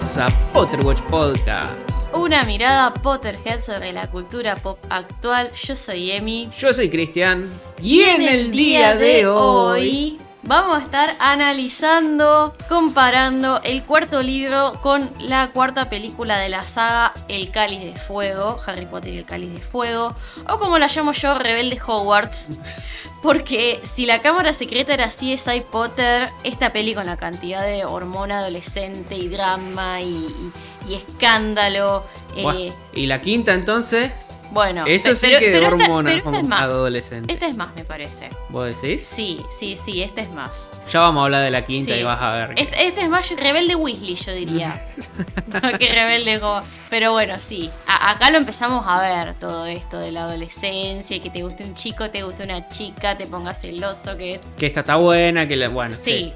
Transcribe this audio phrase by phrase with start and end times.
[0.00, 1.74] bienvenidos a Potterwatch Podcast.
[2.14, 5.52] Una mirada Potterhead sobre la cultura pop actual.
[5.52, 6.50] Yo soy Emi.
[6.58, 7.50] Yo soy Cristian.
[7.82, 15.10] Y en el día de hoy vamos a estar analizando, comparando el cuarto libro con
[15.20, 19.52] la cuarta película de la saga El Cáliz de Fuego, Harry Potter y el Cáliz
[19.52, 20.14] de Fuego,
[20.48, 22.48] o como la llamo yo, Rebelde Hogwarts.
[23.22, 28.38] Porque si la cámara secreta era CSI Potter, esta peli con la cantidad de hormona
[28.38, 30.52] adolescente y drama y, y-
[30.88, 32.04] y escándalo.
[32.34, 34.10] eh, Y la quinta entonces,
[34.50, 36.62] bueno, eso sí pero- que pero esta- hormona pero esta es más.
[36.62, 37.32] adolescente.
[37.32, 38.30] Esta es más, me parece.
[38.48, 39.02] ¿Vos decís?
[39.06, 40.70] Sí, sí, sí, esta es más.
[40.92, 42.00] Ya vamos a hablar de la quinta Sí.
[42.00, 42.54] y vas a ver.
[42.54, 44.86] que- Este, este es más rebelde Weasley, yo diría.
[45.78, 46.60] que rebelde Go.
[46.88, 47.70] Pero bueno, sí.
[47.86, 51.74] A- acá lo empezamos a ver todo esto de la adolescencia, que te guste un
[51.74, 55.68] chico, te guste una chica, te pongas celoso, que Que esta está buena, que la.
[55.68, 56.34] Bueno, Sí, sí,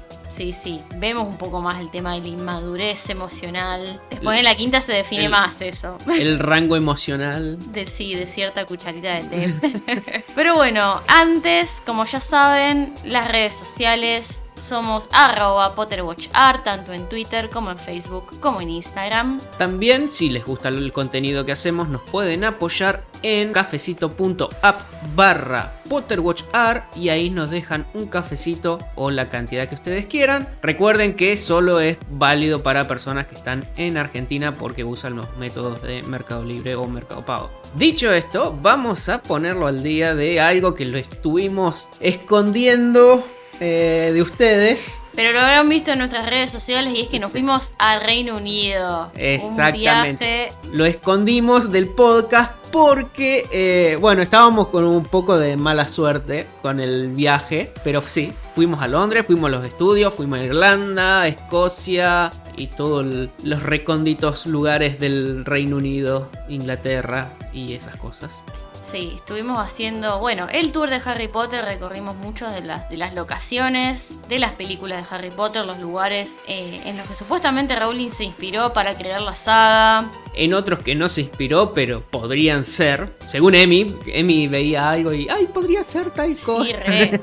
[0.51, 0.81] sí.
[0.97, 4.01] Vemos un poco más el tema de la inmadurez emocional.
[4.09, 5.97] Después en la quinta se define el- más eso.
[6.03, 6.11] sí.
[6.21, 7.57] El rango emocional.
[7.71, 10.23] De sí, de cierta cucharita de té.
[10.35, 17.49] Pero bueno, antes, como ya saben, las redes sociales somos arroba PotterWatchArt, tanto en Twitter
[17.49, 19.39] como en Facebook, como en Instagram.
[19.57, 24.81] También, si les gusta el contenido que hacemos, nos pueden apoyar en cafecito.app
[25.15, 30.47] barra PotterWatchR y ahí nos dejan un cafecito o la cantidad que ustedes quieran.
[30.61, 35.81] Recuerden que solo es válido para personas que están en Argentina porque usan los métodos
[35.81, 37.51] de Mercado Libre o Mercado Pago.
[37.75, 43.23] Dicho esto, vamos a ponerlo al día de algo que lo estuvimos escondiendo
[43.59, 45.01] eh, de ustedes.
[45.15, 48.35] Pero lo habrán visto en nuestras redes sociales y es que nos fuimos al Reino
[48.35, 49.11] Unido.
[49.13, 49.79] Un Exactamente.
[49.79, 56.47] viaje Lo escondimos del podcast porque, eh, bueno, estábamos con un poco de mala suerte
[56.61, 61.27] con el viaje, pero sí, fuimos a Londres, fuimos a los estudios, fuimos a Irlanda,
[61.27, 63.05] Escocia y todos
[63.41, 68.41] los recónditos lugares del Reino Unido, Inglaterra y esas cosas.
[68.85, 73.15] Sí, estuvimos haciendo, bueno, el tour de Harry Potter, recorrimos muchas de las, de las
[73.15, 78.11] locaciones, de las películas de Harry Potter, los lugares eh, en los que supuestamente Rowling
[78.11, 80.11] se inspiró para crear la saga.
[80.35, 85.27] En otros que no se inspiró, pero podrían ser, según Emi, Emi veía algo y,
[85.29, 86.67] ay, podría ser tal cosa.
[86.67, 87.19] Sí, re.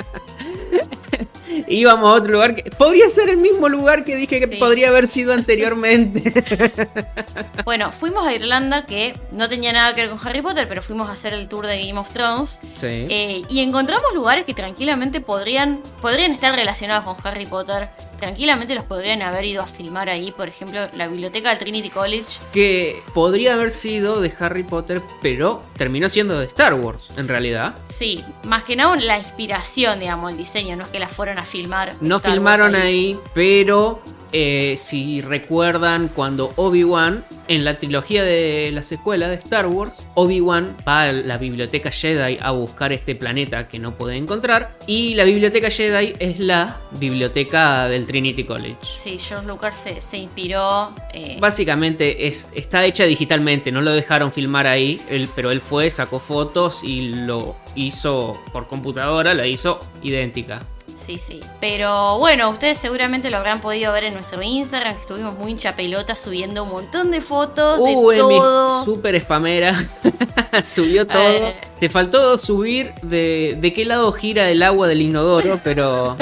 [1.68, 4.56] Íbamos a otro lugar que podría ser el mismo lugar que dije que Sí.
[4.56, 6.32] podría haber sido anteriormente.
[7.64, 11.08] bueno, fuimos a Irlanda, que no tenía nada que ver con Harry Potter, pero fuimos
[11.08, 12.58] a hacer el tour de Game of Thrones.
[12.74, 12.86] sí.
[12.86, 17.88] eh, y encontramos lugares que tranquilamente podrían, podrían estar relacionados con Harry Potter.
[18.18, 22.38] Tranquilamente los podrían haber ido a filmar ahí, por ejemplo, la biblioteca del Trinity College.
[22.52, 27.74] que podría haber sido de Harry Potter, pero terminó siendo de Star Wars, en realidad.
[27.88, 31.44] Sí, más que nada la inspiración, digamos, el diseño, no es que la fueron a
[31.46, 31.94] filmar.
[32.00, 34.00] No Star filmaron ahí, pero
[34.32, 40.76] eh, si recuerdan cuando Obi-Wan, en la trilogía de la secuela de Star Wars, Obi-Wan
[40.86, 44.76] va a la biblioteca Jedi a buscar este planeta que no puede encontrar.
[44.86, 48.76] Y la biblioteca Jedi es la biblioteca del Trinity College.
[48.82, 50.92] Sí, George Lucas se, se inspiró.
[51.14, 55.88] eh, Básicamente es, está hecha digitalmente, no lo dejaron filmar ahí, él- pero él fue,
[55.90, 60.62] sacó fotos y lo hizo por computadora, la hizo idéntica.
[61.06, 61.40] Sí, sí.
[61.60, 65.76] Pero bueno, ustedes seguramente lo habrán podido ver en nuestro Instagram, que estuvimos muy hincha
[65.76, 68.84] pelota subiendo un montón de fotos Uh, de todo.
[68.84, 69.88] super spamera,
[70.64, 71.22] subió todo.
[71.22, 71.56] Eh.
[71.78, 76.16] Te faltó subir de, de qué lado gira el agua del inodoro, pero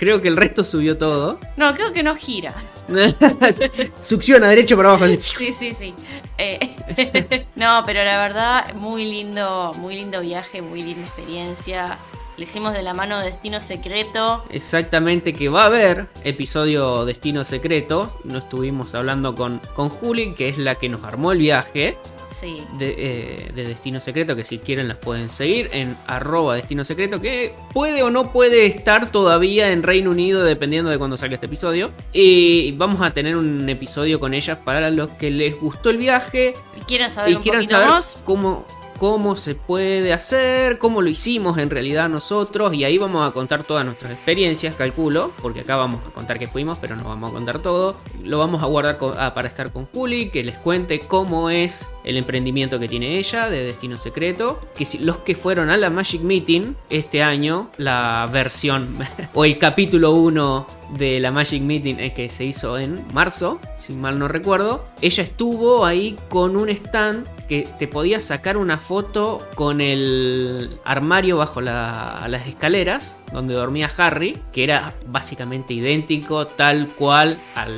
[0.00, 1.38] creo que el resto subió todo.
[1.56, 2.54] No, creo que no gira.
[4.00, 5.06] Succiona derecho para abajo.
[5.20, 5.94] Sí, sí, sí.
[6.36, 11.96] Eh, no, pero la verdad, muy lindo, muy lindo viaje, muy linda experiencia.
[12.38, 14.42] Le hicimos de la mano de Destino Secreto.
[14.50, 18.18] Exactamente que va a haber episodio Destino Secreto.
[18.24, 21.98] No estuvimos hablando con, con Juli, que es la que nos armó el viaje
[22.30, 22.64] Sí.
[22.78, 27.20] de, eh, de Destino Secreto, que si quieren las pueden seguir en arroba Destino Secreto,
[27.20, 31.46] que puede o no puede estar todavía en Reino Unido dependiendo de cuando salga este
[31.46, 31.90] episodio.
[32.14, 36.54] Y vamos a tener un episodio con ellas para los que les gustó el viaje
[36.76, 38.22] ¿Y quieren saber y un quieran saber más?
[38.24, 38.64] cómo,
[39.02, 42.72] cómo se puede hacer, cómo lo hicimos en realidad nosotros.
[42.72, 46.46] Y ahí vamos a contar todas nuestras experiencias, calculo, porque acá vamos a contar que
[46.46, 47.96] fuimos, pero no vamos a contar todo.
[48.22, 52.16] Lo vamos a guardar ah, para estar con Juli, que les cuente cómo es el
[52.16, 54.60] emprendimiento que tiene ella de Destino Secreto.
[54.74, 58.96] Que los que fueron a la Magic Meeting este año, la versión
[59.34, 60.66] o el capítulo 1
[60.98, 65.22] de la Magic Meeting eh, que se hizo en marzo, si mal no recuerdo, ella
[65.22, 71.60] estuvo ahí con un stand que te podías sacar una foto con el armario bajo
[71.60, 77.72] la- las escaleras donde dormía Harry, que era básicamente idéntico, tal cual al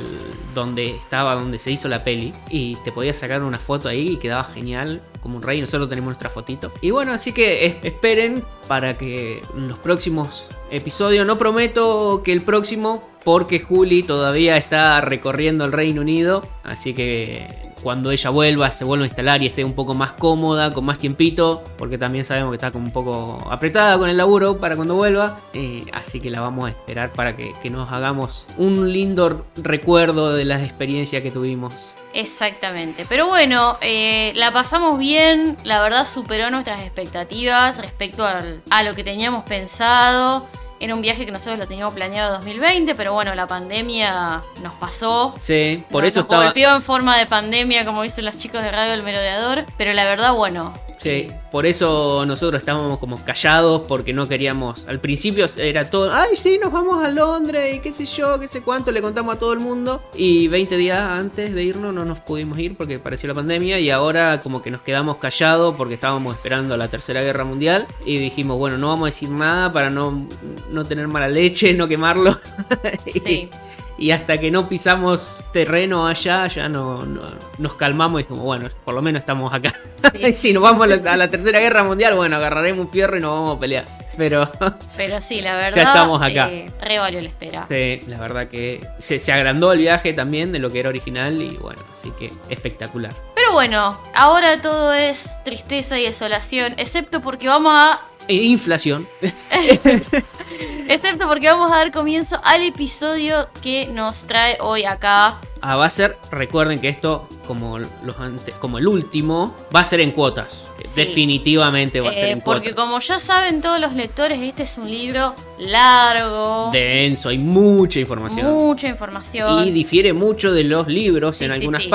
[0.53, 2.33] donde estaba, donde se hizo la peli.
[2.49, 5.61] Y te podías sacar una foto ahí y quedaba genial, como un rey.
[5.61, 6.71] Nosotros tenemos nuestra fotito.
[6.81, 12.31] Y bueno, así que es- esperen para que en los próximos episodios, no prometo que
[12.33, 17.47] el próximo, porque Juli todavía está recorriendo el Reino Unido, así que
[17.81, 20.97] cuando ella vuelva, se vuelva a instalar y esté un poco más cómoda, con más
[20.97, 24.95] tiempito, porque también sabemos que está como un poco apretada con el laburo para cuando
[24.95, 29.45] vuelva, eh, así que la vamos a esperar para que, que nos hagamos un lindo
[29.57, 31.93] recuerdo de las experiencias que tuvimos.
[32.15, 33.05] Exactamente.
[33.09, 35.57] Pero bueno, eh, la pasamos bien.
[35.65, 40.47] La verdad superó nuestras expectativas respecto a lo que teníamos pensado.
[40.85, 45.33] Era un viaje que nosotros lo teníamos planeado 2020, pero bueno, la pandemia nos pasó.
[45.39, 46.43] Sí, por Nos- eso nos estaba...
[46.43, 49.65] golpeó en forma de pandemia, como dicen los chicos de Radio El Merodeador.
[49.79, 50.75] Pero la verdad, bueno.
[50.99, 54.87] Sí, por eso nosotros estábamos como callados porque no queríamos.
[54.87, 58.47] Al principio era todo, ay, sí, nos vamos a Londres y qué sé yo, qué
[58.47, 60.01] sé cuánto, le contamos a todo el mundo.
[60.15, 63.91] Y 20 días antes de irnos no nos pudimos ir porque pareció la pandemia y
[63.91, 68.57] ahora como que nos quedamos callados porque estábamos esperando la Tercera Guerra Mundial y dijimos,
[68.57, 70.27] bueno, no vamos a decir nada para no,
[70.75, 72.37] no tener mala leche, no quemarlo.
[73.05, 73.49] Sí.
[73.97, 77.21] Y hasta que no pisamos terreno allá, ya no, no-
[77.59, 79.73] nos calmamos y como, bueno, por lo menos estamos acá.
[80.13, 80.33] Sí.
[80.35, 83.21] Si nos vamos a la, a la tercera guerra mundial, bueno, agarraremos un fierro y
[83.21, 83.85] nos vamos a pelear.
[84.17, 84.51] Pero
[84.97, 85.77] Pero sí, la verdad.
[85.77, 86.49] Ya estamos acá.
[86.51, 87.65] eh, re valió la espera.
[87.69, 91.41] sí, la verdad que se, se agrandó el viaje también de lo que era original
[91.41, 93.13] y bueno, así que espectacular.
[93.33, 99.07] Pero bueno, ahora todo es tristeza y desolación, excepto porque vamos a E inflación.
[100.87, 105.39] Excepto porque vamos a dar comienzo al episodio que nos trae hoy acá.
[105.61, 109.85] Ah, va a ser, recuerden que esto, como los antes, como el último, va a
[109.85, 110.65] ser en cuotas.
[110.85, 111.01] Sí.
[111.01, 112.85] Definitivamente va a ser Eh, en porque cuotas.
[112.85, 118.45] como ya saben todos los lectores, este es un libro largo, Denso, hay mucha información.
[118.45, 119.67] mucha información.
[119.67, 121.89] y difiere mucho de los libros Sí, en sí, algunas sí.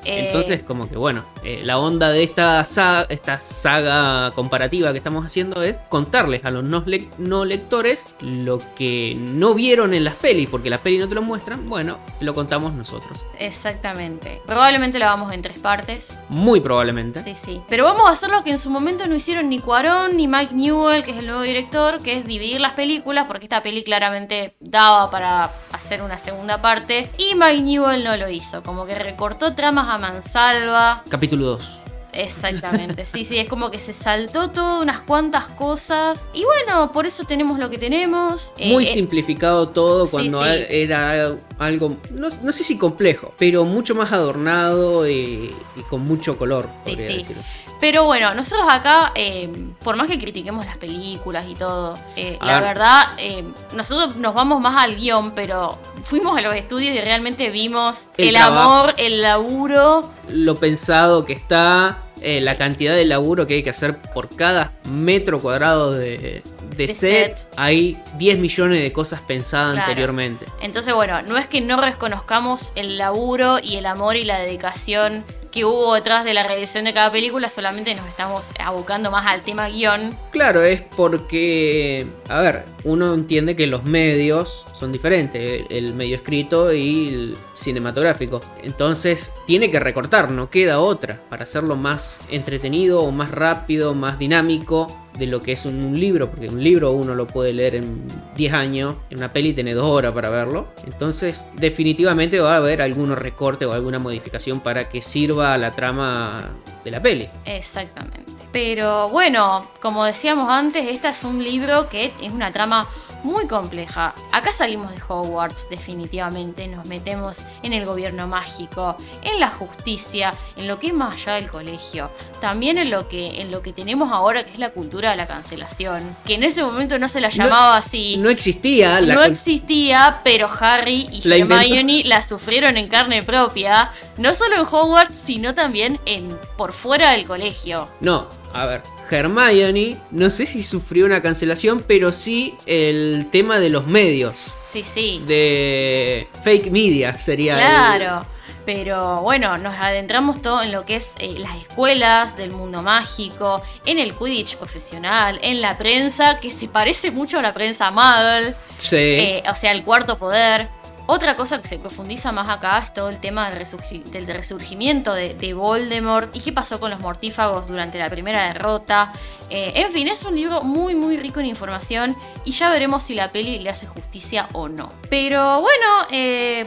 [0.00, 0.12] Partes.
[0.12, 4.98] Eh, Entonces, como que bueno, eh, la onda de esta saga, esta saga comparativa que
[4.98, 10.04] estamos haciendo es contarles a los no, lec- no lectores lo que no vieron en
[10.04, 11.68] las pelis, porque las pelis no te lo muestran.
[11.68, 13.24] Bueno, te lo contamos nosotros.
[13.38, 14.40] Exactamente.
[14.46, 16.18] Probablemente la vamos en tres partes.
[16.28, 17.22] Muy probablemente.
[17.22, 17.60] Sí, sí.
[17.68, 20.54] Pero vamos a hacer lo que en su momento no hicieron ni Cuarón ni Mike
[20.54, 24.54] Newell, que es el nuevo director, que es dividir las películas, porque esta peli claramente
[24.60, 27.08] daba para hacer una segunda parte.
[27.18, 31.04] Y Mike Newell no lo hizo, como que recortó tramas a mansalva.
[31.08, 31.70] Capítulo 2.
[32.12, 36.28] Exactamente, sí, sí, es como que se saltó todo, unas cuantas cosas.
[36.32, 38.52] Y bueno, por eso tenemos lo que tenemos.
[38.58, 40.50] Eh, Muy eh, simplificado todo cuando sí.
[40.68, 46.36] era algo, no, no sé si complejo, pero mucho más adornado y, y con mucho
[46.36, 47.16] color, podría sí.
[47.18, 47.42] decirlo.
[47.80, 49.50] Pero bueno, nosotros acá, eh,
[49.82, 52.68] por más que critiquemos las películas y todo, eh, la ver.
[52.68, 57.48] verdad, eh, nosotros nos vamos más al guion, pero fuimos a los estudios y realmente
[57.48, 60.10] vimos El el, amor, el laburo.
[60.28, 64.72] lo pensado que está, eh, la cantidad de laburo que hay que hacer por cada
[64.90, 66.42] metro cuadrado de,
[66.76, 67.36] de De set.
[67.36, 67.48] set.
[67.56, 69.88] Hay 10 millones de cosas pensadas Claro.
[69.88, 70.46] anteriormente.
[70.62, 75.24] Entonces, bueno, no es que no reconozcamos el laburo y el amor y la dedicación
[75.50, 79.40] que hubo detrás de la realización de cada película, solamente nos estamos abocando más al
[79.42, 80.16] tema guion.
[80.30, 86.14] Claro, es porque, a ver, uno entiende que los medios son diferentes, el, el medio
[86.16, 88.40] escrito y el cinematográfico.
[88.62, 94.18] Entonces tiene que recortar, no queda otra, para hacerlo más entretenido o más rápido, más
[94.18, 94.86] dinámico
[95.18, 98.02] de lo que es un, libro, porque un libro uno lo puede leer en
[98.36, 100.68] 10 años, en una peli tiene 2 horas para verlo.
[100.84, 105.72] Entonces definitivamente va a haber algunos recortes o alguna modificación para que sirva a la
[105.72, 106.50] trama
[106.84, 107.28] de la peli.
[107.44, 108.32] Exactamente.
[108.52, 112.88] Pero bueno, como decíamos antes, este es un libro que es una trama
[113.22, 114.14] muy compleja.
[114.32, 120.68] Acá salimos de Hogwarts definitivamente, nos metemos en el gobierno mágico, en la justicia, en
[120.68, 122.10] lo que es más allá del colegio,
[122.40, 125.26] también en lo que en lo que tenemos ahora que es la cultura de la
[125.26, 128.16] cancelación, que en ese momento no se la llamaba así.
[128.18, 131.62] No existía la no existía, pero Harry y La inventó.
[131.62, 137.12] Hermione la sufrieron en carne propia, no solo en Hogwarts, sino también en por fuera
[137.12, 137.88] del colegio.
[138.00, 143.70] No, a ver, Hermione, no sé si sufrió una cancelación, pero sí el tema de
[143.70, 145.22] los medios, Sí, sí.
[145.26, 147.54] de fake media sería.
[147.54, 148.26] el- Claro.
[148.66, 153.60] Pero bueno, nos adentramos todo en lo que es eh, las escuelas del mundo mágico,
[153.86, 158.54] en el Quidditch profesional, en la prensa, que se parece mucho a la prensa Muggle,
[158.78, 158.96] Sí.
[158.96, 160.68] eh, o sea, el cuarto poder,
[161.12, 165.12] Otra cosa que se profundiza más acá es todo el tema del, resurgi- del resurgimiento
[165.12, 169.12] de, de Voldemort y qué pasó con los mortífagos durante la primera derrota.
[169.48, 173.14] Eh, en fin, es un libro muy muy rico en información y ya veremos si
[173.16, 174.92] la peli le hace justicia o no.
[175.10, 176.64] Pero bueno, eh,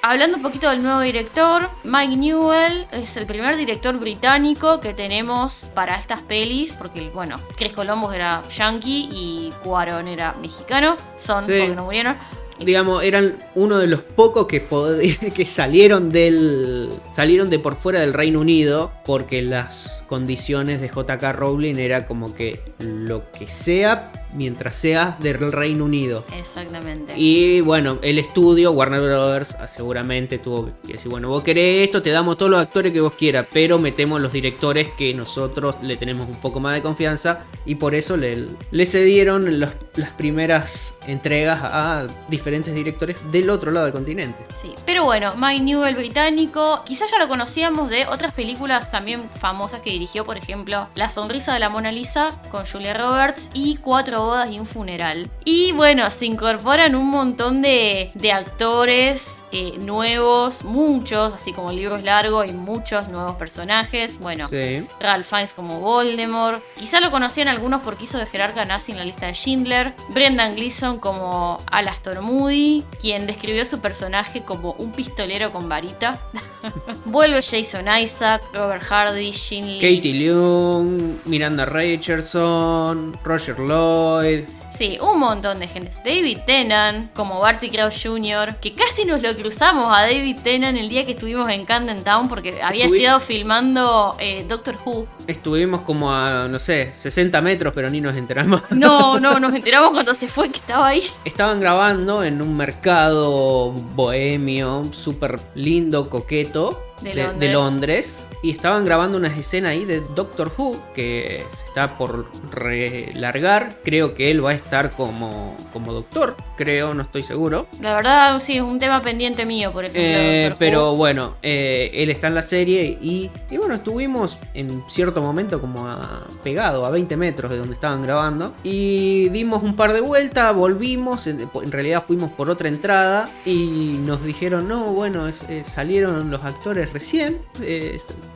[0.00, 5.70] hablando un poquito del nuevo director, Mike Newell es el primer director británico que tenemos
[5.74, 11.52] para estas pelis, porque bueno, Chris Columbus era yankee y Cuarón era mexicano, son Sí.
[11.58, 12.16] porque no murieron.
[12.64, 16.90] Digamos, eran uno de los pocos que, salieron del.
[17.12, 18.92] salieron de por fuera del Reino Unido.
[19.04, 25.52] Porque las condiciones de JK Rowling era como que lo que sea mientras seas del
[25.52, 26.24] Reino Unido.
[26.38, 27.12] Exactamente.
[27.16, 32.00] Y bueno, el estudio, Warner Brothers, ah, seguramente tuvo que decir, bueno, vos querés esto,
[32.00, 35.96] te damos todos los actores que vos quieras, pero metemos los directores que nosotros le
[35.98, 40.94] tenemos un poco más de confianza y por eso le, le cedieron los- las primeras
[41.06, 44.44] entregas a diferentes directores del otro lado del continente.
[44.54, 49.80] Sí, pero bueno, Mike Newell británico, quizás ya lo conocíamos de otras películas también famosas
[49.80, 54.22] que dirigió, por ejemplo, La sonrisa de la Mona Lisa con Julia Roberts y Cuatro
[54.22, 55.30] bodas y un funeral.
[55.44, 61.76] Y bueno, se incorporan un montón de, de actores eh, nuevos, muchos, así como el
[61.76, 64.18] libro es largo y muchos nuevos personajes.
[64.18, 64.86] Bueno, Sí.
[65.00, 66.62] Ralph Fiennes como Voldemort.
[66.78, 69.94] Quizá lo conocían algunos porque hizo de jerarca nazi en la lista de Schindler.
[70.10, 76.18] Brendan Gleeson como Alastor Moody, quien describió su personaje como un pistolero con varita.
[77.04, 79.96] Vuelve Jason Isaac, Robert Hardy, Shin Lee.
[79.96, 84.44] Katie Leung, Miranda Richardson, Roger Lloyd.
[84.82, 85.92] Sí, un montón de gente.
[86.04, 90.88] David Tennant como Barty Crouch Jr., que casi nos lo cruzamos a David Tennant el
[90.88, 95.06] día que estuvimos en Camden Town porque había Estuvi- estado filmando eh, Doctor Who.
[95.28, 98.60] Estuvimos como a, no sé, 60 metros, pero ni nos enteramos.
[98.70, 101.04] No, no, nos enteramos cuando se fue que estaba ahí.
[101.24, 106.82] Estaban grabando en un mercado bohemio, súper lindo, coqueto.
[107.02, 107.38] De de, Londres.
[107.40, 108.26] de Londres.
[108.42, 113.76] Y estaban grabando unas escenas ahí de Doctor Who que se está por relargar.
[113.84, 117.66] Creo que él va a estar como, como doctor, creo, no estoy seguro.
[117.80, 120.02] La verdad, sí, es un tema pendiente mío, por ejemplo.
[120.04, 120.56] Eh, Who.
[120.58, 125.60] pero bueno, eh, él está en la serie y, y bueno, estuvimos en cierto momento
[125.60, 130.00] como a, pegado a 20 metros de donde estaban grabando y dimos un par de
[130.00, 135.42] vueltas, volvimos, en, en realidad fuimos por otra entrada y nos dijeron, no, bueno, es-
[135.48, 137.38] eh, salieron los actores recién,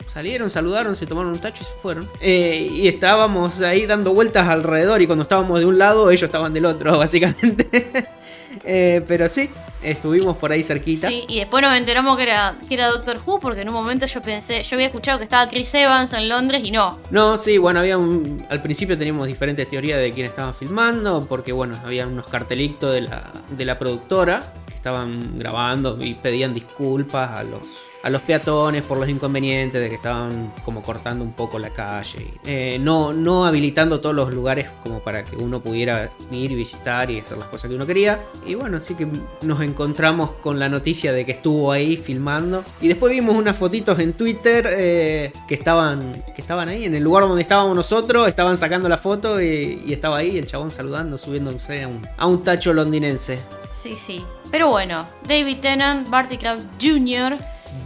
[0.05, 2.09] salieron, saludaron, se tomaron un tacho y se fueron.
[2.21, 6.53] Eh, y estábamos ahí dando vueltas alrededor y cuando estábamos de un lado, ellos estaban
[6.53, 7.67] del otro, básicamente.
[8.63, 9.49] Eh, pero sí,
[9.81, 11.07] estuvimos por ahí cerquita.
[11.07, 14.05] Sí, y después nos enteramos que era, que era Doctor Who, porque en un momento
[14.05, 16.99] yo pensé, yo había escuchado que estaba Chris Evans en Londres y no.
[17.11, 21.51] No, sí, bueno, había un, al principio teníamos diferentes teorías de quién estaba filmando, porque
[21.51, 27.31] bueno, había unos cartelitos de la, de la productora que estaban grabando y pedían disculpas
[27.31, 27.61] a los,
[28.07, 32.35] a los peatones por los inconvenientes de que estaban como cortando un poco la calle,
[32.45, 37.11] eh, no, no habilitando todos los lugares como para que uno pudiera ir y visitar
[37.11, 38.23] y hacer las cosas que uno quería.
[38.45, 39.09] Y bueno, así que
[39.41, 42.63] nos encontramos con la noticia de que estuvo ahí filmando.
[42.79, 47.03] Y después vimos unas fotitos en Twitter eh, que, estaban, que estaban ahí, en el
[47.03, 51.83] lugar donde estábamos nosotros, estaban sacando la foto y, estaba ahí el chabón saludando, subiéndose
[51.83, 53.39] a un, a un tacho londinense.
[53.73, 54.23] Sí, sí.
[54.49, 56.39] Pero bueno, David Tennant, Barty
[56.81, 57.37] Jr.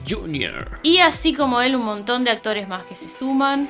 [0.10, 0.80] Junior.
[0.84, 3.68] y así como él un montón de actores más que se suman.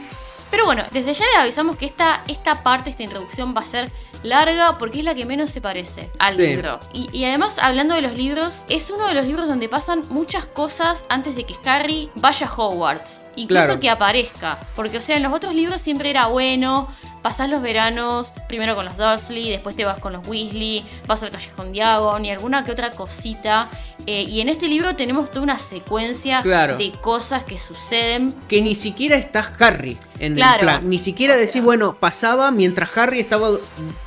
[0.49, 3.89] Pero bueno, desde ya les avisamos que esta, esta parte, esta introducción va a ser
[4.21, 6.41] larga porque es la que menos se parece al Sí.
[6.45, 6.77] libro.
[6.91, 10.45] Y, y además, hablando de los libros, es uno de los libros donde pasan muchas
[10.45, 13.23] cosas antes de que Harry vaya a Hogwarts.
[13.37, 13.79] Incluso Claro.
[13.79, 14.57] que aparezca.
[14.75, 16.89] Porque, o sea, en los otros libros siempre era bueno.
[17.21, 21.29] Pasás los veranos primero con los Dursley, después te vas con los Weasley, vas al
[21.29, 23.69] Callejón Diagon y alguna que otra cosita.
[24.07, 26.77] Eh, y en este libro tenemos toda una secuencia Claro.
[26.77, 28.33] de cosas que suceden.
[28.47, 30.59] Que ni siquiera está Harry en Claro.
[30.59, 30.89] el plan.
[30.89, 33.59] Ni siquiera decir, bueno, pasaba mientras Harry estaba du-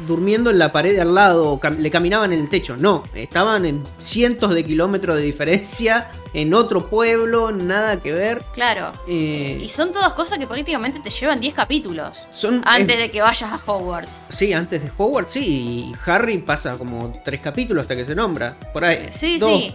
[0.07, 2.77] durmiendo en la pared de al lado, o cam- le caminaban en el techo.
[2.79, 8.43] No, estaban en cientos de kilómetros de diferencia, en otro pueblo, nada que ver.
[8.55, 8.93] Claro.
[9.09, 12.27] Eh, Y son todas cosas que prácticamente te llevan 10 capítulos.
[12.31, 14.21] son, Antes eh, de que vayas a Hogwarts.
[14.29, 15.45] Sí, antes de Hogwarts, sí.
[15.45, 18.57] Y Harry pasa como tres capítulos hasta que se nombra.
[18.73, 19.07] Por ahí.
[19.11, 19.51] Sí, Dos.
[19.51, 19.75] sí.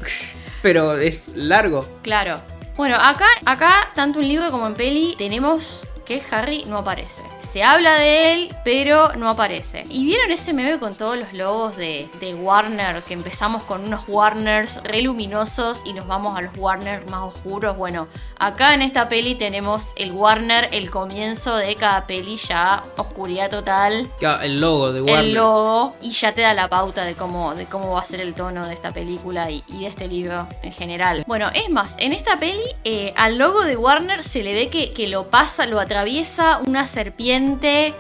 [0.62, 1.86] Pero es largo.
[2.02, 2.36] Claro.
[2.80, 7.24] Bueno, acá, acá, tanto en libro como en peli, tenemos que Harry no aparece.
[7.52, 9.84] Se habla de él, pero no aparece.
[9.90, 13.02] ¿Y vieron ese meme con todos los logos de, de Warner?
[13.02, 17.76] Que empezamos con unos Warners re luminosos y nos vamos a los Warner más oscuros.
[17.76, 23.50] Bueno, acá en esta peli tenemos el Warner, el comienzo de cada peli ya oscuridad
[23.50, 24.08] total.
[24.42, 25.26] El logo de Warner.
[25.26, 28.22] El logo y ya te da la pauta de cómo, de cómo va a ser
[28.22, 31.24] el tono de esta película y, y de este libro en general.
[31.26, 34.92] Bueno, es más, en esta peli eh, al logo de Warner se le ve que,
[34.92, 37.39] que lo pasa, lo atraviesa una serpiente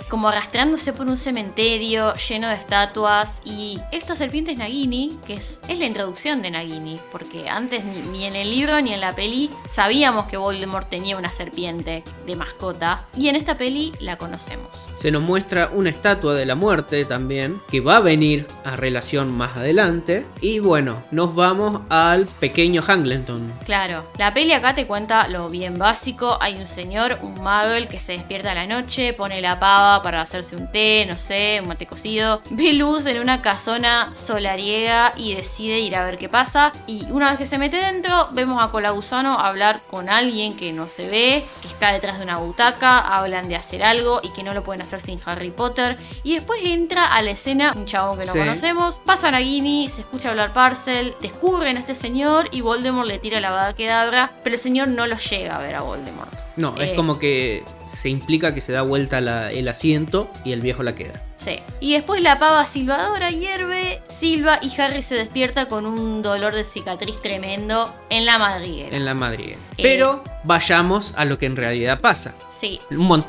[0.09, 5.61] como arrastrándose por un cementerio lleno de estatuas y esta serpiente es Nagini, que es,
[5.67, 9.15] es la introducción de Nagini, porque antes ni, ni en el libro ni en la
[9.15, 14.67] peli sabíamos que Voldemort tenía una serpiente de mascota y en esta peli la conocemos.
[14.95, 19.31] Se nos muestra una estatua de la muerte también, que va a venir a relación
[19.31, 20.25] más adelante.
[20.41, 23.53] Y bueno, nos vamos al pequeño Hangleton.
[23.65, 26.37] Claro, la peli acá te cuenta lo bien básico.
[26.41, 30.21] Hay un señor, un muggle, que se despierta a la noche, pone la pava para
[30.21, 32.41] hacerse un té, no sé, un mate cocido.
[32.49, 36.71] Ve luz en una casona solariega y decide ir a ver qué pasa.
[36.87, 40.87] Y una vez que se mete dentro, vemos a Colagusano hablar con alguien que no
[40.87, 44.53] se ve, que está detrás de una butaca, hablan de hacer algo y que no
[44.53, 45.97] lo pueden hacer sin Harry Potter.
[46.23, 48.39] Y después entra a la escena un chabón que no Sí.
[48.39, 53.19] conocemos, pasa a Nagini, se escucha hablar Parcel, descubren a este señor y Voldemort le
[53.19, 56.48] tira la bada quedabra, pero el señor no lo llega a ver a Voldemort.
[56.59, 56.95] No, es Eh.
[56.95, 60.93] como que se implica que se da vuelta la- el asiento y el viejo la
[60.93, 61.23] queda.
[61.37, 61.57] Sí.
[61.79, 66.65] Y después la pava silbadora hierve, silba y Harry se despierta con un dolor de
[66.65, 68.93] cicatriz tremendo en la madriguera.
[68.95, 69.57] En la madriguera.
[69.77, 69.81] Eh.
[69.81, 72.35] Pero vayamos a lo que en realidad pasa.
[72.59, 72.81] Sí,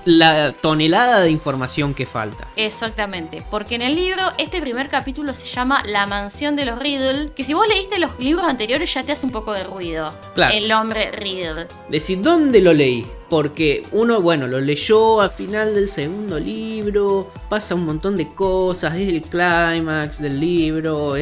[0.06, 2.48] la tonelada de información que falta.
[2.56, 7.30] Exactamente, porque en el libro este primer capítulo se llama La mansión de los Riddle,
[7.36, 10.12] que si vos leíste los libros anteriores ya te hace un poco de ruido.
[10.34, 10.52] Claro.
[10.52, 11.68] El hombre Riddle.
[11.88, 13.06] Decir, ¿dónde lo leí?
[13.30, 18.96] Porque uno, bueno, lo leyó al final del segundo libro, pasa un montón de cosas,
[18.96, 21.16] es el clímax del libro,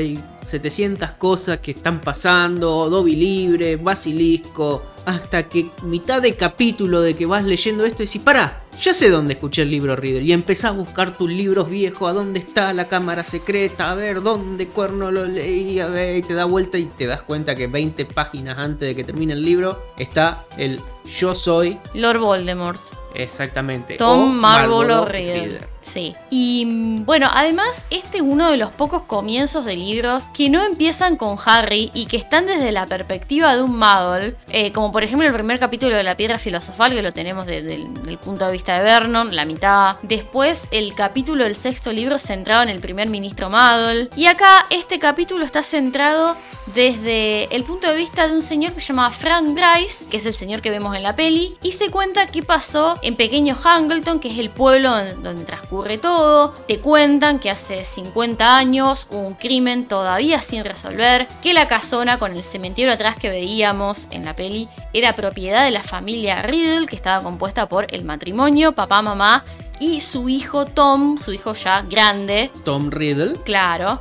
[0.49, 7.27] 700 cosas que están pasando, Dobby libre, basilisco, hasta que mitad de capítulo de que
[7.27, 10.75] vas leyendo esto decís, pará, ya sé dónde escuché el libro Riddle, y empezás a
[10.75, 15.25] buscar tus libros viejos, a dónde está la cámara secreta, a ver dónde cuerno lo
[15.27, 18.89] leí, a ver, y te da vuelta y te das cuenta que 20 páginas antes
[18.89, 22.81] de que termine el libro está el yo soy Lord Voldemort.
[23.15, 23.97] exactamente.
[23.97, 25.41] Tom o Marlborough Marlborough Riddle.
[25.41, 25.78] Reader.
[25.81, 26.15] Sí.
[26.31, 30.65] Y mm, bueno, además, este es uno de los pocos comienzos de libros que no
[30.65, 34.35] empiezan con Harry y que están desde la perspectiva de un Muggle.
[34.51, 37.75] eh, como por ejemplo el primer capítulo de la Piedra Filosofal, que lo tenemos desde
[37.75, 39.97] el punto de vista de Vernon, la mitad.
[40.03, 44.11] Después, el capítulo del sexto libro centrado en el primer ministro Muggle.
[44.17, 46.37] Y acá, este capítulo está centrado
[46.75, 50.27] desde el punto de vista de un señor que se llama Frank Bryce, que es
[50.27, 54.21] el señor que vemos en la peli, y se cuenta qué pasó en pequeño Hangleton,
[54.21, 55.45] que es el pueblo don- donde
[55.99, 56.51] todo.
[56.67, 62.19] Te cuentan que hace 50 años hubo un crimen todavía sin resolver, que la casona
[62.19, 66.87] con el cementerio atrás que veíamos en la peli era propiedad de la familia Riddle,
[66.87, 69.45] que estaba compuesta por el matrimonio, papá, mamá
[69.81, 73.35] y su hijo Tom, su hijo ya grande, Tom Riddle.
[73.45, 74.01] Claro.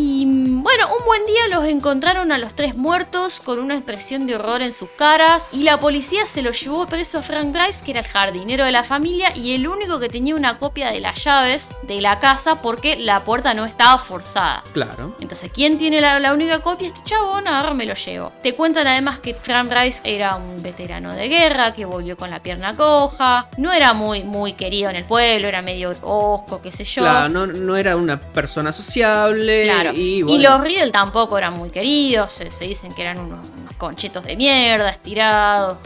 [0.00, 4.36] Y bueno, un buen día los encontraron a los tres muertos con una expresión de
[4.36, 7.90] horror en sus caras y la policía se lo llevó preso a Frank Bryce, que
[7.90, 11.24] era el jardinero de la familia y el único que tenía una copia de las
[11.24, 14.62] llaves de la casa porque la puerta no estaba forzada.
[14.72, 15.16] Claro.
[15.20, 16.86] Entonces, ¿quién tiene la, la única copia?
[16.86, 18.30] Este chabón, agarro, me lo llevo.
[18.40, 22.40] Te cuentan además que Frank Bryce era un veterano de guerra, que volvió con la
[22.40, 26.84] pierna coja, no era muy, muy querido en el pueblo, era medio osco, qué sé
[26.84, 27.02] yo.
[27.02, 29.64] Claro, no, no era una persona sociable.
[29.64, 29.87] Claro.
[29.92, 32.32] Y, Y, bueno, los Riddle tampoco eran muy queridos.
[32.32, 35.78] Se, se dicen que eran unos, unos conchetos de mierda, estirados,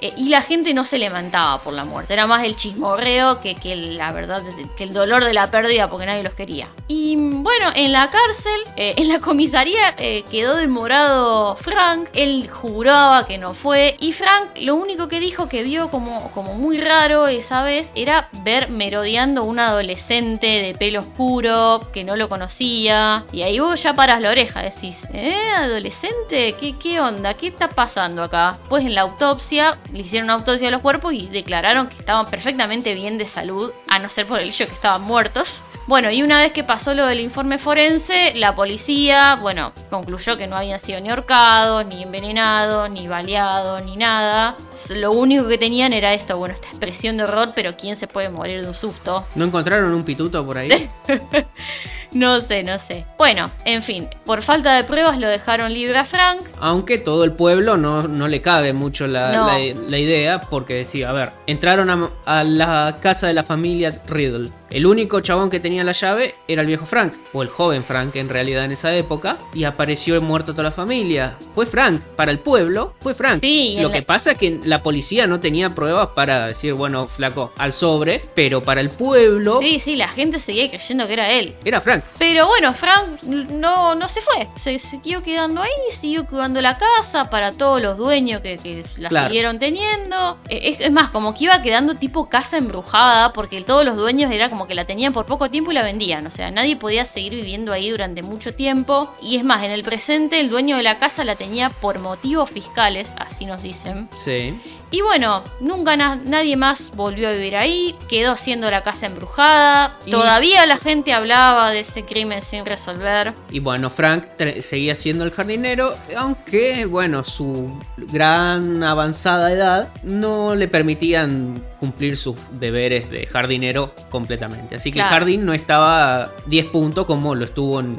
[0.00, 0.14] etc.
[0.16, 2.14] y la gente no se levantaba por la muerte.
[2.14, 4.42] Era más el chismorreo que, que la verdad,
[4.76, 6.68] que el dolor de la pérdida porque nadie los quería.
[6.86, 12.08] Y bueno, en la cárcel, eh, en la comisaría, eh, quedó demorado Frank.
[12.14, 13.96] Él juraba que no fue.
[14.00, 18.28] Y Frank lo único que dijo que vio como, como muy raro esa vez era
[18.42, 23.24] ver merodeando un adolescente de pelo oscuro que no lo conocía.
[23.32, 25.36] Y ahí vos ya paras la oreja, decís, ¿eh?
[25.56, 26.54] ¿Adolescente?
[26.58, 27.34] ¿Qué, qué onda?
[27.34, 28.58] ¿Qué está pasando acá?
[28.68, 32.94] Pues en la autopsia, le hicieron autopsia a los cuerpos y declararon que estaban perfectamente
[32.94, 35.62] bien de salud, a no ser por el hecho de que estaban muertos.
[35.88, 40.46] Bueno, y una vez que pasó lo del informe forense, la policía, bueno, concluyó que
[40.46, 44.54] no habían sido ni ahorcados, ni envenenados, ni baleados, ni nada.
[44.94, 48.28] Lo único que tenían era esto, bueno, esta expresión de horror, pero ¿quién se puede
[48.28, 49.26] morir de un susto?
[49.34, 50.90] ¿No encontraron un pituto por ahí?
[52.12, 53.04] No sé, no sé.
[53.18, 56.40] Bueno, en fin, por falta de pruebas lo dejaron libre a Frank.
[56.60, 59.46] Aunque todo el pueblo no, no le cabe mucho la, No.
[59.46, 64.00] la- la idea, porque decía, a ver, entraron a, a la casa de la familia
[64.06, 64.50] Riddle.
[64.70, 68.14] El único chabón que tenía la llave era el viejo Frank, o el joven Frank
[68.16, 71.36] en realidad en esa época, y apareció muerto toda la familia.
[71.54, 73.40] Fue Frank, para el pueblo, fue Frank.
[73.40, 77.52] Sí, Lo que pasa es que la policía no tenía pruebas para decir, bueno, flaco,
[77.56, 81.54] al sobre, pero para el pueblo Sí, sí, la gente seguía creyendo que era él.
[81.64, 82.02] era Frank.
[82.18, 84.48] Pero bueno, Frank no, no se fue.
[84.56, 89.08] Se siguió quedando ahí, siguió cuidando la casa para todos los dueños que, que la
[89.08, 89.26] Claro.
[89.28, 90.38] siguieron teniendo.
[90.48, 94.48] Es, es más, como que iba quedando tipo casa embrujada, porque todos los dueños era
[94.48, 96.26] como que la tenían por poco tiempo y la vendían.
[96.26, 99.12] O sea, nadie podía seguir viviendo ahí durante mucho tiempo.
[99.22, 102.50] Y es más, en el presente el dueño de la casa la tenía por motivos
[102.50, 104.08] fiscales, así nos dicen.
[104.16, 104.58] Sí.
[104.90, 109.98] Y bueno, nunca na- nadie más volvió a vivir ahí, quedó siendo la casa embrujada,
[110.06, 113.34] Y- todavía la gente hablaba de ese crimen sin resolver.
[113.50, 114.24] Y bueno, Frank
[114.62, 122.36] seguía siendo el jardinero, aunque bueno, su gran avanzada edad no le permitían cumplir sus
[122.52, 124.76] deberes de jardinero completamente.
[124.76, 125.08] Así que Claro.
[125.08, 127.96] el jardín no estaba a 10 puntos como lo estuvo en,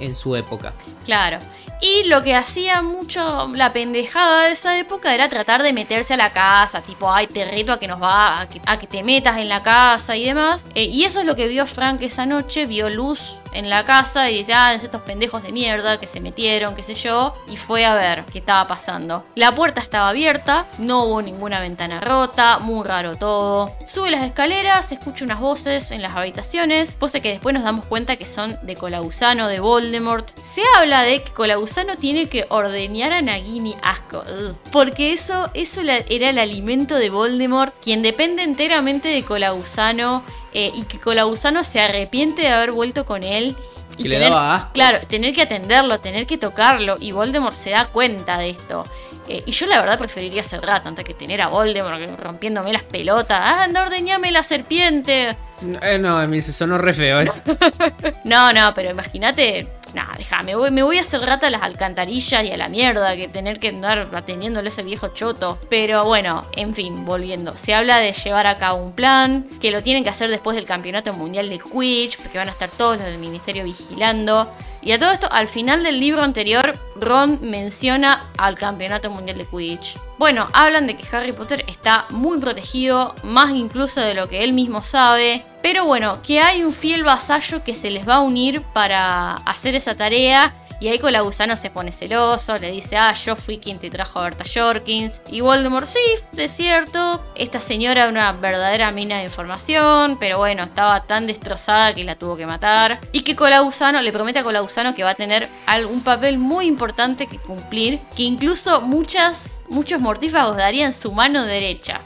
[0.00, 0.72] en su época.
[1.04, 1.38] Claro.
[1.80, 6.16] Y lo que hacía mucho la pendejada de esa época era tratar de meterse a
[6.16, 9.02] la casa, tipo, ay, te reto a que nos va, a que, a que te
[9.02, 10.66] metas en la casa y demás.
[10.76, 14.30] Eh, y eso es lo que vio Frank esa noche, vio luz en la casa
[14.30, 17.56] y dice, ah, es estos pendejos de mierda que se metieron, qué sé yo, y
[17.56, 19.24] fue a ver qué estaba pasando.
[19.34, 23.70] La puerta estaba abierta, no hubo ninguna ventana rota, muy raro todo.
[23.86, 28.16] Sube las escaleras, escucha unas voces en las habitaciones, voces que después nos damos cuenta
[28.16, 30.28] que son de Colausano, de Voldemort.
[30.42, 34.24] Se habla de que Colausano tiene que ordeñar a Nagini asco,
[34.70, 40.22] porque eso, eso era el alimento de Voldemort, quien depende enteramente de Colausano.
[40.54, 43.56] Eh, y que Colausano se arrepiente de haber vuelto con él.
[43.98, 44.72] Y le daba asco.
[44.72, 46.96] Claro, tener que atenderlo, tener que tocarlo.
[46.98, 48.84] Y Voldemort se da cuenta de esto.
[49.28, 52.82] Eh, y yo la verdad preferiría ser rata antes que tener a Voldemort rompiéndome las
[52.82, 53.38] pelotas.
[53.40, 55.36] ¡Ah, anda, ordeñame la serpiente!
[55.82, 57.20] Eh, no, me dice, sonó re feo.
[58.24, 59.68] No, no, pero imagínate.
[59.94, 63.28] Nada, déjame, me voy a hacer rata a las alcantarillas y a la mierda que
[63.28, 65.58] tener que andar atendiéndole a ese viejo choto.
[65.68, 67.56] Pero bueno, en fin, volviendo.
[67.56, 70.64] Se habla de llevar a cabo un plan, que lo tienen que hacer después del
[70.64, 74.50] campeonato mundial de Quidditch, porque van a estar todos los del ministerio vigilando.
[74.84, 79.44] Y a todo esto, al final del libro anterior, Ron menciona al campeonato mundial de
[79.44, 79.96] Quidditch.
[80.18, 84.52] Bueno, hablan de que Harry Potter está muy protegido, más incluso de lo que él
[84.52, 85.44] mismo sabe.
[85.62, 89.76] Pero bueno, que hay un fiel vasallo que se les va a unir para hacer
[89.76, 90.52] esa tarea.
[90.82, 94.24] Y ahí Colagusano se pone celoso, le dice, ah, yo fui quien te trajo a
[94.24, 95.20] Berta Jorkins.
[95.30, 96.00] Y Voldemort, sí,
[96.36, 101.94] es cierto, esta señora era una verdadera mina de información, pero bueno, estaba tan destrozada
[101.94, 102.98] que la tuvo que matar.
[103.12, 107.28] Y que Colagusano, le promete a Colagusano que va a tener algún papel muy importante
[107.28, 112.00] que cumplir, que incluso muchas, muchos mortífagos darían su mano derecha.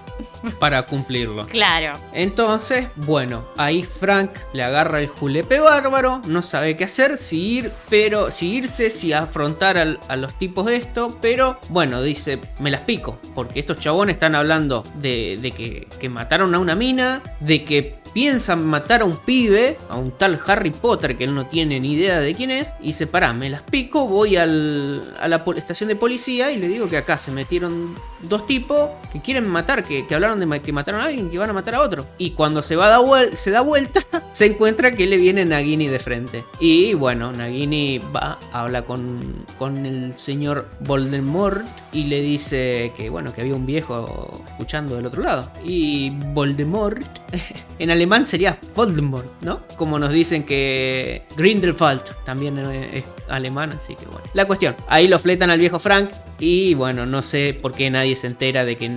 [0.58, 1.46] Para cumplirlo.
[1.46, 1.98] Claro.
[2.12, 7.72] Entonces, bueno, ahí Frank le agarra el julepe bárbaro, no sabe qué hacer, si ir,
[7.88, 12.70] pero si irse, si afrontar al- a los tipos de esto, pero bueno, dice, me
[12.70, 17.22] las pico, porque estos chabones están hablando de, de que, que mataron a una mina,
[17.40, 21.44] de que piensan matar a un pibe, a un tal Harry Potter que él no
[21.44, 25.28] tiene ni idea de quién es, y dice, pará, me las pico, voy al- a
[25.28, 29.46] la estación de policía y le digo que acá se metieron dos tipos que quieren
[29.46, 32.06] matar, que, que hablaron de que mataron a alguien, que van a matar a otro.
[32.16, 34.00] Y cuando se va a dar vuel- se da vuelta,
[34.36, 36.44] se encuentra que le viene Nagini de frente.
[36.60, 43.32] Y bueno, Nagini va, habla con, con el señor Voldemort y le dice que bueno,
[43.32, 45.50] que había un viejo escuchando del otro lado.
[45.64, 47.00] Y Voldemort,
[47.78, 49.62] en alemán sería Voldemort, ¿no?
[49.78, 54.24] Como nos dicen que Grindelwald también es alemán, así que bueno.
[54.34, 58.14] La cuestión, ahí lo fletan al viejo Frank y bueno, no sé por qué nadie
[58.16, 58.90] se entera de que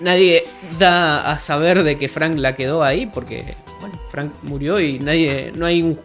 [0.00, 0.44] nadie
[0.78, 3.56] da a saber de que Frank la quedó ahí porque
[4.14, 5.98] Frank murió y nadie no hay un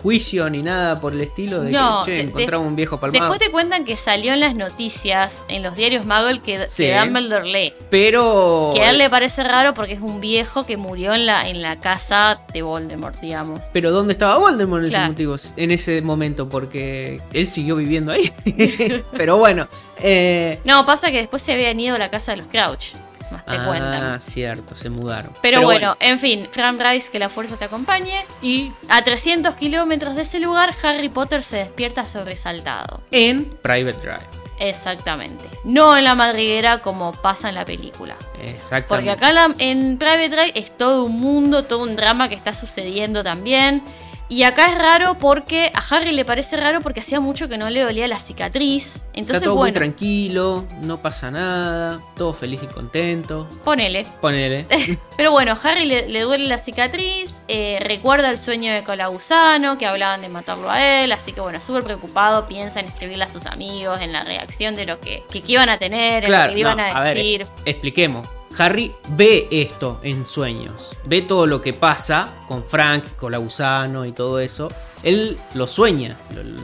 [0.00, 3.24] juicio ni nada por el estilo de No, que che, encontramos un viejo palmado.
[3.24, 6.84] Después te cuentan que salió en las noticias, en los diarios Muggle, que, Sí.
[6.84, 7.72] que Dumbledore lee.
[7.90, 11.48] Pero Que a él le parece raro porque es un viejo que murió en la,
[11.48, 13.62] en la casa de Voldemort, digamos.
[13.72, 15.14] pero ¿dónde estaba Voldemort Claro.
[15.56, 16.48] en ese momento?
[16.48, 18.32] Porque él siguió viviendo ahí.
[19.16, 19.66] pero bueno,
[20.00, 22.94] eh, No, pasa que después se habían ido a la casa de los Crouch.
[23.30, 24.20] Más te ah, cuentan.
[24.20, 25.32] cierto, se mudaron.
[25.42, 28.24] Pero, bueno, en fin, Fran Rice, que la fuerza te acompañe.
[28.42, 33.00] Y A 300 kilómetros de ese lugar, Harry Potter se despierta sobresaltado.
[33.10, 34.46] en Private Drive.
[34.58, 35.44] Exactamente.
[35.64, 38.16] No en la madriguera como pasa en la película.
[38.40, 38.86] Exactamente.
[38.88, 42.54] Porque acá la- en Private Drive es todo un mundo, todo un drama que está
[42.54, 43.82] sucediendo también.
[44.28, 47.70] Y acá es raro porque a Harry le parece raro porque hacía mucho que no
[47.70, 49.04] le dolía la cicatriz.
[49.12, 53.48] Entonces, Está todo muy tranquilo, no pasa nada, todo feliz y contento.
[53.64, 54.04] ponele.
[54.20, 54.66] Ponele.
[55.16, 59.86] Pero bueno, Harry le, le duele la cicatriz, eh, recuerda el sueño de Colagusano, que
[59.86, 63.46] hablaban de matarlo a él, así que bueno, súper preocupado, piensa en escribirle a sus
[63.46, 66.48] amigos, en la reacción de lo que, que, que iban a tener, en lo Claro,
[66.50, 67.46] que le iban a ver, decir.
[67.64, 68.26] Expliquemos.
[68.58, 70.90] Harry ve esto en sueños.
[71.06, 74.68] Ve todo lo que pasa con Frank, con la gusano y todo eso.
[75.02, 76.16] Él lo sueña,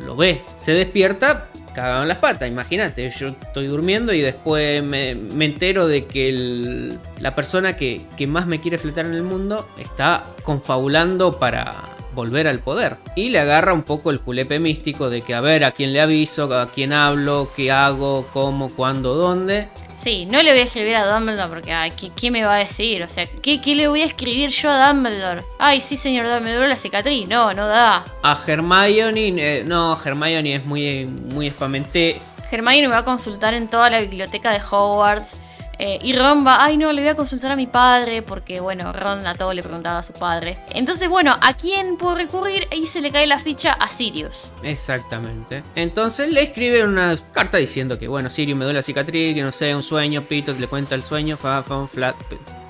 [0.07, 0.43] lo, ve.
[0.57, 2.49] Se despierta cagado en las patas.
[2.49, 8.47] Imagínate, yo estoy durmiendo y después me, entero de que la persona que, que más
[8.47, 12.99] me quiere fletar en el mundo está confabulando para volver al poder.
[13.17, 16.01] Y le agarra un poco el julepe místico de que a ver a quién le
[16.01, 19.69] aviso, a quién hablo, qué hago, cómo, cuándo, dónde.
[19.97, 22.59] Sí, no le voy a escribir a Dumbledore porque, ay, ¿qué, qué me va a
[22.59, 23.03] decir?
[23.05, 25.43] O sea, ¿qué, ¿qué le voy a escribir yo a Dumbledore?
[25.59, 27.29] Ay, sí, señor Dumbledore, la cicatriz.
[27.29, 28.05] No, no da.
[28.23, 32.21] A Hermione, eh, no, Hermione es muy, muy espamenté.
[32.51, 35.37] Hermione me va a consultar en toda la biblioteca de Hogwarts.
[35.85, 38.93] Eh, y Ron va, ay no, le voy a consultar a mi padre, porque bueno,
[38.93, 40.57] Ron a todo le preguntaba a su padre.
[40.75, 42.69] Entonces, bueno, ¿a quién puedo recurrir?
[42.71, 44.53] Y se le cae la ficha a Sirius.
[44.63, 45.65] Exactamente.
[45.75, 49.51] Entonces le escribe una carta diciendo que, bueno, Sirius me duele la cicatriz, que no
[49.51, 52.15] sé, un sueño, pito, le cuenta el sueño, fa, fa, flat,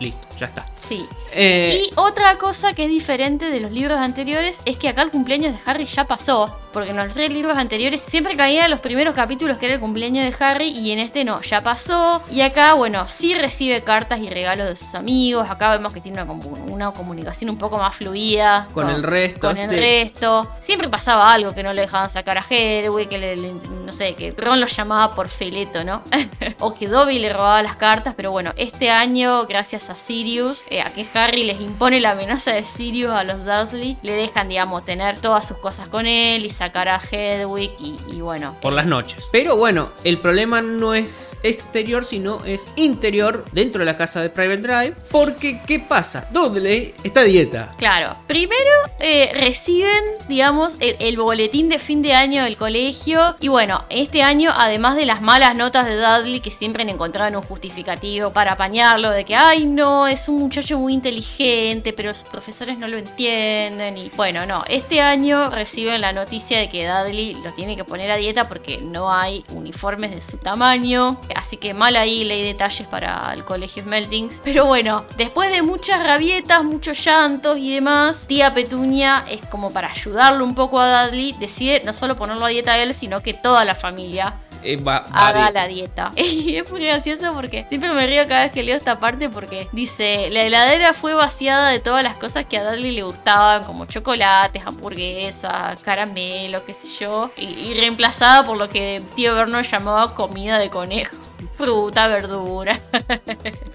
[0.01, 0.67] listo, ya está.
[0.83, 1.07] Sí.
[1.35, 5.11] Eh, Y otra cosa que es diferente de los libros anteriores es que acá el
[5.11, 6.59] cumpleaños de Harry ya pasó.
[6.73, 9.81] Porque en los tres libros anteriores siempre caía en los primeros capítulos que era el
[9.81, 12.23] cumpleaños de Harry y en este no, ya pasó.
[12.31, 15.49] Y acá, bueno, sí recibe cartas y regalos de sus amigos.
[15.51, 18.69] Acá vemos que tiene una, comu- una comunicación un poco más fluida.
[18.73, 19.77] Con el resto, Con el sí.
[19.77, 20.51] resto.
[20.61, 24.15] Siempre pasaba algo que no le dejaban sacar a Hedwig, que le, le- no sé,
[24.15, 26.03] que Ron lo llamaba por feleto, ¿no?
[26.61, 28.15] o que Dobby le robaba las cartas.
[28.17, 29.95] Pero bueno, este año, gracias a
[30.33, 34.15] Sirius, eh, a que Harry les impone la amenaza de Sirius a los Dursley, le
[34.15, 38.57] dejan, digamos, tener todas sus cosas con él y sacar a Hedwig y, y bueno.
[38.63, 39.25] por las noches.
[39.31, 44.31] Pero bueno, el problema no es exterior, sino es interior dentro de la casa de
[44.31, 44.95] Private Drive.
[45.11, 46.27] Porque, ¿qué pasa?
[46.31, 47.75] Dudley está a dieta.
[47.77, 53.37] Claro, primero eh, reciben, digamos, el, el boletín de fin de año del colegio.
[53.41, 57.39] Y bueno, este año, además de las malas notas de Dudley, que siempre han encontrado
[57.39, 62.23] un justificativo para apañarlo, de que, ay, no, es un muchacho muy inteligente, pero los
[62.23, 63.97] profesores no lo entienden.
[63.97, 68.11] Y bueno, no, este año reciben la noticia de que Dudley lo tiene que poner
[68.11, 71.21] a dieta porque no hay uniformes de su tamaño.
[71.35, 74.41] Así que mal ahí leí detalles para el colegio Smeltings.
[74.45, 79.91] Pero bueno, después de muchas rabietas, muchos llantos y demás, tía Petunia es como para
[79.91, 83.35] ayudarlo un poco a Dudley, decide no solo ponerlo a dieta a él, sino que
[83.35, 85.53] toda la familia Eh, va- va a haga dieta.
[85.53, 86.13] la dieta.
[86.17, 89.69] Y es muy gracioso porque siempre me río cada vez que leo esta parte porque
[89.73, 93.87] dice, la heladera fue vaciada de todas las cosas que a Dudley le gustaban, como
[93.87, 100.15] chocolates, hamburguesas, caramelo, qué sé yo, y, y reemplazada por lo que tío Vernon llamaba
[100.15, 101.17] comida de conejo.
[101.57, 102.81] Fruta, verdura.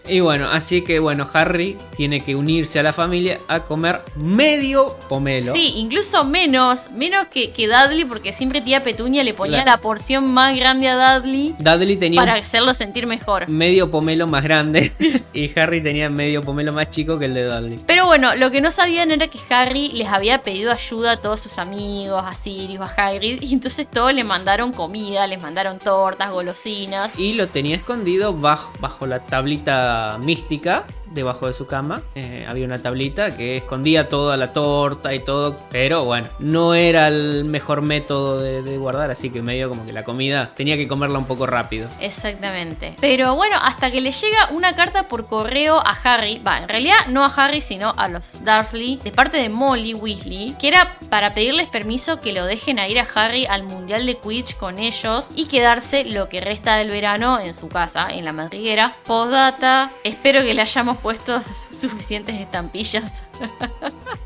[0.10, 4.97] Y bueno, así que bueno, Harry tiene que unirse a la familia a comer medio
[5.10, 5.51] pomelo.
[5.53, 9.77] Sí, incluso menos, menos que, que Dudley, porque siempre tía Petunia le ponía La- la
[9.80, 13.49] porción más grande a Dudley Dudley tenía para hacerlo sentir mejor.
[13.49, 14.93] medio pomelo más grande
[15.34, 17.80] y Harry tenía medio pomelo más chico que el de Dudley.
[17.86, 21.41] Pero bueno, lo que no sabían era que Harry les había pedido ayuda a todos
[21.41, 26.32] sus amigos, a Sirius, a Hagrid, y entonces todos le mandaron comida, les mandaron tortas,
[26.32, 27.19] golosinas.
[27.19, 32.02] Y lo tenía escondido bajo, bajo la tablita mística, debajo de su cama.
[32.15, 35.58] Eh, había una tablita que escondía toda la torta y todo.
[35.70, 40.04] Pero bueno, no era el mejor método de, guardar, así que medio como que la
[40.04, 41.89] comida tenía que comerla un poco rápido.
[42.00, 42.96] Exactamente.
[43.02, 46.96] Pero bueno, hasta que le llega una carta por correo a Harry, va, en realidad
[47.10, 51.34] no a Harry, sino a los Dursley, de parte de Molly Weasley, que era para
[51.34, 55.30] pedirles permiso que lo dejen a ir a Harry al Mundial de Quidditch con ellos
[55.36, 58.96] y quedarse lo que resta del verano en su casa, en la madriguera.
[59.06, 61.41] Postdata, espero que le hayamos puesto
[61.79, 63.23] suficientes estampillas.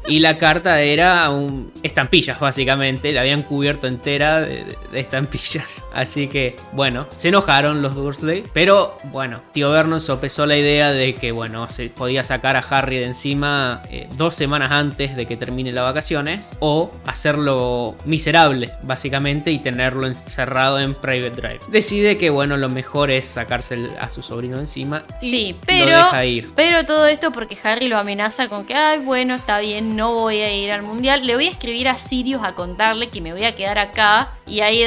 [0.07, 3.11] Y la carta era un estampillas, básicamente.
[3.11, 5.83] La habían cubierto entera de, estampillas.
[5.93, 8.43] Así que, bueno, se enojaron los Dursley.
[8.53, 12.97] Pero, bueno, tío Vernon sopesó la idea de que, bueno, se podía sacar a Harry
[12.97, 16.49] de encima eh, dos semanas antes de que termine las vacaciones.
[16.59, 21.59] O hacerlo miserable, básicamente, y tenerlo encerrado en Private Drive.
[21.69, 25.03] Decide que, bueno, lo mejor es sacarse el- a su sobrino de encima.
[25.21, 26.51] Y Sí, lo pero, deja ir.
[26.55, 30.41] pero todo esto porque Harry lo amenaza con que, ay, bueno, está bien, no voy
[30.41, 31.25] a ir al mundial.
[31.25, 34.59] Le voy a escribir a Sirius a contarle que me voy a quedar acá Y
[34.59, 34.83] ahí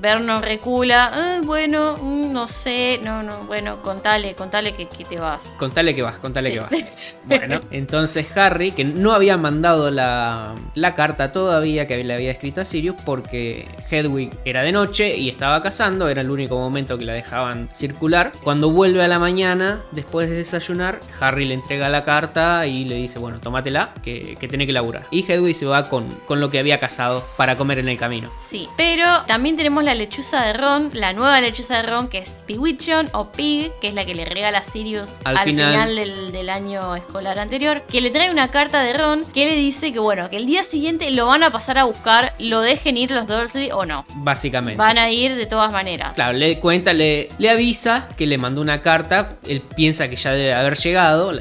[0.00, 1.10] Vernon recula.
[1.14, 5.54] "Ah, bueno, mm, no sé, no, no, bueno, contale, contale que, que te vas.
[5.58, 6.54] Contale que vas, contale Sí.
[6.54, 7.16] que vas.
[7.24, 12.60] Bueno, entonces Harry, que no había mandado la, la carta todavía que le había escrito
[12.62, 17.04] a Sirius porque Hedwig era de noche y estaba cazando, era el único momento que
[17.04, 18.32] la dejaban circular.
[18.42, 22.96] Cuando vuelve a la mañana, después de desayunar, Harry le entrega la carta y le
[22.96, 25.06] dice, bueno, tómatela, que, que tiene que laburar.
[25.10, 28.30] Y Hedwig se va con, con lo que había cazado para comer en el camino.
[28.40, 32.42] Sí, pero también tenemos la lechuza de Ron, la nueva lechuza de Ron que es
[32.46, 35.72] Pigwichon o Pig, que es la que le regala Sirius Al al, final.
[35.72, 39.56] final, del, del año escolar anterior, que le trae una carta de Ron que le
[39.56, 42.96] dice que bueno, que el día siguiente lo van a pasar a buscar, lo dejen
[42.96, 44.04] ir los Dursley o no.
[44.16, 44.78] Básicamente.
[44.78, 46.14] Van a ir de todas maneras.
[46.14, 49.36] Claro, le cuenta, le, le avisa que le mandó una carta.
[49.46, 50.95] Él piensa que ya debe haber llegado,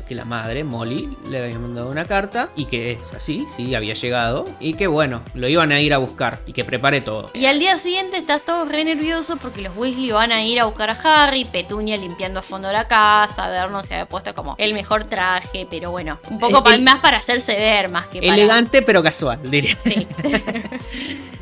[0.08, 3.94] que la madre, Molly, le había mandado una carta y que es así, sí, había
[3.94, 4.44] llegado.
[4.60, 7.30] Y que bueno, lo iban a ir a buscar y que prepare todo.
[7.34, 10.65] Y al día siguiente estás todo re nervioso porque los Weasley van a ir a
[10.65, 14.74] buscar a Harry, Petunia limpiando a fondo la casa, Vernon se había puesto como el
[14.74, 18.34] mejor traje, pero bueno, un poco El- el- más para hacerse ver, más que para...
[18.34, 19.76] Elegante pero casual, diría.
[19.86, 20.06] Sí.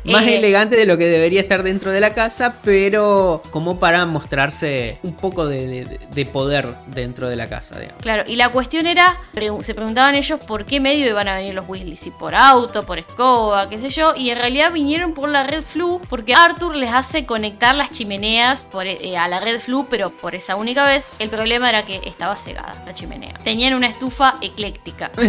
[0.04, 4.04] Más Eh, elegante de lo que debería estar dentro de la casa, pero como para
[4.04, 8.03] mostrarse un poco de, de- de poder dentro de la casa, digamos.
[8.04, 9.16] Claro, y la cuestión era,
[9.62, 12.98] se preguntaban ellos por qué medio iban a venir los Weasley, si por auto, por
[12.98, 16.90] escoba, qué sé yo, y en realidad vinieron por la red flu, porque Arthur les
[16.92, 21.06] hace conectar las chimeneas por, eh, a la red flu, pero por esa única vez,
[21.18, 23.32] el problema era que estaba cegada la chimenea.
[23.42, 25.10] Tenían una estufa ecléctica.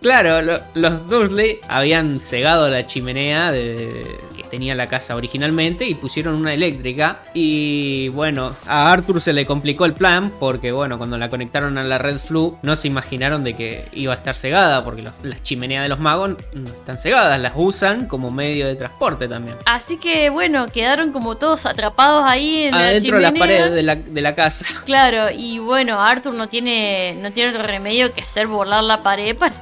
[0.00, 6.34] Claro, lo- los Dursley habían cegado la chimenea que tenía la casa originalmente y pusieron
[6.36, 7.18] una eléctrica.
[7.34, 11.60] Y bueno, a Arthur se le complicó el plan porque bueno, cuando la conectaron a
[11.84, 15.42] la red flu no se imaginaron de que iba a estar cegada porque los- las
[15.42, 19.56] chimeneas de los magos no están cegadas, las usan como medio de transporte también.
[19.66, 23.58] Así que bueno, quedaron como todos atrapados ahí en Adentro la de las chimenea.
[23.58, 24.66] paredes de la, de la casa.
[24.84, 29.36] Claro, y bueno, Arthur no tiene, no tiene otro remedio que hacer volar la pared
[29.36, 29.54] para,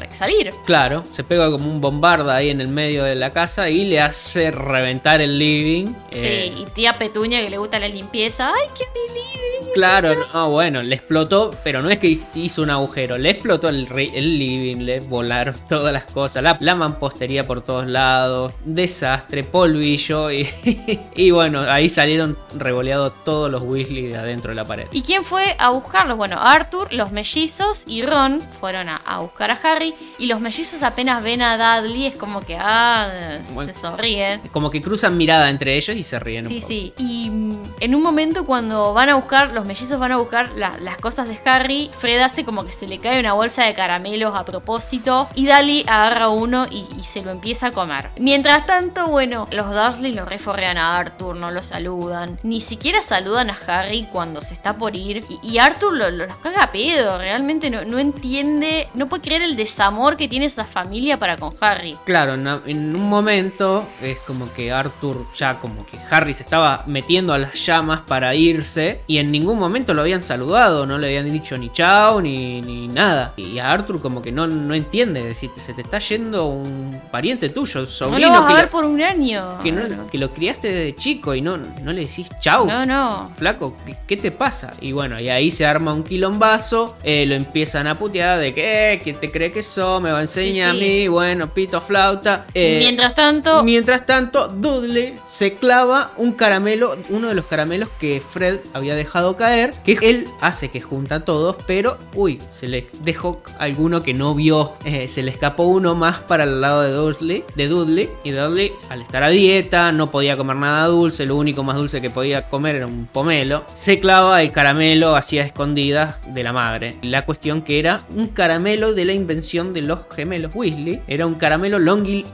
[0.00, 0.52] para salir.
[0.64, 4.00] Claro, se pega como un bombarda ahí en el medio de la casa y le
[4.00, 5.94] hace reventar el living.
[6.10, 8.48] Eh, Sí, y tía Petunia que le gusta la limpieza.
[8.48, 9.72] ¡Ay, qué living!
[9.74, 13.84] Claro, no, bueno, le explotó, pero no es que hizo un agujero, le explotó el,
[13.84, 20.48] living, le volaron todas las cosas, la, la mampostería por todos lados, desastre, polvillo y,
[21.14, 24.86] y bueno, ahí salieron revoleados todos los Weasley de adentro de la pared.
[24.90, 26.16] ¿Y quién fue a buscarlos?
[26.16, 29.89] Bueno, Arthur, los mellizos y Ron fueron a, a buscar a Harry.
[30.18, 33.72] Y los mellizos apenas ven a Dudley, es como que, ah, Bueno.
[33.72, 34.40] se sonríen.
[34.52, 36.68] Como que cruzan mirada entre ellos y se ríen un Sí, poco.
[36.68, 36.94] sí.
[36.98, 40.76] Y mm, en un momento cuando van a buscar, los mellizos van a buscar la-
[40.80, 44.34] las cosas de Harry, Fred hace como que se le cae una bolsa de caramelos
[44.36, 48.10] a propósito y Dali agarra uno y, y se lo empieza a comer.
[48.18, 52.38] Mientras tanto, bueno, los Dursley lo reforrean a Arthur, no lo saludan.
[52.42, 55.24] Ni siquiera saludan a Harry cuando se está por ir.
[55.28, 59.22] Y, y Arthur lo, lo- los caga a pedo, realmente no, no entiende, no puede
[59.22, 61.96] creer el desamor que tiene esa familia para con Harry.
[62.04, 67.32] Claro, en, un momento es como que Arthur ya como que Harry se estaba metiendo
[67.32, 71.30] a las llamas para irse y en ningún momento lo habían saludado, no le habían
[71.30, 73.32] dicho ni chao ni, ni nada.
[73.36, 77.48] Y a Arthur como que no, no entiende, decir, se te está yendo un pariente
[77.48, 79.58] tuyo, No sobrino lo vas a ver lo, por un año.
[79.62, 82.66] que, no- que lo criaste desde chico y no, no le decís chau.
[82.66, 83.30] No, no.
[83.36, 84.72] Flaco, ¿qué, qué te pasa?
[84.80, 88.92] Y bueno, y ahí se arma un quilombazo, eh, lo empiezan a putear de que,
[88.94, 90.00] eh, ¿quién te cree que sos?
[90.00, 92.46] Me va a enseñar Sí, a mí, bueno, pito flauta.
[92.54, 98.20] Eh, Mientras tanto, Mientras tanto, Dudley se clava un caramelo, uno de los caramelos que
[98.20, 102.88] Fred había dejado caer, que él hace que junta a todos, pero uy, se le
[103.02, 106.92] dejó alguno que no vio, eh, se le escapó uno más para el lado de
[106.92, 111.36] Dudley, de Dudley, y Dudley al estar a dieta no podía comer nada dulce, lo
[111.36, 116.16] único más dulce que podía comer era un pomelo, se clava el caramelo hacia escondidas
[116.26, 116.96] de la madre.
[117.02, 121.34] La cuestión que era un caramelo de la invención de los gemelos Weasley, era un
[121.34, 122.24] caramelo longi-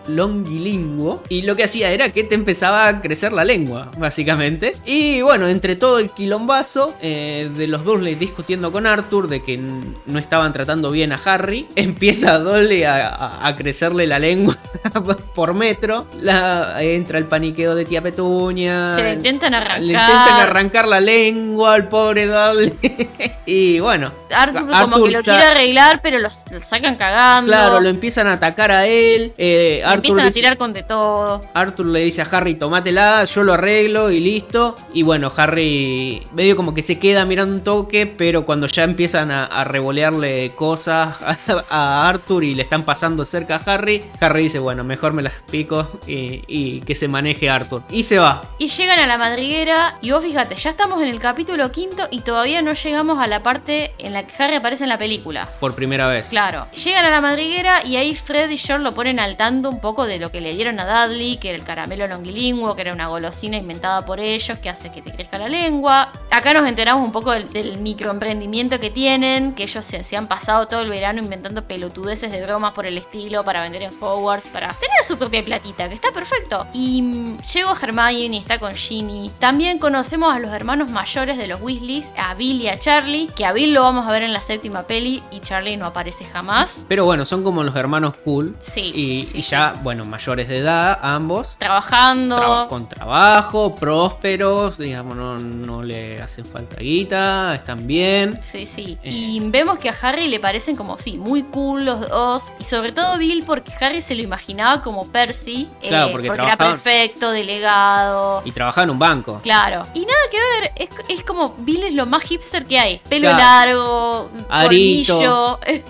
[1.28, 4.74] y lo que hacía era que te empezaba a crecer la lengua, básicamente.
[4.84, 9.56] Y bueno, entre todo el quilombazo eh, de los Dursley discutiendo con Arthur de que
[9.58, 14.56] no estaban tratando bien a Harry, empieza a, a- a crecerle la lengua
[15.34, 18.94] por metro, la, entra el paniqueo de tía Petunia.
[18.96, 19.80] se le intentan arrancar.
[19.82, 22.72] Le intentan arrancar la lengua al pobre Dudley.
[23.46, 27.05] y bueno, Arthur, como que lo ya- quiere arreglar, pero lo sacan cagando.
[27.46, 29.32] Claro, lo empiezan a atacar a él.
[29.38, 31.42] eh, Arthur empiezan a dice- tirar con de todo.
[31.54, 34.76] Arthur le dice a Harry, tomátela, yo lo arreglo y listo.
[34.92, 39.30] Y bueno, Harry medio como que se queda mirando un toque, pero cuando ya empiezan
[39.30, 41.16] a, a revolearle cosas
[41.48, 45.22] a, a Arthur y le están pasando cerca a Harry, Harry dice, bueno, mejor me
[45.22, 47.82] las pico y, y que se maneje Arthur.
[47.90, 48.42] Y se va.
[48.58, 52.20] Y llegan a la madriguera y vos fíjate, ya estamos en el capítulo quinto y
[52.20, 55.48] todavía no llegamos a la parte en la que Harry aparece en la película.
[55.60, 56.28] Por primera vez.
[56.28, 56.66] Claro,
[56.96, 60.06] llegan a la madriguera y ahí Fred y George lo ponen al tanto un poco
[60.06, 63.08] de lo que le dieron a Dudley, que era el caramelo longilingüe, que era una
[63.08, 66.10] golosina inventada por ellos que hace que te crezca la lengua.
[66.30, 70.68] Acá nos enteramos un poco del, del microemprendimiento que tienen, que ellos se, han pasado
[70.68, 74.72] todo el verano inventando pelotudeces de bromas por el estilo para vender en Hogwarts, para
[74.72, 76.66] tener su propia platita, que está perfecto.
[76.72, 79.30] Y mm, llegó Hermione y está con Ginny.
[79.38, 83.44] También conocemos a los hermanos mayores de los Weasleys, a Bill y a Charlie, que
[83.44, 86.85] a Bill lo vamos a ver en la séptima peli y Charlie no aparece jamás.
[86.88, 88.56] Pero bueno, son como los hermanos cool.
[88.60, 91.56] Sí, Y, sí, y ya, bueno, mayores de edad, ambos.
[91.58, 92.36] Trabajando.
[92.36, 98.38] Tra- con trabajo, prósperos, digamos, no, no le hacen falta guita, están bien.
[98.44, 98.98] Sí, sí.
[99.02, 99.10] Eh.
[99.10, 102.44] Y vemos que a Harry le parecen como, sí, muy cool los dos.
[102.58, 105.68] Y sobre todo Bill, porque Harry se lo imaginaba como Percy.
[105.82, 108.42] eh, Claro, porque era perfecto, delegado.
[108.44, 109.40] Y trabajaba en un banco.
[109.42, 109.82] Claro.
[109.94, 113.00] Y nada que ver, es, es como Bill es lo más hipster que hay.
[113.08, 113.38] Pelo Claro.
[113.38, 115.14] largo, Arito.
[115.14, 115.58] colmillo.
[115.66, 115.84] eh,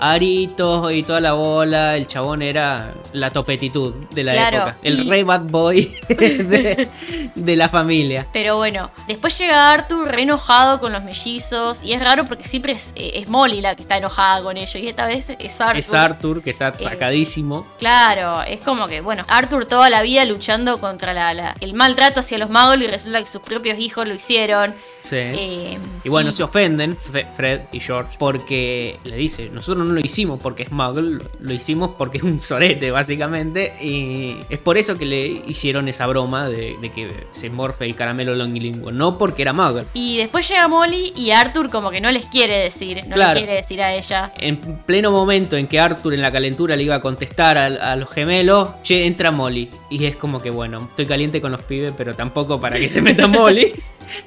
[0.91, 4.77] Y toda la bola, el chabón era la topetitud de la Claro, época.
[4.83, 6.89] El y- rey bad boy de,
[7.35, 8.27] de la familia.
[8.33, 11.83] Pero bueno, después llega Arthur re enojado con los mellizos.
[11.83, 14.75] Y es raro porque siempre es, eh, es Molly la que está enojada con ellos.
[14.77, 15.77] Y esta vez es Arthur.
[15.79, 17.67] Es Arthur, que está sacadísimo.
[17.79, 22.21] Claro, es como que, bueno, Arthur toda la vida luchando contra la, la- el maltrato
[22.21, 24.75] hacia los magos y resulta que sus propios hijos lo hicieron.
[25.03, 25.17] Sí.
[25.17, 29.93] Eh, y bueno, y- se ofenden Fe- Fred y George porque le dice, nosotros no
[29.95, 34.77] lo hicimos porque es muggle, lo- hicimos porque es un sorete básicamente y es por
[34.79, 39.19] eso que le hicieron esa broma de, de que se morfe el caramelo longilingüe, no
[39.19, 39.85] porque era muggle.
[39.95, 43.35] Y después llega Molly y Arthur como que no les quiere decir, no Claro.
[43.35, 44.33] le quiere decir a ella.
[44.39, 47.97] En pleno momento en que Arthur en la calentura le iba a contestar a, a
[47.97, 49.71] los gemelos, che, entra Molly.
[49.91, 53.01] Y es como que, bueno, estoy caliente con los pibes, pero tampoco para que se
[53.01, 53.73] meta Molly.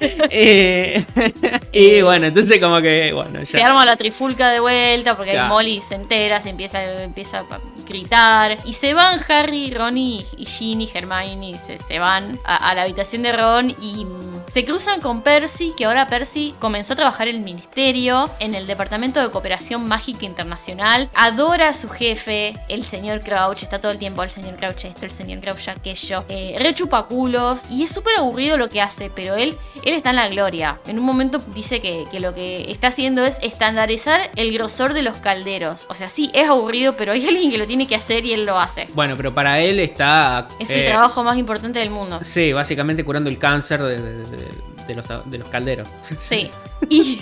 [0.32, 1.04] Eh,
[1.72, 3.66] y bueno, entonces como que, bueno, Se ya.
[3.66, 5.48] arma la trifulca de vuelta porque Claro.
[5.48, 8.58] Molly se entera, se empieza, empieza a gritar.
[8.64, 12.82] Y se van Harry, Ron y, y Ginny, Hermione, se, se van a, a la
[12.82, 14.06] habitación de Ron y
[14.50, 18.66] se cruzan con Percy, que ahora Percy comenzó a trabajar en el ministerio, en el
[18.66, 21.08] Departamento de Cooperación Mágica Internacional.
[21.14, 25.04] Adora a su jefe, el señor Crouch, está todo el tiempo el señor Crouch esto,
[25.04, 26.24] el señor Crouch aquello.
[26.28, 30.16] Eh, re chupaculos y es súper aburrido lo que hace, pero él, él está en
[30.16, 30.80] la gloria.
[30.86, 35.02] En un momento dice que, que lo que está haciendo es estandarizar el grosor de
[35.02, 35.86] los calderos.
[35.88, 38.46] O sea, sí, es aburrido, pero hay alguien que lo tiene que hacer y él
[38.46, 38.88] lo hace.
[38.94, 40.48] Bueno, pero para él está.
[40.58, 42.18] Es eh, el trabajo más importante del mundo.
[42.22, 44.39] Sí, básicamente curando el cáncer de, de- de-
[44.86, 45.88] de los, de los calderos.
[46.20, 46.50] Sí.
[46.90, 47.20] Y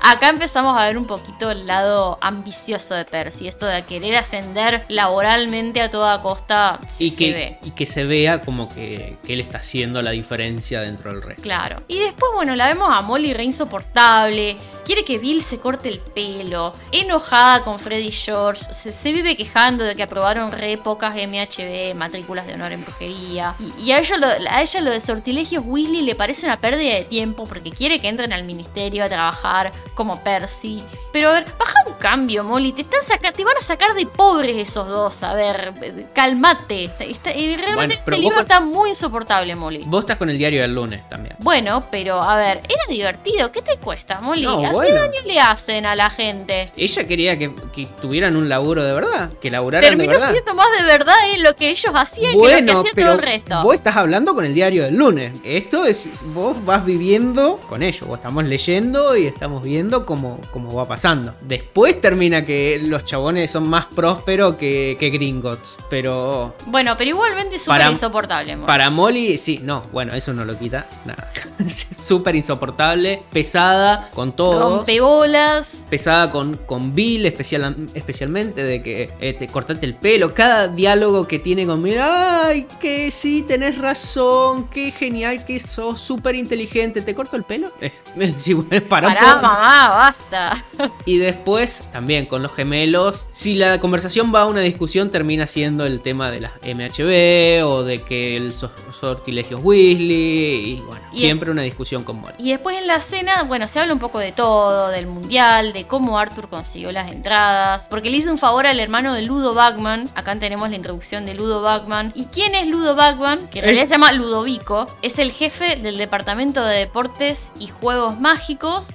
[0.00, 3.48] acá empezamos a ver un poquito el lado ambicioso de Percy.
[3.48, 7.58] Esto de querer ascender laboralmente a toda costa Y se que, ve.
[7.62, 11.42] y que se vea como que, que él está haciendo la diferencia dentro del resto.
[11.42, 11.82] Claro.
[11.88, 14.56] Y después, bueno, la vemos a Molly re insoportable.
[14.84, 16.72] Quiere que Bill se corte el pelo.
[16.92, 18.62] Enojada con Freddy George.
[18.74, 23.54] Se, se vive quejando de que aprobaron re pocas MHB, matrículas de honor en brujería.
[23.78, 26.94] Y, y a, ella lo, a ella lo de sortilegios Weasley le parece una pérdida
[26.94, 30.82] de tiempo porque quiere que entren al ministerio a trabajar como Percy.
[31.12, 32.72] Pero a ver, baja un cambio, Molly.
[32.72, 35.22] Te, están saca- te van a sacar de pobres esos dos.
[35.24, 36.84] A ver, eh, calmate.
[36.84, 39.82] Está- eh, realmente Bueno, este libro con- está muy insoportable, Molly.
[39.86, 41.34] Vos estás con el diario del lunes también.
[41.40, 43.50] Bueno, pero a ver, era divertido.
[43.50, 44.42] ¿Qué te cuesta, Molly?
[44.44, 44.94] No, ¿A ¿Qué bueno.
[45.00, 46.72] daño le hacen a la gente?
[46.76, 50.30] Ella quería que, que tuvieran un laburo de verdad, que laburaran de Terminó verdad.
[50.32, 53.06] siendo más de verdad en lo que ellos hacían que lo que Bueno, hacía pero
[53.08, 53.62] todo el resto.
[53.64, 55.40] vos estás hablando con el diario del lunes.
[55.44, 58.06] Esto es, vos vas viviendo con ellos.
[58.06, 61.34] Vos estamos leyendo y estamos viendo cómo, cómo va pasando.
[61.40, 65.76] Después termina que los chabones son más prósperos que, que Gringotts.
[65.90, 68.66] Pero Bueno, pero igualmente es súper insoportable, Molly.
[68.68, 71.32] para Molly, sí, no, bueno, eso no lo quita nada.
[71.68, 74.76] Súper insoportable, pesada con todo.
[74.78, 75.84] Rompebolas.
[75.90, 80.32] pesada con, con Bill especial, especialmente de que eh, te cortate el pelo.
[80.32, 86.00] Cada diálogo que tiene con Bill, ay, que sí, tenés razón, qué genial que sos,
[86.00, 87.72] súper inteligente, ¿te corto el pelo?
[87.80, 87.92] Eh,
[88.38, 90.64] sí, bueno, para Pará, mamá, basta.
[91.06, 95.84] Y después, también con los gemelos, si la conversación va a una discusión, termina siendo
[95.86, 100.70] el tema de las MHB o de que el so- sortilegio es Weasley.
[100.76, 102.34] Y bueno, Y- siempre una discusión con Molly.
[102.38, 104.40] Y después en la cena, bueno, se habla un poco de todo.
[104.50, 108.80] todo, del mundial, de cómo Arthur consiguió las entradas, porque le hizo un favor al
[108.80, 110.08] hermano de Ludo Bagman.
[110.14, 112.12] Acá tenemos la introducción de Ludo Bagman.
[112.16, 113.48] ¿Y quién es Ludo Bagman?
[113.48, 114.86] Que en realidad se llama Ludovico.
[115.02, 118.39] Es el jefe del departamento de deportes y juegos mágicos.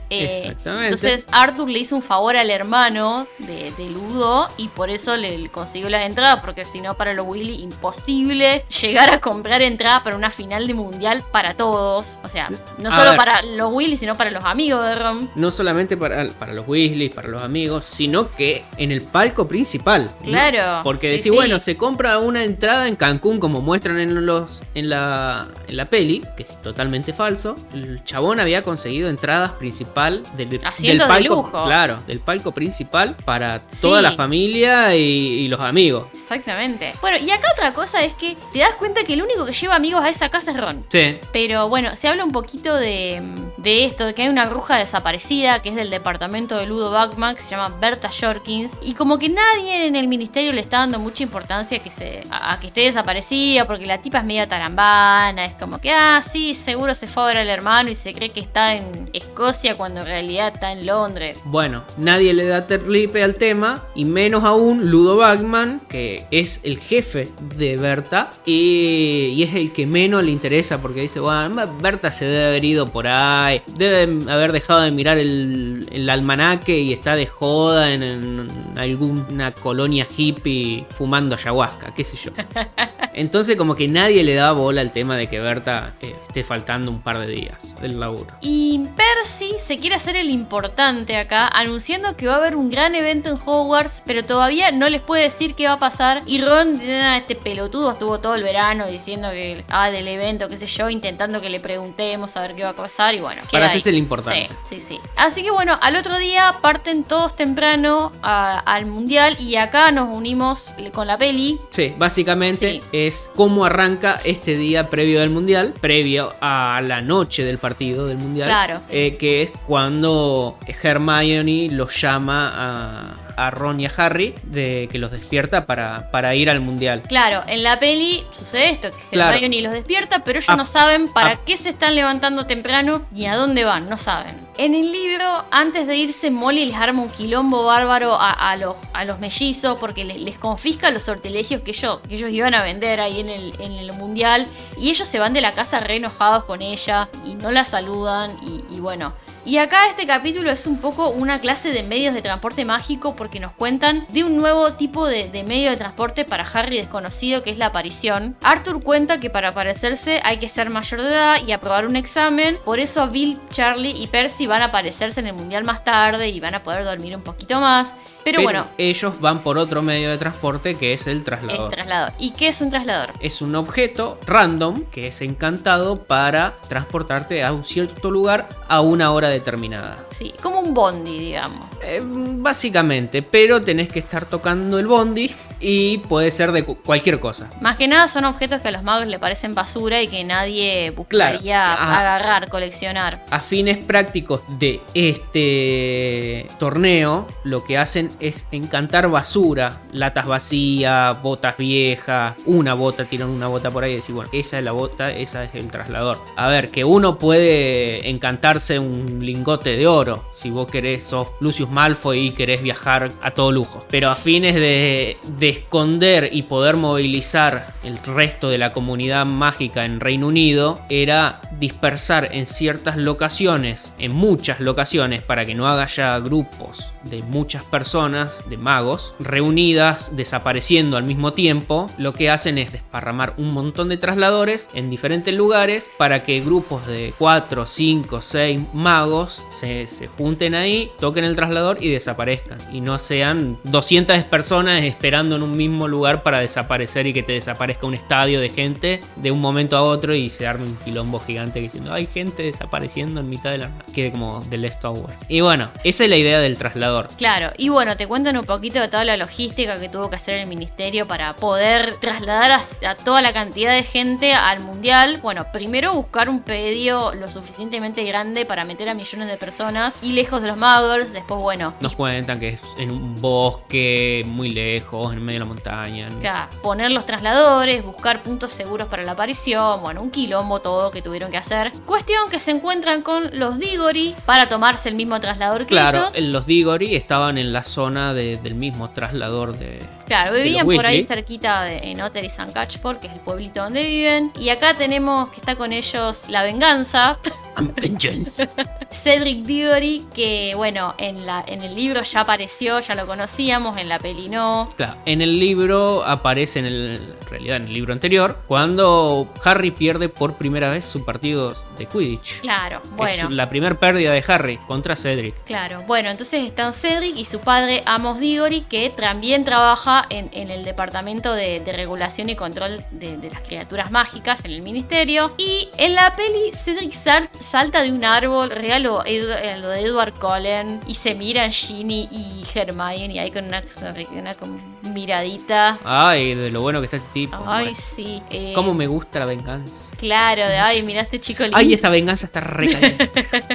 [0.10, 0.86] Eh, Exactamente.
[0.86, 5.38] entonces Arthur le hizo un favor al hermano de, de Ludo y por eso le,
[5.38, 10.02] le consiguió las entradas, porque si no para los Weasley imposible llegar a comprar entradas
[10.04, 12.18] para una final de mundial para todos.
[12.24, 13.18] O sea, no A solo ver.
[13.18, 15.30] para los Weasley, sino para los amigos de Ron.
[15.36, 20.06] No solamente para, para los Weasley, para los amigos, sino que en el palco principal.
[20.20, 20.26] ¿no?
[20.26, 21.36] Claro, Porque sí, decir, sí.
[21.38, 25.86] bueno, se compra una entrada en Cancún como muestran en, los, en, la, en la
[25.90, 27.56] peli, que es totalmente falso.
[27.74, 31.36] El chabón había conseguido entradas principal del, del Asientos de palco.
[31.36, 31.66] lujo.
[31.66, 34.04] Claro, del palco principal para toda Sí.
[34.04, 36.08] la familia y, y los amigos.
[36.14, 36.94] Exactamente.
[37.02, 39.76] Bueno, y acá otra cosa es que te das cuenta que el único que lleva
[39.76, 40.86] amigos a esa casa es Ron.
[40.90, 41.18] Sí.
[41.34, 43.22] Pero bueno, se habla un poquito de,
[43.58, 47.36] de esto, de que hay una bruja desaparecida que es del departamento de Ludo Bagman,
[47.36, 48.80] que se llama Berta Jorkins.
[48.82, 52.54] Y como que nadie en el ministerio le está dando mucha importancia que se, a,
[52.54, 56.54] a que esté desaparecida, porque la tipa es medio tarambana, es como que, ah, sí,
[56.54, 60.02] seguro se fue a ver al hermano y se cree que está en Escocia cuando
[60.02, 61.40] en realidad está en Londres.
[61.46, 66.80] Bueno, nadie le da terlipe al tema, y menos aún Ludo Bagman, que es el
[66.80, 72.12] jefe de Berta, y, y es el que menos le interesa, porque dice, bueno, Berta
[72.12, 76.94] se debe haber ido por ahí, debe haber dejado de mirar el, el almanaque y
[76.94, 78.48] está de joda en, en
[78.78, 82.32] alguna colonia hippie fumando ayahuasca, qué sé yo.
[83.14, 86.92] Entonces como que nadie le da bola al tema de que Berta eh, esté faltando
[86.92, 88.28] un par de días del laburo.
[88.42, 88.82] Y
[89.16, 93.30] Percy se quiere hacer el importante acá, anunciando que va a haber un gran evento
[93.30, 96.22] en Hogwarts, pero todavía no les puede decir qué va a pasar.
[96.26, 100.58] Y Ron, ah, este pelotudo, estuvo todo el verano diciendo que ah, del evento, qué
[100.58, 103.16] sé yo, intentando que le preguntemos a ver qué va a pasar.
[103.16, 104.50] Y bueno, Para hacerse el importante.
[104.68, 105.00] Sí, sí, sí.
[105.16, 110.10] Así que bueno, al otro día parten todos temprano a- al mundial y acá nos
[110.10, 111.58] unimos con la peli.
[111.70, 112.82] Sí, básicamente Sí.
[112.92, 118.18] es cómo arranca este día previo del mundial, previo a la noche del partido del
[118.18, 118.50] mundial.
[118.50, 118.82] Claro.
[118.90, 124.98] eh, que es cuando Hermione los llama a, a Ron y a Harry, de que
[124.98, 127.04] los despierta para, para ir al mundial.
[127.08, 129.34] Claro, en la peli sucede esto, que Claro.
[129.36, 131.40] Hermione los despierta, pero ellos Ah, no saben para ah.
[131.46, 134.45] qué se están levantando temprano ni a dónde van, no saben.
[134.58, 139.78] En el libro, antes de irse, Molly les arma un quilombo bárbaro a, los, mellizos
[139.80, 143.28] porque les, les confisca los sortilegios que ellos, que ellos iban a vender ahí en
[143.28, 144.48] el, en el mundial
[144.78, 148.38] y ellos se van de la casa re enojados con ella y no la saludan
[148.42, 149.14] y bueno.
[149.46, 153.40] Y acá este capítulo es un poco una clase de medios de transporte mágico porque
[153.40, 157.52] nos cuentan de un nuevo tipo de, de medio de transporte para Harry desconocido que
[157.52, 158.36] es la aparición.
[158.42, 162.58] Arthur cuenta que para aparecerse hay que ser mayor de edad y aprobar un examen,
[162.66, 166.40] por eso Bill, Charlie y Percy van a aparecerse en el mundial más tarde y
[166.40, 167.94] van a poder dormir un poquito más.
[168.24, 171.70] Pero, bueno, ellos van por otro medio de transporte que es el traslador.
[171.70, 172.14] traslador.
[172.18, 173.14] ¿Y qué es un traslador?
[173.20, 179.12] es un objeto random que es encantado para transportarte a un cierto lugar a una
[179.12, 180.06] hora determinada.
[180.10, 181.70] Sí, como un bondi, digamos.
[181.82, 187.20] Eh, básicamente, pero tenés que estar tocando el bondi y puede ser de cu- cualquier
[187.20, 187.50] cosa.
[187.62, 190.92] Más que nada son objetos que a los magos le parecen basura y que nadie
[190.92, 191.82] buscaría Claro.
[191.82, 192.00] Ah.
[192.00, 193.26] agarrar, coleccionar.
[193.32, 201.58] A fines prácticos de este torneo, lo que hacen es encantar basura, latas vacías, botas
[201.58, 205.12] viejas, una bota, tiran una bota por ahí y decir, bueno, esa es la bota,
[205.12, 206.22] esa es el traslador.
[206.36, 211.70] A ver, que uno puede encantarse un lingote de oro, si vos querés, sos Lucius
[211.70, 213.86] Malfoy y querés viajar a todo lujo.
[213.90, 219.86] Pero a fines de, de esconder y poder movilizar el resto de la comunidad mágica
[219.86, 225.86] en Reino Unido, era dispersar en ciertas locaciones, en muchas locaciones, para que no haga
[225.88, 232.58] ya grupos de muchas personas, de magos, reunidas, desapareciendo al mismo tiempo, lo que hacen
[232.58, 238.22] es desparramar un montón de trasladores en diferentes lugares para que grupos de 4, 5,
[238.22, 242.58] 6 magos se, se junten ahí, toquen el traslador y desaparezcan.
[242.72, 247.34] Y no sean 200 personas esperando en un mismo lugar para desaparecer y que te
[247.34, 251.20] desaparezca un estadio de gente de un momento a otro y se arme un quilombo
[251.20, 253.72] gigante diciendo hay gente desapareciendo en mitad de la...
[253.94, 255.30] Quede como The Leftovers.
[255.30, 256.95] Y bueno, esa es la idea del traslador.
[257.18, 260.40] Claro, y bueno, te cuentan un poquito de toda la logística que tuvo que hacer
[260.40, 265.20] el ministerio para poder trasladar a, a toda la cantidad de gente al mundial.
[265.22, 270.14] Bueno, primero buscar un predio lo suficientemente grande para meter a millones de personas y
[270.14, 271.14] lejos de los muggles.
[271.14, 275.46] Después, bueno, Nos cuentan que es en un bosque muy lejos, en medio de la
[275.46, 276.10] montaña.
[276.22, 281.02] Ya, poner los trasladores, buscar puntos seguros para la aparición, bueno, un quilombo todo que
[281.02, 281.72] tuvieron que hacer.
[281.86, 286.16] Cuestión que se encuentran con los Digori para tomarse el mismo traslador que Claro, ellos.
[286.16, 289.80] el- los Digori estaban en la zona de- del mismo traslador de.
[290.06, 293.64] Claro, vivían por ahí cerquita de, en Otter y San Catchpole, que es el pueblito
[293.64, 294.32] donde viven.
[294.40, 297.18] Y acá tenemos que está con ellos la venganza.
[297.76, 298.48] Vengeance.
[298.92, 303.90] Cedric Diggory, que bueno, en, la, en el libro ya apareció, ya lo conocíamos, en
[303.90, 304.70] la peli no.
[304.76, 309.72] Claro, en el libro aparece, en, el, en realidad en el libro anterior, cuando Harry
[309.72, 312.42] pierde por primera vez su partido de Quidditch.
[312.42, 313.30] Claro, Es bueno.
[313.30, 315.44] la primera pérdida de Harry contra Cedric.
[315.46, 320.52] Claro, bueno, entonces están Cedric y su padre Amos Diggory, que también trabaja en, en
[320.52, 325.34] el departamento de, de regulación y control de, de las criaturas mágicas en el ministerio.
[325.38, 329.70] Y en la peli, Cedric sal- salta de un árbol, real lo, Edu- eh, lo
[329.70, 333.64] de Edward Cullen, y se miran Ginny y Hermione, y ahí con una,
[334.12, 334.58] una con
[334.94, 335.78] miradita.
[335.84, 337.38] Ay, de lo bueno que está este tipo.
[337.46, 338.22] Ay, sí.
[338.30, 339.74] eh, Cómo me gusta la venganza.
[339.98, 341.58] Claro, de ay, mira este chico lindo.
[341.58, 343.12] Ay, esta venganza está re caliente.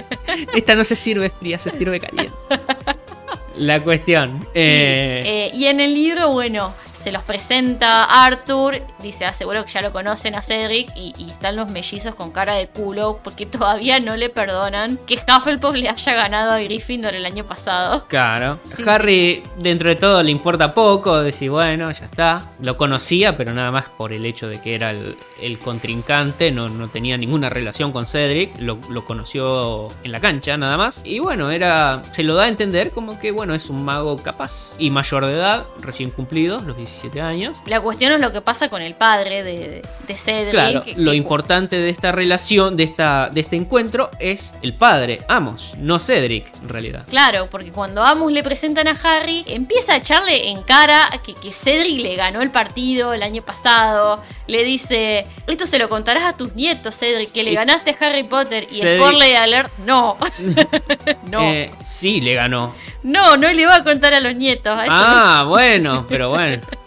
[0.55, 2.33] esta no se sirve fría, se sirve caliente.
[3.57, 4.41] La cuestión.
[4.41, 9.65] Sí, eh, eh, y en el libro, bueno, se los presenta Arthur, dice, ah, seguro
[9.65, 13.21] que ya lo conocen a Cedric, y, y están los mellizos con cara de culo,
[13.23, 18.07] porque todavía no le perdonan que Hufflepuff le haya ganado a Gryffindor el año pasado.
[18.09, 18.59] Claro.
[18.65, 21.21] Sí, Harry, dentro de todo, le importa poco.
[21.23, 22.53] Decir, bueno, ya está.
[22.61, 26.51] Lo conocía, pero nada más por el hecho de que era el, el contrincante.
[26.51, 28.59] No, no tenía ninguna relación con Cedric.
[28.61, 31.01] Lo, lo conoció en la cancha, nada más.
[31.05, 32.03] Y bueno, era.
[32.13, 34.73] Se lo da a entender como que, bueno, es un mago capaz.
[34.79, 37.61] Y mayor de edad, recién cumplidos, los 17 años.
[37.67, 40.51] La cuestión es lo que pasa con el padre de, de Cedric.
[40.53, 44.75] Claro, que- lo que- importante de esta relación, de, esta, de este encuentro, es el
[44.75, 47.05] padre, Amos, no Cedric, en realidad.
[47.09, 51.53] Claro, porque cuando Amos le presentan a Harry, empieza a echarle en cara que, que
[51.53, 54.23] Cedric le ganó el partido el año pasado.
[54.47, 58.25] Le dice, esto se lo contarás a tus nietos, Cedric, que le ganaste a Harry
[58.25, 58.67] Potter.
[58.71, 60.17] Y Cedric- Sporley Alert, no.
[61.31, 61.41] no.
[61.43, 62.75] Eh, sí, le ganó.
[63.03, 64.77] no, no le va a contar a los nietos.
[64.79, 66.61] a Ah, bueno, pero bueno.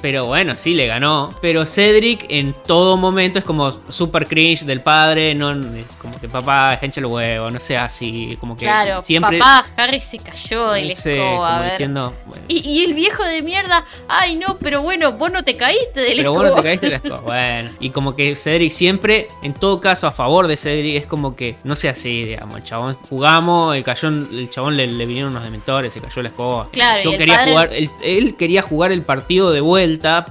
[0.00, 1.34] Pero bueno, sí le ganó.
[1.40, 5.34] Pero Cedric en todo momento es como super cringe del padre.
[5.34, 5.54] No,
[5.98, 8.36] como que papá, hincha el huevo, no sea así.
[8.40, 9.38] Como que Claro, siempre.
[9.38, 11.70] papá, Harry se cayó de la no sé, escoba, como a ver.
[11.72, 12.14] diciendo.
[12.26, 16.00] bueno, Y, y el viejo de mierda, ay no, pero bueno, vos no te caíste
[16.00, 16.38] de la pero escoba.
[16.50, 17.20] bueno, te caíste de la escoba.
[17.20, 17.70] Bueno.
[17.80, 21.56] Y como que Cedric siempre, en todo caso, a favor de Cedric, es como que
[21.64, 22.56] no sea así, digamos.
[22.56, 26.28] El chabón jugamos, el, cayó, el chabón le, le vinieron unos dementores, se cayó la
[26.28, 26.68] escoba.
[26.72, 29.73] Claro, Yo quería padre- jugar, él, él quería jugar el partido de vuelta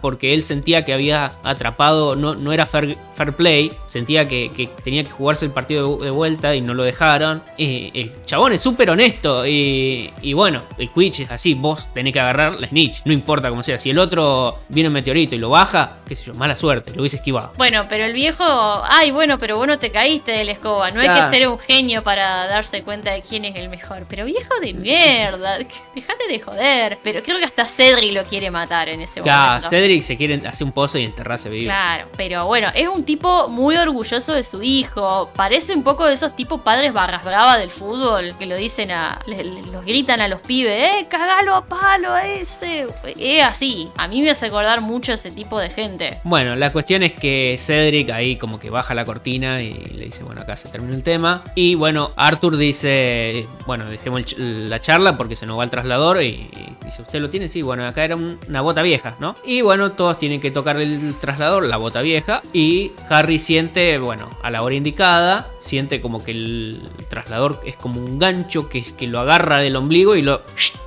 [0.02, 4.68] porque él sentía que había atrapado, no, no era fair, fair play, sentía que, que
[4.84, 7.44] tenía que jugarse el partido de, de vuelta y no lo dejaron.
[7.58, 12.20] El chabón es súper honesto y, y bueno, el Quidditch es así, vos tenés que
[12.20, 13.80] agarrar la snitch, no importa cómo sea.
[13.80, 17.02] Si el otro viene un meteorito y lo baja, qué sé yo, mala suerte, lo
[17.02, 17.54] hubiese esquivado.
[17.58, 20.91] Bueno, pero el viejo, ay, bueno, pero vos no te caíste de la escoba.
[20.91, 24.06] No hay que ser un genio para darse cuenta de quién es el mejor.
[24.10, 25.58] Pero viejo de mierda,
[25.96, 27.00] dejate de joder.
[27.04, 29.70] Pero creo que hasta Cedric lo quiere matar en ese Claro, momento.
[29.70, 31.66] Cedric se quiere hacer un pozo y enterrarse vivo.
[31.66, 35.30] Claro, pero bueno, es un tipo muy orgulloso de su hijo.
[35.36, 39.20] Parece un poco de esos tipos padres barras bravas del fútbol que lo dicen a.
[39.28, 42.88] le- le- los gritan a los pibes, ¡eh, cagalo a palo a ese!
[43.18, 43.90] Es así.
[43.98, 46.20] A mí me hace acordar mucho ese tipo de gente.
[46.24, 50.24] Bueno, la cuestión es que Cedric ahí como que baja la cortina y le dice,
[50.24, 51.44] bueno, acá se terminó el tema.
[51.56, 56.28] Y bueno, Arthur dice, bueno, dejemos la charla porque se nos va el traslador y,
[56.28, 57.50] y dice, ¿usted lo tiene?
[57.50, 59.36] Sí, bueno, acá era un- una bota vieja, ¿no?
[59.46, 62.42] Y bueno, todos tienen que tocar el traslador, la bota vieja.
[62.52, 68.02] Y Harry siente, bueno, a la hora indicada, siente como que el traslador es como
[68.02, 70.42] un gancho que, que lo agarra del ombligo y lo,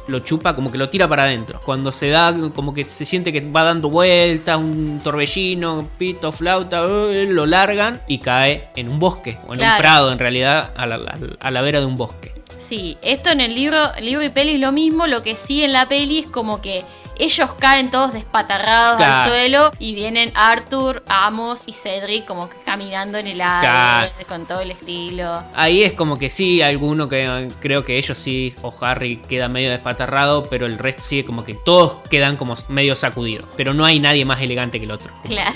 [0.06, 1.62] lo chupa, como que lo tira para adentro.
[1.64, 6.84] Cuando se da, como que se siente que va dando vueltas, un torbellino, pito, flauta,
[6.84, 9.76] eh, lo largan y cae en un bosque, o en Claro.
[9.76, 12.34] un prado en realidad, a la, a la- a la vera de un bosque.
[12.58, 15.72] Sí, esto en el libro, libro y peli es lo mismo, lo que sí en
[15.72, 16.84] la peli es como que
[17.18, 19.22] ellos caen todos despatarrados Claro.
[19.22, 24.10] al suelo y vienen Arthur, Amos y Cedric como que caminando en el aire Claro.
[24.28, 25.42] con todo el estilo.
[25.54, 29.70] Ahí es como que sí, alguno que creo que ellos sí, o Harry queda medio
[29.70, 33.46] despatarrado, pero el resto sí, como que todos quedan como medio sacudidos.
[33.56, 35.12] Pero no hay nadie más elegante que el otro.
[35.24, 35.54] Claro.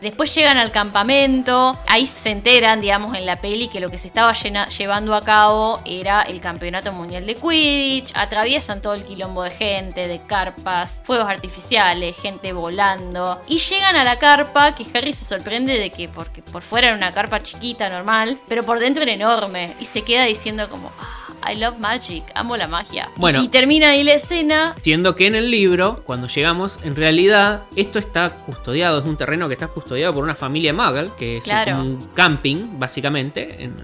[0.00, 4.06] Después llegan al campamento, ahí se enteran, digamos, en la peli que lo que se
[4.06, 9.50] estaba llevando a cabo era el campeonato mundial de Quidditch, atraviesan todo el quilombo de
[9.50, 15.24] gente, de carpas, fuegos artificiales, gente volando, y llegan a la carpa que Harry se
[15.24, 19.12] sorprende de que porque por fuera era una carpa chiquita, normal, pero por dentro era
[19.12, 23.08] enorme, y se queda diciendo como, "Ah, I love magic, amo la magia.
[23.16, 23.42] Bueno.
[23.42, 24.74] y termina ahí la escena.
[24.82, 29.48] Siendo que en el libro, cuando llegamos, en realidad esto está custodiado, es un terreno
[29.48, 31.80] que está custodiado por una familia Muggle, que es Claro.
[31.80, 33.76] un camping, básicamente, en,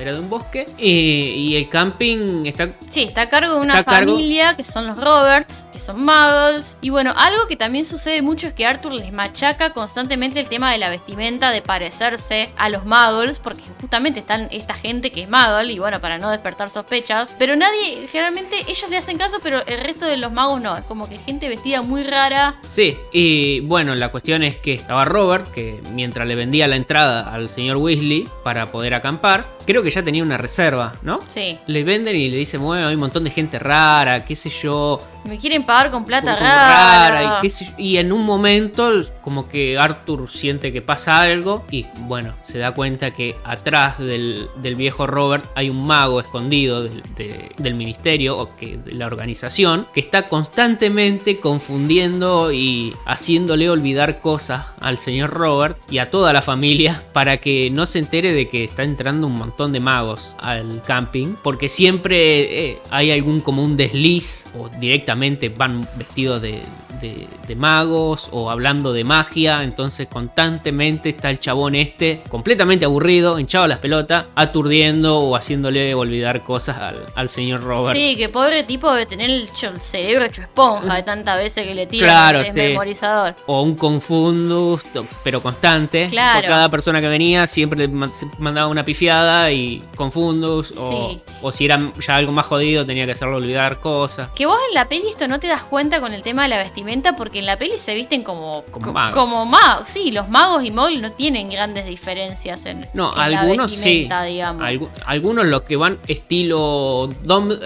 [0.00, 0.66] vera de un bosque.
[0.78, 4.86] Y, y el camping está Sí, está a cargo de una cargo- familia que son
[4.86, 6.76] los Roberts, que son muggles.
[6.80, 10.72] Y bueno, algo que también sucede mucho es que Arthur les machaca constantemente el tema
[10.72, 15.28] de la vestimenta, de parecerse a los muggles, porque justamente están esta gente que es
[15.30, 17.36] muggle, y bueno, para no despertar sospechas.
[17.38, 20.76] Pero nadie, generalmente ellos le hacen caso, pero el resto de los magos no.
[20.76, 22.56] Es como que gente vestida muy rara.
[22.66, 27.32] Sí, y bueno, la cuestión es que estaba Robert, que mientras le vendía la entrada
[27.32, 31.20] al señor Weasley para poder acampar, creo que ya tenía una reserva, ¿no?
[31.28, 34.50] Sí, Le venden y le dicen, bueno, hay un montón de gente rara, qué sé
[34.50, 37.10] yo, me quieren pagar con plata rara.
[37.10, 37.70] rara, y, qué sé yo.
[37.78, 38.90] Y en un momento,
[39.22, 44.48] como que Arthur siente que pasa algo, y bueno, se da cuenta que atrás del,
[44.62, 49.06] del viejo Robert hay un mago escondido del, de- del ministerio o que de la
[49.06, 56.32] organización que está constantemente confundiendo y haciéndole olvidar cosas al señor Robert y a toda
[56.32, 60.34] la familia para que no se entere de que está entrando un montón de magos
[60.38, 66.62] al camping porque siempre eh, hay algún como un desliz o directamente van vestidos de,
[67.00, 73.38] de- de magos o hablando de magia entonces constantemente está el chabón este completamente aburrido
[73.38, 78.28] hinchado a las pelotas aturdiendo o haciéndole olvidar cosas al, al señor Robert Sí, que
[78.28, 82.08] pobre tipo debe tener el, el cerebro hecho esponja de tantas veces que le tiran
[82.08, 83.34] Claro, memorizador.
[83.46, 84.82] o un confundus,
[85.24, 86.08] pero constante.
[86.08, 86.40] Claro.
[86.40, 87.88] Por cada persona que venía siempre le
[88.38, 90.72] mandaba una pifiada y confundus.
[91.42, 94.28] O si era ya algo más jodido tenía que hacerlo olvidar cosas.
[94.34, 96.58] Que vos en la peli esto no te das cuenta con el tema de la
[96.58, 96.79] vestimenta
[97.16, 99.14] porque en la peli se visten como Como co- magos.
[99.14, 99.84] como magos.
[99.88, 103.76] Sí, los magos y muggles no tienen grandes diferencias en, No, en la algunos sí.
[103.76, 104.62] vestimenta, digamos.
[104.64, 107.10] Algu- algunos los que van estilo...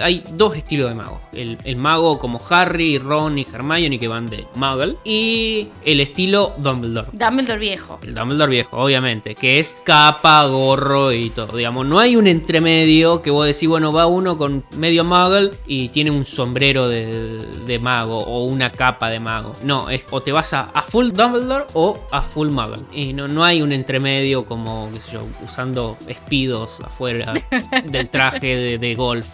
[0.00, 1.20] Hay dos estilos de mago.
[1.32, 4.96] El, el mago como Harry, Ron y Hermione que van de Muggle.
[5.04, 7.08] Y el estilo Dumbledore.
[7.12, 7.98] Dumbledore viejo.
[8.02, 11.56] El Dumbledore viejo, obviamente, que es capa, gorro y todo.
[11.56, 15.88] Digamos, no hay un entremedio que vos decís, bueno, va uno con medio muggle y
[15.88, 19.52] tiene un sombrero de, de mago o una capa de mago.
[19.62, 22.82] No, es o te vas a, a full Dumbledore o a full muggle.
[22.92, 27.32] Y no, no hay un entremedio como, qué sé yo, usando espidos afuera
[27.84, 29.28] del traje de, de golf.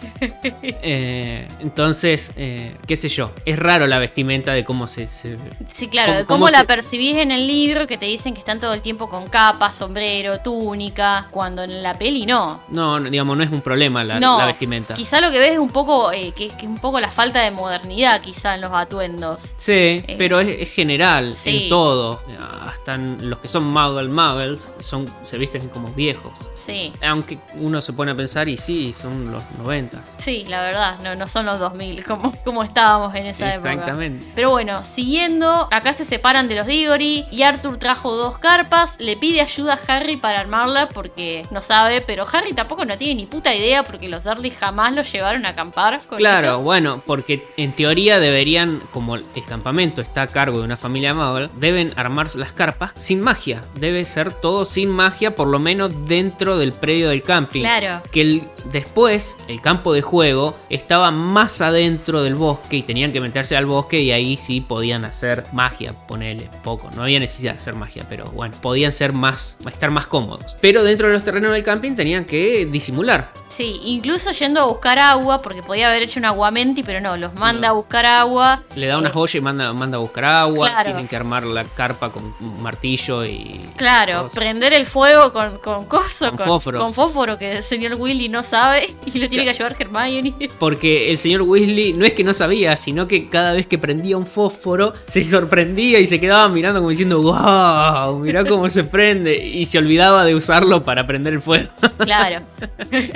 [0.53, 5.07] Eh, entonces, eh, qué sé yo, es raro la vestimenta de cómo se...
[5.07, 5.37] se-
[5.71, 8.33] Sí, claro, ¿Cómo- de cómo cómo la se- percibís en el libro que te dicen
[8.33, 12.61] que están todo el tiempo con capa, sombrero, túnica, cuando en la peli no.
[12.69, 14.93] no, no, digamos, no es un problema la, no, la vestimenta.
[14.95, 17.41] Quizá lo que ves es un poco eh, que, que es un poco la falta
[17.41, 19.51] de modernidad quizá en los atuendos.
[19.61, 21.63] Sí, pero es, es general sí.
[21.65, 22.19] en todo.
[22.65, 26.31] Hasta en los que son muggle muggles son, se visten como viejos.
[26.55, 26.91] Sí.
[27.07, 30.03] Aunque uno se pone a pensar y sí, son los 90.
[30.17, 33.73] Sí, la verdad, no, no son los 2000 como, como estábamos en esa época.
[33.73, 34.31] Exactamente.
[34.33, 39.15] Pero bueno, siguiendo, acá se separan de los Diggory y Arthur trajo dos carpas, le
[39.15, 43.25] pide ayuda a Harry para armarla porque no sabe, pero Harry tampoco no tiene ni
[43.27, 46.61] puta idea porque los Dudley jamás los llevaron a acampar con Claro, ellos.
[46.61, 49.17] bueno, porque en teoría deberían, como
[49.51, 53.65] campamento está a cargo de una familia muggle, deben armar las carpas sin magia.
[53.75, 57.59] Debe ser todo sin magia, por lo menos dentro del predio del camping.
[57.63, 58.01] Claro.
[58.13, 63.19] Que el, después, el campo de juego estaba más adentro del bosque y tenían que
[63.19, 66.89] meterse al bosque y ahí sí podían hacer magia, ponele poco.
[66.95, 70.55] No había necesidad de hacer magia, pero bueno, podían ser más, estar más cómodos.
[70.61, 73.33] Pero dentro de los terrenos del camping tenían que disimular.
[73.49, 77.33] Sí, incluso yendo a buscar agua, porque podía haber hecho un aguamenti, pero no, los
[77.33, 78.63] manda a buscar agua.
[78.75, 80.67] Le da una Eh, joya y manda, manda a buscar agua.
[80.69, 80.83] Claro.
[80.85, 83.59] Tienen que armar la carpa con martillo y.
[83.75, 84.33] Claro, cosas.
[84.33, 86.79] prender el fuego con, con coso, Con con, fósforo.
[86.79, 90.33] con fósforo que el señor Willy no sabe y le tiene que ayudar Hermione.
[90.59, 94.17] Porque el señor Weasley no es que no sabía, sino que cada vez que prendía
[94.17, 99.37] un fósforo se sorprendía y se quedaba mirando como diciendo, wow, mirá cómo se prende.
[99.37, 101.69] Y se olvidaba de usarlo para prender el fuego.
[102.01, 102.41] Claro.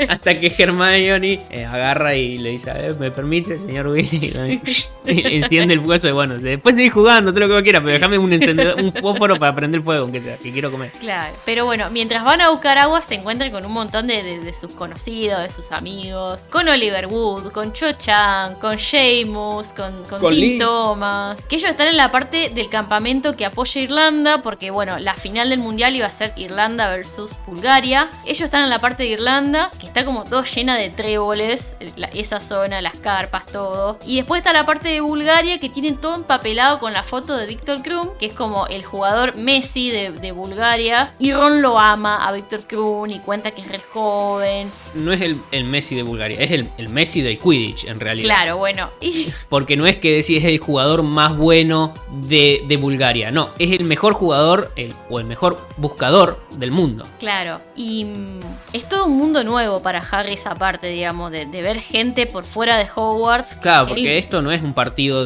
[0.09, 4.61] Hasta que Hermione eh, agarra y le dice, a ver, ¿me permite, señor Weasley?
[5.05, 7.93] Y Enciende el fuego y bueno, después seguís jugando, todo lo que vos quieras, pero
[7.93, 10.91] déjame un, encendedor- un fósforo para prender fuego, aunque sea, que quiero comer.
[10.99, 14.39] Claro, pero bueno, mientras van a buscar agua se encuentran con un montón de, de-
[14.39, 20.03] de sus conocidos, de sus amigos, con Oliver Wood, con Cho Chang, con Seamus, con,
[20.09, 20.59] con, Con Tim Lee.
[20.59, 25.13] Thomas, que ellos están en la parte del campamento que apoya Irlanda, porque bueno, la
[25.15, 28.09] final del mundial iba a ser Irlanda versus Bulgaria.
[28.25, 32.07] Ellos están en la parte de Irlanda, que está como todo llena de tréboles, la-
[32.07, 33.99] esa zona, las carpas, todo.
[34.05, 37.45] Y después está la parte de Bulgaria, que tienen todo empapelado con la foto de
[37.45, 41.13] Víctor Krum, que es como el jugador Messi de, de Bulgaria.
[41.19, 44.69] Y Ron lo ama a Víctor Krum y cuenta que es re joven.
[44.93, 48.27] No es el, el Messi de Bulgaria, es el, el Messi del Quidditch en realidad.
[48.27, 48.89] Claro, bueno.
[49.01, 53.49] Y Porque no es que decís es el jugador más bueno de, de Bulgaria, no,
[53.59, 57.05] es el mejor jugador el- o el mejor buscador del mundo.
[57.19, 58.39] Claro, y mm,
[58.73, 62.45] es todo un mundo nuevo para Harry esa parte, digamos, de, de ver gente por
[62.45, 63.55] fuera de Hogwarts.
[63.55, 65.23] Claro, Él- porque esto no es un partido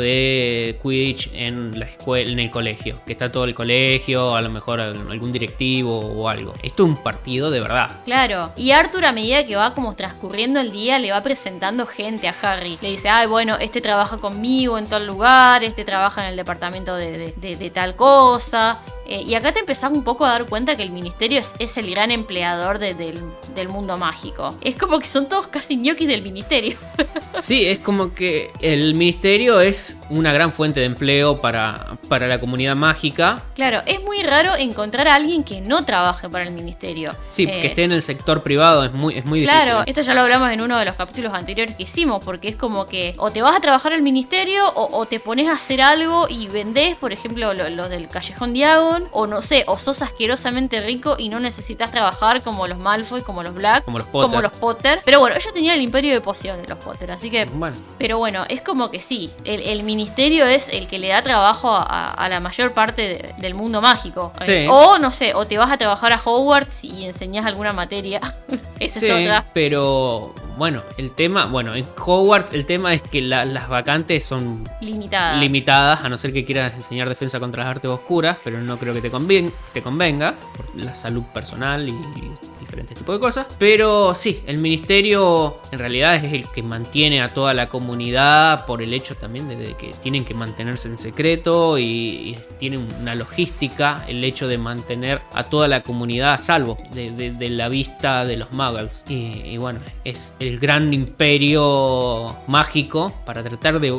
[0.68, 4.50] de Quidditch en la escuela, en el colegio, que está todo el colegio, a lo
[4.50, 6.54] mejor algún directivo o algo.
[6.64, 8.00] Esto es un partido de verdad.
[8.06, 12.28] Claro, y Arthur a medida que va como transcurriendo el día le va presentando gente
[12.28, 12.78] a Harry.
[12.82, 16.96] Le dice, ay, bueno, este trabaja conmigo en tal lugar, este trabaja en el departamento
[16.96, 18.80] de, de- de- de tal cosa.
[19.10, 21.78] Eh, y acá te empezás un poco a dar cuenta que el ministerio es, es
[21.78, 23.20] el gran empleador de- del,
[23.56, 24.56] del mundo mágico.
[24.62, 26.78] Es como que son todos casi ñoquis del ministerio.
[27.42, 32.40] Sí, es como que el ministerio es una gran fuente de empleo para, para la
[32.42, 33.42] comunidad mágica.
[33.56, 37.16] Claro, es muy raro encontrar a alguien que no trabaje para el ministerio.
[37.30, 39.90] Sí, Eh, que esté en el sector privado es muy, es muy Claro, difícil.
[39.92, 42.88] esto ya lo hablamos en uno de los capítulos anteriores que hicimos, porque es como
[42.88, 46.28] que o te vas a trabajar al ministerio o, o te pones a hacer algo
[46.30, 50.82] y vendés, por ejemplo, lo- los del Callejón Diagon, o no sé, o sos asquerosamente
[50.82, 54.30] rico y no necesitas trabajar como los Malfoy, como los Black, Como los Potter.
[54.30, 55.02] como los Potter.
[55.06, 57.46] Pero bueno, ellos tenían el imperio de pociones, los Potter, así que...
[57.46, 61.22] Bueno, Pero bueno, es como que sí, el, el ministerio es el que le da
[61.22, 64.32] trabajo a, a la mayor parte de- del mundo mágico.
[64.42, 64.52] Sí.
[64.52, 68.20] Eh, o no sé, o te vas a trabajar a Hogwarts y enseñás alguna materia.
[68.80, 69.46] Esa sí, es otra.
[69.54, 74.70] pero bueno, el tema, bueno, en Hogwarts el tema es que la- las vacantes son
[74.82, 75.38] Limitada.
[75.38, 78.89] limitadas, a no ser que quieras enseñar defensa contra las artes oscuras, pero no creo
[78.94, 83.48] que te, convien- te convenga, por la salud personal y, y diferentes tipos de cosas.
[83.58, 88.82] Pero sí, el ministerio en realidad es el que mantiene a toda la comunidad por
[88.82, 94.04] el hecho también de, que tienen que mantenerse en secreto y, y tiene una logística
[94.08, 98.26] el hecho de mantener a toda la comunidad a salvo de, de- de la vista
[98.26, 99.04] de los muggles.
[99.08, 103.92] Y, y bueno, es el gran imperio mágico para tratar de,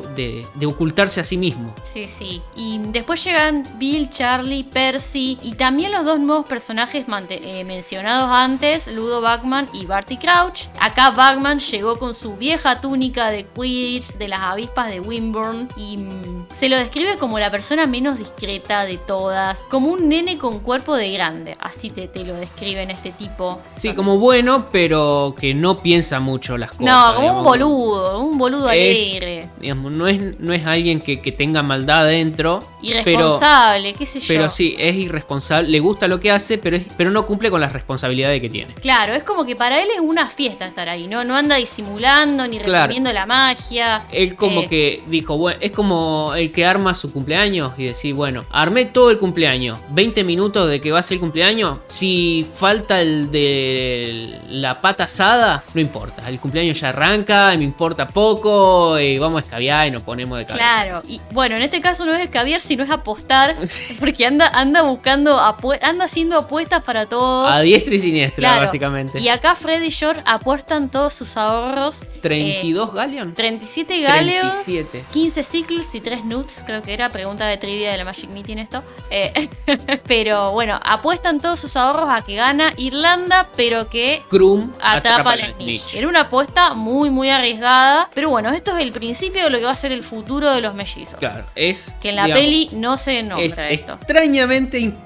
[0.56, 1.74] de- ocultarse a sí mismo.
[1.82, 2.40] Sí, sí.
[2.56, 8.86] Y después llegan Bill, Charlie, Percy y también los dos nuevos personajes eh, mencionados antes,
[8.86, 10.68] Ludo Bagman y Barty Crouch.
[10.80, 15.98] Acá Bagman llegó con su vieja túnica de Quidditch de las avispas de Wimborne y
[15.98, 20.60] mm, se lo describe como la persona menos discreta de todas, como un nene con
[20.60, 21.58] cuerpo de grande.
[21.60, 23.60] Así te, te lo describen este tipo.
[23.76, 26.84] Sí, como bueno, pero que no piensa mucho las cosas.
[26.86, 31.20] No, como un boludo, un boludo Es- alegre, Digamos, no es, no es alguien que,
[31.20, 32.60] que tenga maldad adentro.
[32.82, 34.26] Pero, irresponsable, qué sé yo.
[34.28, 35.68] pero sí, es irresponsable.
[35.70, 38.74] Le gusta lo que hace, pero, es- pero no cumple con las responsabilidades que tiene.
[38.74, 41.24] Claro, es como que para él es una fiesta estar ahí, ¿no?
[41.24, 42.82] No anda disimulando ni Claro.
[42.82, 44.02] reprimiendo la magia.
[44.12, 48.12] Él como Eh, que dijo, bueno, es como el que arma su cumpleaños y decir,
[48.14, 52.46] bueno, armé todo el cumpleaños, 20 minutos de que va a ser el cumpleaños, si
[52.54, 58.98] falta el de la pata asada, no importa, el cumpleaños ya arranca, me importa poco,
[58.98, 60.64] y vamos a escabiar y nos ponemos de cabeza.
[60.64, 63.96] Claro, y bueno, en este caso no es escabiar, sino es apostar, Sí.
[63.98, 65.38] porque anda, anda buscando,
[65.82, 67.46] anda haciendo apuestas para todo.
[67.46, 68.66] A diestra y siniestra, Claro.
[68.66, 69.18] básicamente.
[69.20, 72.02] Y acá Fred y George apuestan todos sus ahorros.
[72.02, 73.34] eh, 32 Galleon.
[73.34, 75.04] 37 galeos, 37.
[75.12, 78.58] 15 ciclos y 3 nuts, creo que era pregunta de trivia de la Magic Meeting
[78.58, 78.82] esto.
[79.10, 79.48] Eh,
[80.06, 85.54] pero bueno, apuestan todos sus ahorros a que gana Irlanda, pero que Krum atrapa al
[85.54, 85.94] Snitch.
[85.94, 88.08] Era una apuesta muy, muy arriesgada.
[88.14, 90.60] Pero bueno, esto es el principio de lo que va a ser el futuro de
[90.60, 91.16] los mellizos.
[91.18, 91.94] Claro, es.
[92.00, 93.92] Que en la digamos, peli no se nombra es esto.
[93.94, 94.39] extrañamente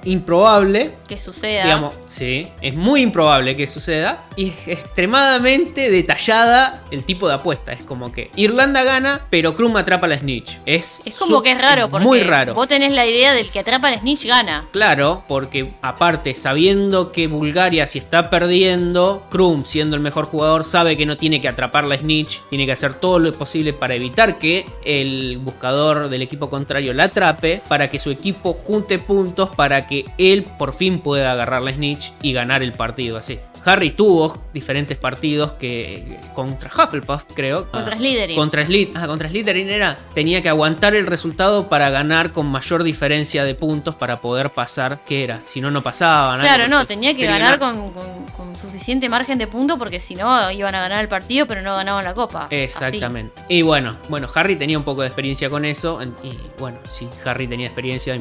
[0.04, 1.64] improbable Que suceda.
[1.64, 7.72] Digamos, sí, es muy improbable que suceda y es extremadamente detallada el tipo de apuesta.
[7.72, 10.58] Es como que Irlanda gana, pero Krum atrapa a la Snitch.
[10.66, 12.54] Es, es como que es raro, porque muy raro.
[12.54, 14.66] vos tenés la idea del que atrapa al Snitch gana.
[14.72, 20.96] Claro, porque aparte, sabiendo que Bulgaria si está perdiendo, Krum, siendo el mejor jugador, sabe
[20.96, 24.38] que no tiene que atrapar la Snitch, tiene que hacer todo lo posible para evitar
[24.38, 29.23] que el buscador del equipo contrario la atrape, para que su equipo junte puntos,
[29.56, 33.38] para que él por fin pueda agarrar la Snitch y ganar el partido así.
[33.66, 37.70] Harry tuvo diferentes partidos que contra Hufflepuff, creo.
[37.70, 38.36] Contra Slytherin.
[38.36, 38.66] Contra.
[38.94, 39.96] Ah, contra Slytherin era.
[40.12, 45.00] Tenía que aguantar el resultado para ganar con mayor diferencia de puntos para poder pasar.
[45.06, 45.40] ¿Qué era?
[45.46, 46.40] Si no, no pasaban.
[46.40, 47.74] Claro, no, tenía que tenía ganar ganar.
[47.76, 51.08] con, con- con con suficiente margen de punto porque si no iban a ganar el
[51.08, 52.48] partido pero no ganaban la copa.
[52.50, 53.42] Exactamente.
[53.48, 57.46] Y bueno, bueno, Harry tenía un poco de experiencia con eso y bueno, si Harry
[57.46, 58.18] tenía experiencia,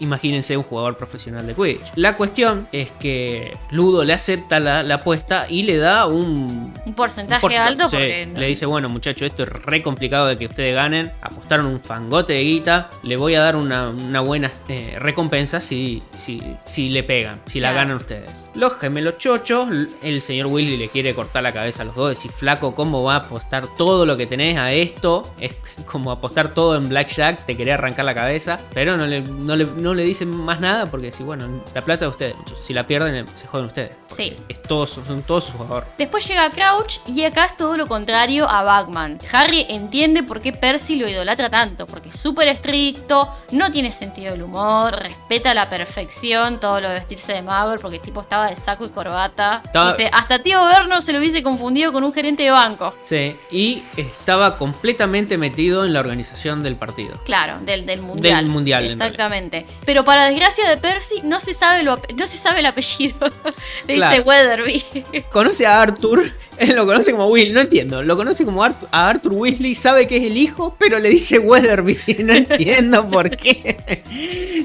[0.00, 1.92] imagínense un jugador profesional de Quidditch.
[1.96, 7.58] La cuestión es que Ludo le acepta la, apuesta y le da un, un porcentaje
[7.58, 11.66] alto porque le dice, bueno muchachos, esto es re complicado de que ustedes ganen, apostaron
[11.66, 13.90] un fangote de guita, le voy a dar una,
[14.20, 18.44] buena eh, recompensa si, si, si le pegan, si la ganan ustedes.
[18.54, 19.68] Los gemelos chochos,
[20.02, 23.14] el señor Willy le quiere cortar la cabeza a los dos, decir, flaco, ¿cómo va
[23.14, 25.34] a apostar todo lo que tenés a esto?
[25.38, 29.94] Es como apostar todo en Blackjack, te quería arrancar la cabeza, pero no le, no
[29.94, 33.46] le, dicen más nada porque si, bueno, la plata de ustedes, si la pierden, se
[33.46, 33.92] joden ustedes.
[34.08, 34.36] Sí.
[34.48, 35.86] Es todo, son todos su favor.
[35.98, 39.18] Después llega Crouch y acá es todo lo contrario a Bagman.
[39.32, 44.32] Harry entiende por qué Percy lo idolatra tanto, porque es súper estricto, no tiene sentido
[44.32, 48.20] del humor, respeta a la perfección todo lo de vestirse de Muggle, porque el tipo
[48.20, 49.62] estaba de saco y corbata.
[49.72, 52.94] Dice, hasta tío Verno se lo hubiese confundido con un gerente de banco.
[53.00, 57.20] Sí, y estaba completamente metido en la organización del partido.
[57.24, 58.44] Claro, del, del mundial.
[58.44, 58.84] Del mundial.
[58.84, 59.66] Exactamente.
[59.84, 63.16] Pero para desgracia de Percy, no se sabe, lo, no se sabe el apellido.
[63.86, 64.84] Le dice Weatherby.
[65.30, 66.24] Conoce a Arthur,
[66.58, 68.02] él lo conoce como Will, no entiendo.
[68.02, 71.98] Lo conoce como a Arthur Weasley, sabe que es el hijo, pero le dice Weatherby.
[72.24, 74.02] No entiendo por qué.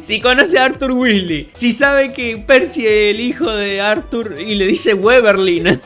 [0.01, 4.55] Si conoce a Arthur Weasley, si sabe que Percy es el hijo de Arthur y
[4.55, 5.79] le dice Weberly, ¿no?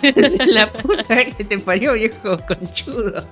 [0.45, 3.27] la puta que te parió, viejo conchudo.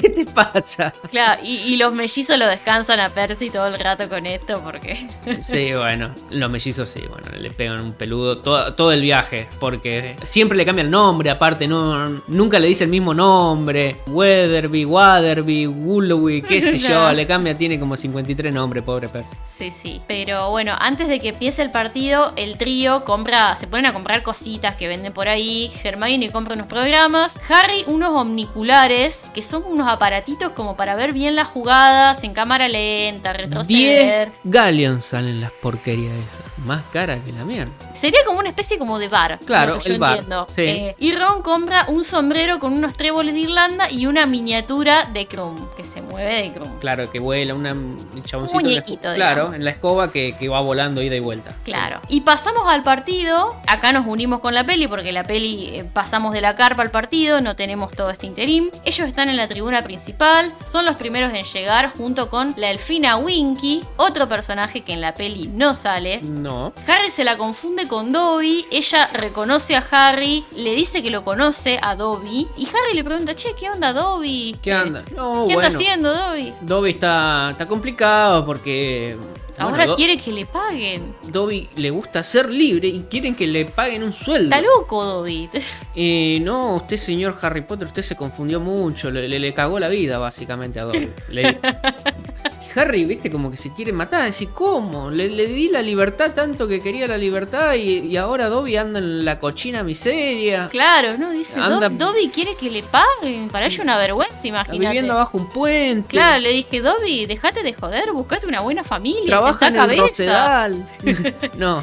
[0.00, 0.92] ¿Qué te pasa?
[1.10, 5.08] Claro, y, los mellizos lo descansan a Percy todo el rato con esto porque.
[5.42, 10.16] Sí, bueno, los mellizos sí, bueno, le pegan un peludo todo, todo el viaje, porque
[10.24, 13.96] siempre le cambia el nombre, aparte, no, nunca le dice el mismo nombre.
[14.06, 19.36] Weatherby, Waterby, Woolowee, qué sé yo, le cambia, tiene como 53 nombres, pobre Percy.
[19.56, 20.02] Sí, sí.
[20.06, 24.22] Pero bueno, antes de que empiece el partido, el trío compra, se ponen a comprar
[24.22, 25.72] cositas que venden por ahí.
[25.82, 27.36] Hermione compra unos programas.
[27.48, 32.68] Harry unos omniculares, que son unos aparatitos como para ver bien las jugadas en cámara
[32.68, 34.28] lenta, retroceder.
[34.28, 36.58] 10 Galleons salen las porquerías esas.
[36.64, 37.70] Más cara que la mierda.
[37.92, 39.38] Sería como una especie como de bar.
[39.44, 40.24] Claro, el bar.
[40.56, 45.26] Eh, y Ron compra un sombrero con unos tréboles de Irlanda y una miniatura de
[45.26, 46.78] Krum, que se mueve de Krum.
[46.78, 48.58] Claro, que vuela, una, un chaboncito.
[48.58, 51.54] muñequito, Claro, en la escoba que, va volando ida y vuelta.
[51.64, 52.00] Claro.
[52.08, 53.54] Y pasamos al partido.
[53.66, 56.90] Acá nos unimos con la peli porque la peli eh, pasamos de la carpa al
[56.90, 58.70] partido, no tenemos todo este interim.
[58.84, 63.16] Ellos están en la tribuna principal, son los primeros en llegar junto con la elfina
[63.18, 66.20] Winky, otro personaje que en la peli no sale.
[66.22, 66.72] No.
[66.86, 71.78] Harry se la confunde con Dobby, ella reconoce a Harry, le dice que lo conoce
[71.82, 74.56] a Dobby y Harry le pregunta, che, ¿qué onda Dobby?
[74.62, 75.04] ¿Qué anda?
[75.04, 76.52] ¿Qué anda haciendo Dobby?
[76.60, 79.16] Dobby está, está complicado porque
[79.58, 81.14] Ahora quiere que le paguen.
[81.28, 84.54] Dobby le gusta ser libre y quieren que le paguen un sueldo.
[84.54, 85.50] Está loco, Dobby.
[85.96, 89.12] Eh, no, usted, señor Harry Potter, usted se confundió mucho.
[89.12, 91.08] Le, le, cagó la vida, básicamente, a Dobby.
[92.76, 94.24] Harry, viste, como que se quiere matar.
[94.24, 95.10] Decir, ¿cómo?
[95.10, 99.38] Le, di la libertad tanto que quería la libertad y, ahora Dobby anda en la
[99.38, 100.68] cochina miseria.
[100.70, 103.48] Claro, no, dice, Dobby quiere que le paguen.
[103.48, 104.78] Para ello una vergüenza, imagínate.
[104.78, 106.08] viviendo bajo un puente.
[106.08, 109.26] Claro, le dije, Dobby, dejate de joder, buscate una buena familia.
[109.26, 110.84] Trabaja en el
[111.58, 111.82] no.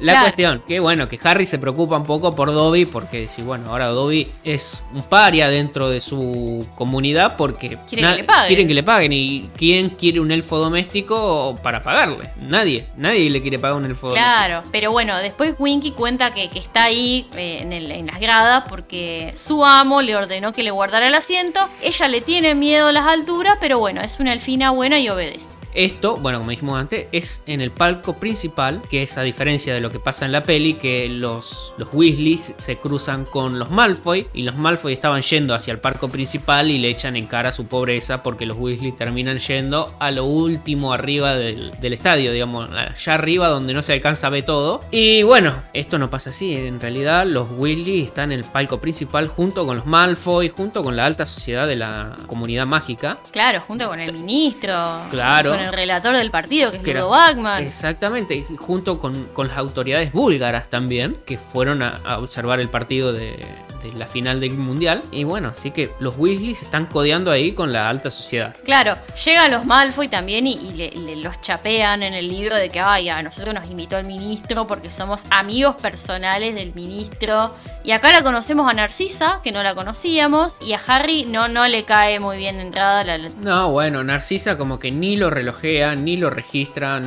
[0.00, 3.70] La cuestión, que bueno, que Harry se preocupa un poco por Dobby, porque si bueno,
[3.70, 9.12] ahora Dobby es un paria dentro de su comunidad porque quieren que le paguen.
[9.12, 12.30] ¿Y quién quiere un elfo doméstico para pagarle?
[12.36, 14.32] Nadie, nadie le quiere pagar un elfo doméstico.
[14.32, 19.32] Claro, pero bueno, después Winky cuenta que, está ahí eh, en, en las gradas porque
[19.34, 21.60] su amo le ordenó que le guardara el asiento.
[21.82, 25.56] Ella le tiene miedo a las alturas, pero bueno, es una elfina buena y obedece.
[25.74, 29.80] Esto, bueno, como dijimos antes, es en el palco principal, que es a diferencia de
[29.80, 34.26] lo que pasa en la peli, que los, los Weasleys se cruzan con los Malfoy
[34.32, 37.66] y los Malfoy estaban yendo hacia el palco principal y le echan en cara su
[37.66, 43.48] pobreza porque los Weasley terminan yendo a lo último arriba del, estadio, digamos, allá arriba
[43.48, 44.80] donde no se alcanza a ver todo.
[44.90, 49.28] Y bueno, esto no pasa así, en realidad los Weasley están en el palco principal
[49.28, 53.18] junto con los Malfoy, junto con la alta sociedad de la comunidad mágica.
[53.32, 55.00] Claro, junto con el ministro.
[55.10, 57.56] Claro el relator del partido, que es Ludo.
[57.58, 63.44] Exactamente, junto con, las autoridades búlgaras también, que fueron a, observar el partido de,
[63.92, 65.02] la final del Mundial.
[65.10, 68.54] Y bueno, así que los Weasley se están codeando ahí con la alta sociedad.
[68.64, 70.74] Claro, llegan los Malfoy también y,
[71.16, 74.90] los chapean en el libro de que, ay, a nosotros nos invitó el ministro porque
[74.90, 80.58] somos amigos personales del ministro Y acá la conocemos a Narcisa, que no la conocíamos,
[80.60, 83.18] y a Harry no, no le cae muy bien de entrada la...
[83.18, 87.00] No, bueno, Narcisa como que ni lo relojea, ni lo registra,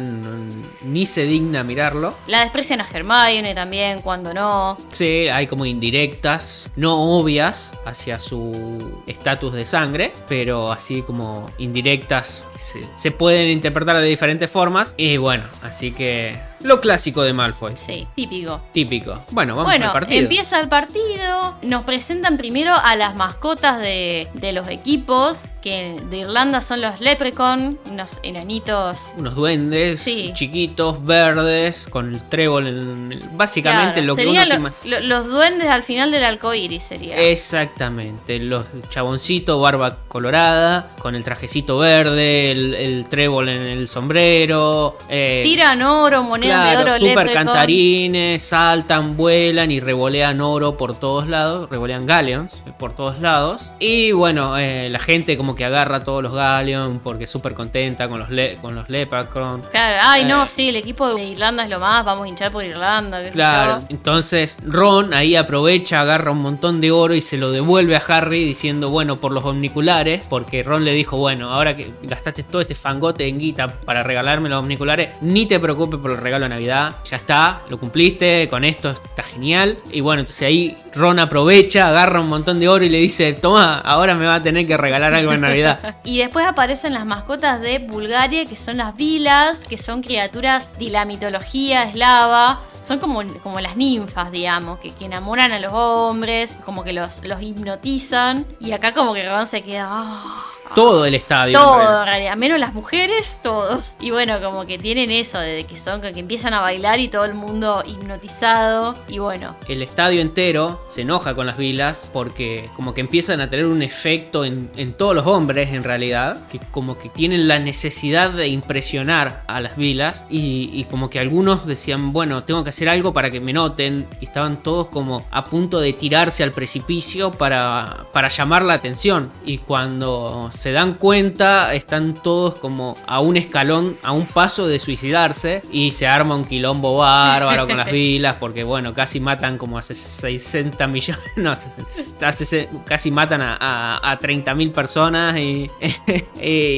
[0.83, 2.15] ni se digna a mirarlo.
[2.27, 4.77] La desprecian a Hermione también, cuando no.
[4.91, 12.43] Sí, hay como indirectas, no obvias hacia su estatus de sangre, pero así como indirectas
[12.57, 14.93] se, se pueden interpretar de diferentes formas.
[14.97, 17.73] Y bueno, así que lo clásico de Malfoy.
[17.75, 18.61] Sí, típico.
[18.73, 19.21] Típico.
[19.31, 20.21] Bueno, vamos bueno, al partido.
[20.21, 21.55] empieza el partido.
[21.61, 26.99] Nos presentan primero a las mascotas de, de los equipos, que de Irlanda son los
[26.99, 28.99] Leprechaun, unos enanitos.
[29.17, 30.31] Unos duendes Sí.
[30.35, 33.19] chiquitos, verdes, con el trébol en...
[33.37, 34.41] Básicamente Claro, lo que uno
[34.85, 37.17] lo- los duendes al final del arco iris sería.
[37.19, 44.97] Exactamente, los chaboncitos, barba colorada, con el trajecito verde, el, el trébol en el sombrero.
[45.09, 50.97] eh, Tiran oro, monedas Claro, de oro, super cantarines, saltan, vuelan y revolean oro por
[50.97, 53.73] todos lados, revolean galleons por todos lados.
[53.79, 58.07] Y bueno, eh, la gente como que agarra todos los galleons porque es súper contenta
[58.07, 59.61] con los, le con los leprechaun.
[59.71, 60.47] Claro, ay no, Eh.
[60.47, 63.23] sí, el equipo de Irlanda es lo más, vamos a hinchar por Irlanda.
[63.23, 67.95] qué Claro, entonces Ron ahí aprovecha, agarra un montón de oro y se lo devuelve
[67.95, 72.43] a Harry diciendo, bueno, por los omniculares, porque Ron le dijo, bueno, ahora que gastaste
[72.43, 76.36] todo este fangote en guita para regalarme los omniculares, ni te preocupes por el regalo
[76.45, 79.77] de Navidad, ya está, lo cumpliste, con esto está genial.
[79.91, 83.79] Y bueno, entonces ahí Ron aprovecha, agarra un montón de oro y le dice, toma,
[83.79, 85.95] ahora me va a tener que regalar algo en Navidad.
[86.03, 90.89] Y después aparecen las mascotas de Bulgaria, que son las vilas, que son criaturas de
[90.89, 92.61] la mitología eslava.
[92.81, 97.23] Son como, como las ninfas, digamos, que, que enamoran a los hombres, como que los,
[97.25, 98.45] los hipnotizan.
[98.59, 99.87] Y acá como que Ron se queda...
[99.89, 100.45] "Ah".
[100.75, 101.57] Todo el estadio.
[101.57, 101.99] Todo, realidad.
[102.01, 102.37] en realidad.
[102.37, 103.95] Menos las mujeres, todos.
[103.99, 107.25] Y bueno, como que tienen eso, de que son, que empiezan a bailar y todo
[107.25, 108.95] el mundo hipnotizado.
[109.07, 113.49] Y bueno, el estadio entero se enoja con las vilas porque como que empiezan a
[113.49, 117.59] tener un efecto en, en todos los hombres en realidad, que como que tienen la
[117.59, 122.69] necesidad de impresionar a las vilas y, y como que algunos decían, bueno, tengo que
[122.69, 126.51] hacer algo para que me noten y estaban todos como a punto de tirarse al
[126.51, 133.19] precipicio para, para llamar la atención y cuando se dan cuenta están todos como a
[133.21, 137.91] un escalón, a un paso de suicidarse y se arma un quilombo bárbaro con las
[137.91, 143.41] vilas porque bueno, casi matan como a 60 millones, no, 60, a 60 casi matan
[143.41, 145.69] a, a, a 30 mil personas y,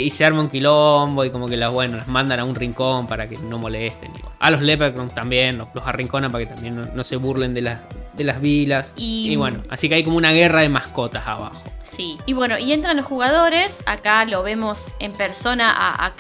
[0.10, 3.30] se arma un quilombo y como que las, bueno, las mandan a un rincón para
[3.30, 4.12] que no molesten.
[4.40, 7.62] A los Leprechaun también, los, los arrinconan para que también no, no se burlen de
[7.62, 7.80] las,
[8.14, 8.94] de las vilas.
[8.98, 11.62] Y- y bueno, así que hay como una guerra de mascotas abajo.
[12.00, 13.84] Y bueno, y entran los jugadores.
[13.86, 16.14] Acá lo vemos en persona a, a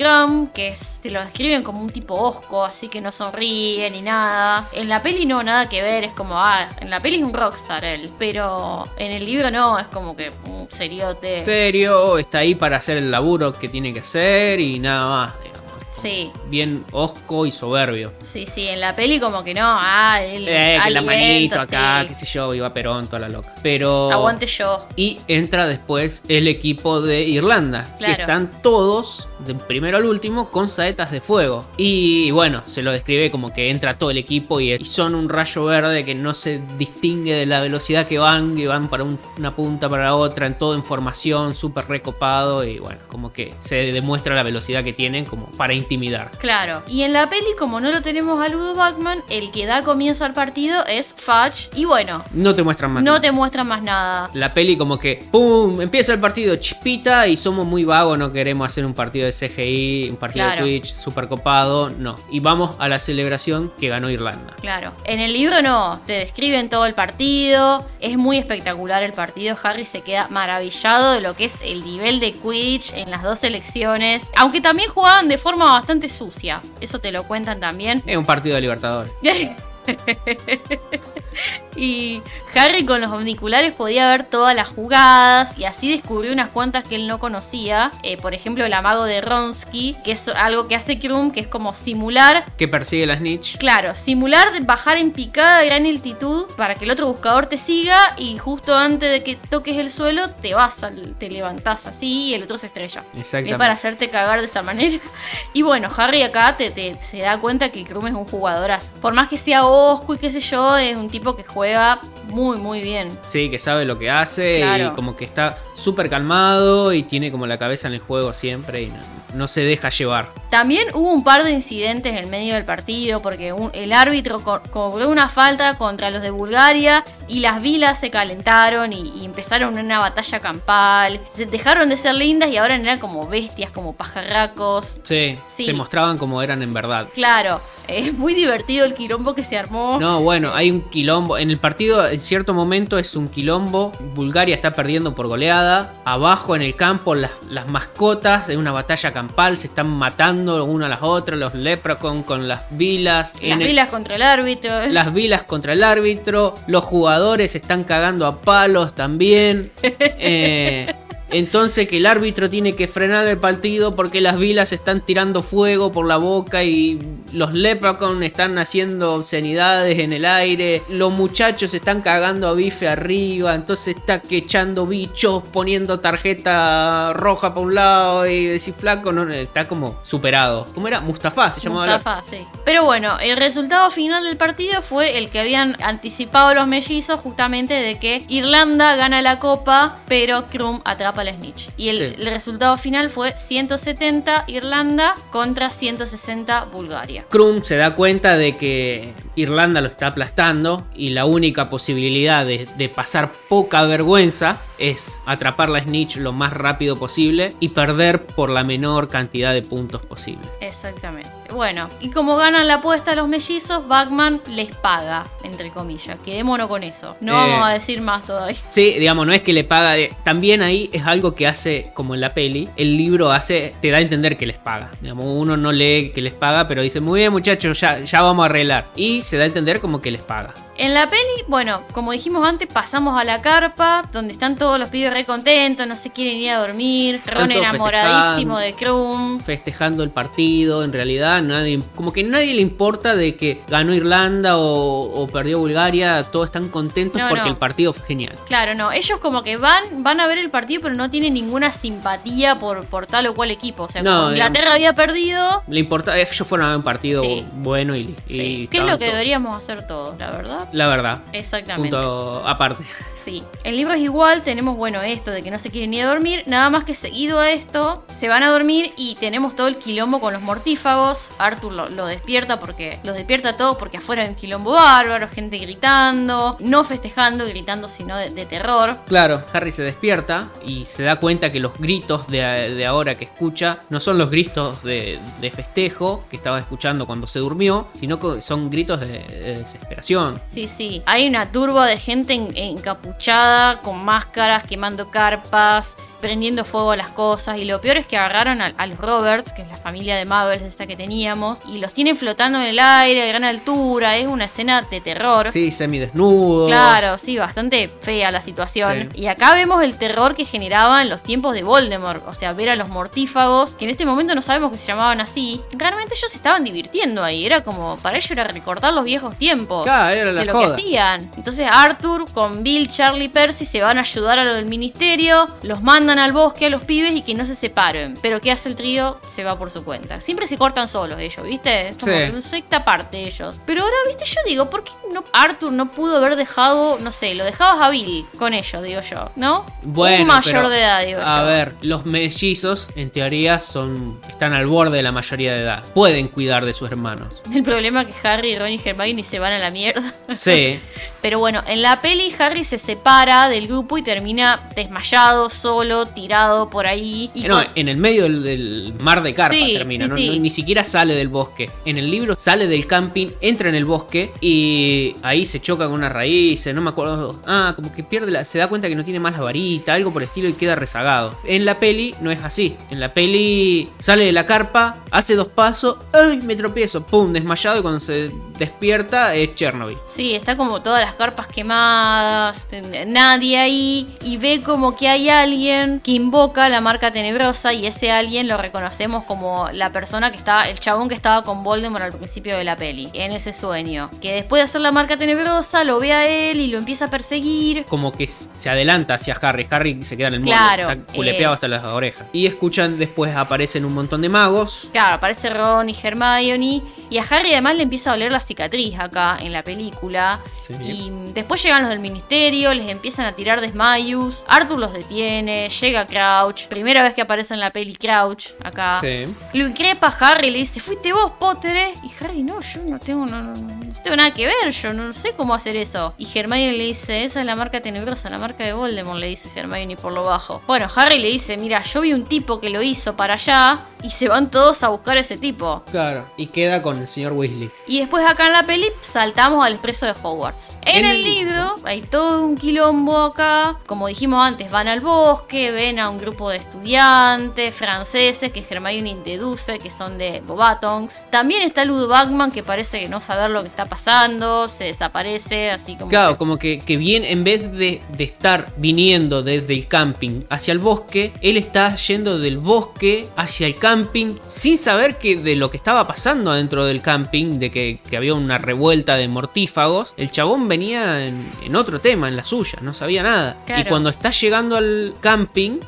[0.53, 4.67] que es, te lo describen como un tipo osco, así que no sonríe ni nada.
[4.73, 7.33] En la peli no, nada que ver, es como, ah, en la peli es un
[7.33, 8.11] rockstar él.
[8.19, 11.45] Pero en el libro no, es como que un seriote.
[11.45, 15.68] serio, está ahí para hacer el laburo que tiene que hacer y nada más, digamos.
[16.01, 16.31] Sí.
[16.47, 18.13] Bien osco y soberbio.
[18.21, 22.01] Sí, sí, en la peli como que no, ah, él Eh, que la manito acá,
[22.01, 22.07] sí.
[22.09, 23.53] qué sé yo, iba Perón, toda la loca.
[23.61, 24.11] Pero.
[24.11, 24.85] Aguante yo.
[24.95, 27.83] Y entra después el equipo de Irlanda.
[27.97, 28.15] Claro.
[28.15, 31.67] Que están todos, del primero al último, con saetas de fuego.
[31.77, 35.29] Y bueno, se lo describe como que entra todo el equipo y, y son un
[35.29, 39.19] rayo verde que no se distingue de la velocidad que van, que van para un-
[39.37, 42.63] una punta para la otra, en todo en formación, súper recopado.
[42.65, 46.29] Y bueno, como que se demuestra la velocidad que tienen como para intimidar.
[46.37, 46.83] Claro.
[46.87, 50.23] Y en la peli, como no lo tenemos a Ludo Bachman, el que da comienzo
[50.23, 51.69] al partido es Fudge.
[51.75, 53.03] Y bueno, No te muestran más.
[53.03, 53.21] no nada.
[53.21, 54.29] te muestran más nada.
[54.35, 55.81] La peli como que, ¡pum!
[55.81, 60.09] Empieza el partido chispita y somos muy vagos, no queremos hacer un partido de CGI,
[60.11, 60.63] un partido Claro.
[60.65, 62.15] de Twitch super copado, no.
[62.29, 64.53] Y vamos a la celebración que ganó Irlanda.
[64.61, 64.93] Claro.
[65.05, 67.85] En el libro no, te describen todo el partido.
[67.99, 69.57] Es muy espectacular el partido.
[69.63, 73.39] Harry se queda maravillado de lo que es el nivel de Quidditch en las dos
[73.39, 74.27] selecciones.
[74.37, 76.61] Aunque también jugaban de forma bastante sucia.
[76.79, 78.03] Eso te lo cuentan también.
[78.05, 79.11] Es un partido de Libertadores.
[81.75, 82.21] y
[82.55, 86.95] Harry con los omniculares podía ver todas las jugadas y así descubrió unas cuantas que
[86.95, 87.91] él no conocía.
[88.03, 91.47] Eh, por ejemplo, el amago de Ronsky, que es algo que hace Krum, que es
[91.47, 93.57] como simular Que persigue la snitch.
[93.57, 97.57] Claro, simular de bajar en picada de gran altitud para que el otro buscador te
[97.57, 102.29] siga y justo antes de que toques el suelo te vas, al- te levantás así
[102.29, 103.03] y el otro se estrella.
[103.15, 103.51] Exactamente.
[103.51, 104.97] Es para hacerte cagar de esa manera.
[105.53, 108.93] Y bueno, Harry acá te, te- se da cuenta que Krum es un jugadorazo.
[109.01, 111.99] Por más que sea osco y qué sé yo, es un tipo que juega juega
[112.29, 113.09] muy, muy bien.
[113.25, 114.85] Sí, que sabe lo que hace Claro.
[114.87, 118.83] y como que está súper calmado y tiene como la cabeza en el juego siempre
[118.83, 118.95] y no,
[119.33, 120.29] no se deja llevar.
[120.49, 124.61] También hubo un par de incidentes en medio del partido porque un- el árbitro co-
[124.69, 129.77] cobró una falta contra los de Bulgaria y las vilas se calentaron y, y empezaron
[129.77, 131.19] una batalla campal.
[131.29, 134.97] Se dejaron de ser lindas y ahora eran como bestias, como pajarracos.
[135.03, 135.65] Sí, Sí.
[135.65, 137.07] se mostraban como eran en verdad.
[137.13, 139.97] Claro, es muy divertido el quilombo que se armó.
[139.99, 141.37] No, bueno, hay un quilombo.
[141.37, 143.91] En el partido, en cierto momento, es un quilombo.
[144.15, 145.93] Bulgaria está perdiendo por goleada.
[146.05, 150.87] Abajo en el campo, las, las mascotas, en una batalla campal, se están matando una
[150.87, 151.39] a las otras.
[151.39, 153.33] Los Leprechaun con las vilas.
[153.35, 154.87] Las En el- vilas contra el árbitro.
[154.87, 156.55] las vilas contra el árbitro.
[156.67, 159.71] Los jugadores se están cagando a palos también.
[160.21, 160.93] Eh,
[161.31, 165.91] entonces que el árbitro tiene que frenar el partido porque las vilas están tirando fuego
[165.91, 166.99] por la boca y
[167.33, 170.81] los Leprechaun están haciendo obscenidades en el aire.
[170.89, 173.53] Los muchachos están cagando a bife arriba.
[173.55, 179.29] Entonces está que echando bichos, poniendo tarjeta roja para un lado y decir flaco, no,
[179.31, 180.65] está como superado.
[180.73, 181.01] ¿Cómo era?
[181.01, 181.85] Mustafa se llamaba.
[181.87, 182.37] la- Mustafa, sí.
[182.65, 187.73] Pero bueno, el resultado final del partido fue el que habían anticipado los mellizos, justamente
[187.73, 191.69] de que Irlanda gana la copa, pero Krum atrapa Snitch.
[191.77, 192.15] Y el, Sí.
[192.21, 197.25] el resultado final fue 170 Irlanda contra 160 Bulgaria.
[197.29, 202.67] Krum se da cuenta de que Irlanda lo está aplastando y la única posibilidad de,
[202.77, 208.49] de pasar poca vergüenza es atrapar la Snitch lo más rápido posible y perder por
[208.49, 210.47] la menor cantidad de puntos posible.
[210.61, 211.38] Exactamente.
[211.53, 216.17] Bueno, y como ganan la apuesta los mellizos, Bachman les paga, entre comillas.
[216.23, 217.15] Quedémonos con eso.
[217.21, 217.35] No Eh.
[217.51, 218.57] vamos a decir más todavía.
[218.69, 219.91] Sí, digamos, no es que le paga.
[219.93, 223.89] de- También ahí es algo que hace, como en la peli, el libro hace, te
[223.91, 224.91] da a entender que les paga.
[225.01, 228.43] Digamos, uno no lee que les paga, pero dice, muy bien muchachos, ya, ya vamos
[228.43, 228.87] a arreglar.
[228.95, 230.53] Y se da a entender como que les paga.
[230.77, 234.89] En la peli, bueno, como dijimos antes, pasamos a la carpa, donde están todos los
[234.89, 237.19] pibes re contentos, no se quieren ir a dormir.
[237.25, 239.39] Ron enamoradísimo de Krum.
[239.41, 240.83] festejando el partido.
[240.83, 245.59] En realidad, nadie, como que nadie le importa de que ganó Irlanda o, o perdió
[245.59, 246.23] Bulgaria.
[246.31, 247.49] Todos están contentos No, porque no.
[247.49, 248.35] el partido fue genial.
[248.45, 251.71] Claro, no, ellos como que van, van a ver el partido, pero no tienen ninguna
[251.71, 253.83] simpatía por, por tal o cual equipo.
[253.83, 255.63] O sea, No, como Inglaterra había perdido.
[255.67, 257.45] Le importa, ellos fueron a ver un partido Sí.
[257.55, 260.69] bueno y, y Sí, que es lo que deberíamos hacer todos, la verdad.
[260.73, 261.21] La verdad.
[261.33, 261.95] Exactamente.
[261.95, 262.83] Punto aparte.
[263.15, 266.07] Sí, el libro es igual, tenemos bueno esto de que no se quieren ir a
[266.07, 269.75] dormir, nada más que seguido a esto, se van a dormir y tenemos todo el
[269.77, 274.23] quilombo con los mortífagos, Arthur lo, lo despierta porque los despierta a todos porque afuera
[274.23, 278.97] hay un quilombo bárbaro, gente gritando, no festejando, gritando sino de, de terror.
[279.07, 283.25] Claro, Harry se despierta y se da cuenta que los gritos de, de ahora que
[283.25, 288.19] escucha no son los gritos de, de festejo que estaba escuchando cuando se durmió, sino
[288.19, 290.39] que son gritos de, de desesperación.
[290.47, 296.91] Sí, sí, hay una turba de gente en- encapuchada, con máscaras, quemando carpas, prendiendo fuego
[296.91, 297.57] a las cosas.
[297.57, 300.25] Y lo peor es que agarraron a, a los Roberts, que es la familia de
[300.25, 304.17] Muggles esta que teníamos, y los tienen flotando en el aire a gran altura.
[304.17, 305.51] Es una escena de terror.
[305.51, 306.67] Sí, semidesnudo.
[306.67, 309.09] Claro, sí, bastante fea la situación.
[309.13, 309.23] Sí.
[309.23, 312.27] Y acá vemos el terror que generaba en los tiempos de Voldemort.
[312.27, 315.21] O sea, ver a los mortífagos, que en este momento no sabemos que se llamaban
[315.21, 315.61] así.
[315.71, 317.45] Realmente ellos se estaban divirtiendo ahí.
[317.45, 319.83] Era como, para ellos era recordar los viejos tiempos.
[319.83, 320.75] Claro, era la de lo joda.
[320.75, 321.31] que hacían.
[321.37, 325.81] Entonces Arthur con Bill, Charlie Percy se van a ayudar a lo del ministerio, los
[325.81, 328.15] mandan al bosque a los pibes y que no se separen.
[328.21, 329.19] Pero ¿qué hace el trío?
[329.35, 330.19] Se va por su cuenta.
[330.21, 331.89] Siempre se cortan solos ellos, ¿viste?
[331.89, 332.23] Es como Sí.
[332.33, 333.61] un secta aparte ellos.
[333.65, 334.23] Pero ahora, ¿viste?
[334.25, 337.89] Yo digo, ¿por qué no Arthur no pudo haber dejado, no sé, lo dejabas a
[337.89, 339.65] Bill con ellos, digo yo, ¿no?
[339.83, 341.45] Bueno, un mayor pero, de edad, digo A yo.
[341.45, 345.83] ver, los mellizos en teoría son están al borde de la mayoría de edad.
[345.93, 347.41] Pueden cuidar de sus hermanos.
[347.53, 350.13] El problema es que Harry, Ron y Hermione se van a la mierda.
[350.35, 350.79] Sí,
[351.21, 356.69] Pero bueno, en la peli Harry se separa del grupo y termina desmayado, solo, tirado
[356.69, 357.29] por ahí.
[357.33, 360.17] Y no, con- en el medio del, del mar de carpa Sí, termina, sí, no-
[360.17, 360.27] sí.
[360.29, 361.69] no- ni siquiera sale del bosque.
[361.85, 365.93] En el libro sale del camping, entra en el bosque y ahí se choca con
[365.95, 367.39] una raíz, no me acuerdo.
[367.45, 370.11] Ah, como que pierde la, se da cuenta que no tiene más la varita, algo
[370.11, 371.35] por el estilo y queda rezagado.
[371.45, 372.75] En la peli no es así.
[372.89, 376.37] En la peli sale de la carpa, hace dos pasos, ¡ay!
[376.43, 379.97] Me tropiezo, pum, desmayado y cuando se despierta es Chernobyl.
[380.07, 382.67] Sí, está como todas las carpas quemadas,
[383.07, 388.11] nadie ahí, y ve como que hay alguien que invoca la marca tenebrosa y ese
[388.11, 392.13] alguien lo reconocemos como la persona que estaba, el chabón que estaba con Voldemort al
[392.13, 394.11] principio de la peli, en ese sueño.
[394.21, 397.09] Que después de hacer la marca tenebrosa lo ve a él y lo empieza a
[397.09, 397.85] perseguir.
[397.85, 399.67] como que se adelanta hacia Harry.
[399.69, 401.55] Harry se queda en el molde, Claro, está culepeado eh.
[401.55, 402.25] hasta las orejas.
[402.33, 404.89] Y escuchan, después aparecen un montón de magos.
[404.91, 406.83] Claro, aparece Ron y Hermione.
[407.09, 410.39] Y a Harry además le empieza a doler la cicatriz acá en la película.
[410.67, 410.73] Sí.
[410.83, 414.43] Y después llegan los del ministerio, les empiezan a tirar desmayos.
[414.47, 416.67] Arthur los detiene, llega Crouch.
[416.67, 418.99] Primera vez que aparece en la peli Crouch acá.
[419.01, 419.25] Sí.
[419.53, 421.93] Lo increpa a Harry, le dice, fuiste vos, Potter, ¿eh?".
[422.03, 425.13] Y Harry, no, yo no tengo, no, no, no tengo nada que ver, yo no
[425.13, 426.13] sé cómo hacer eso.
[426.17, 429.49] Y Hermione le dice, esa es la marca tenebrosa, la marca de Voldemort, le dice
[429.55, 430.61] Hermione por lo bajo.
[430.67, 434.09] Bueno, Harry le dice, mira, yo vi un tipo que lo hizo para allá y
[434.09, 435.83] se van todos a buscar a ese tipo.
[435.91, 436.29] Claro.
[436.37, 437.69] Y queda con el señor Weasley.
[437.87, 440.77] Y después acá en la peli saltamos al expreso de Hogwarts.
[440.85, 443.77] En, En el, el libro hay todo un quilombo acá.
[443.85, 449.17] Como dijimos antes, van al bosque, ven a un grupo de estudiantes franceses que Hermione
[449.23, 451.25] deduce que son de Bobatons.
[451.29, 455.71] También está Ludo Bagman que parece que no saber lo que está pasando, se desaparece,
[455.71, 456.09] así como...
[456.09, 460.41] Claro, que- como que, que bien, en vez de, de estar viniendo desde el camping
[460.49, 465.55] hacia el bosque, él está yendo del bosque hacia el camping sin saber que de
[465.55, 470.13] lo que estaba pasando dentro del camping, de que, que había una revuelta de mortífagos.
[470.17, 473.57] El chabón venía en, en otro tema, en la suya, no sabía nada.
[473.65, 473.81] Claro.
[473.81, 475.39] Y cuando está llegando al camping,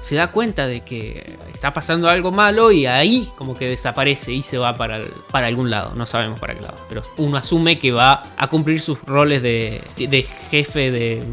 [0.02, 4.44] se da cuenta de que está pasando algo malo y ahí como que desaparece y
[4.44, 5.94] se va para, para algún lado.
[5.96, 9.82] No sabemos para qué lado, pero uno asume que va a cumplir sus roles de,
[9.98, 11.24] de jefe de,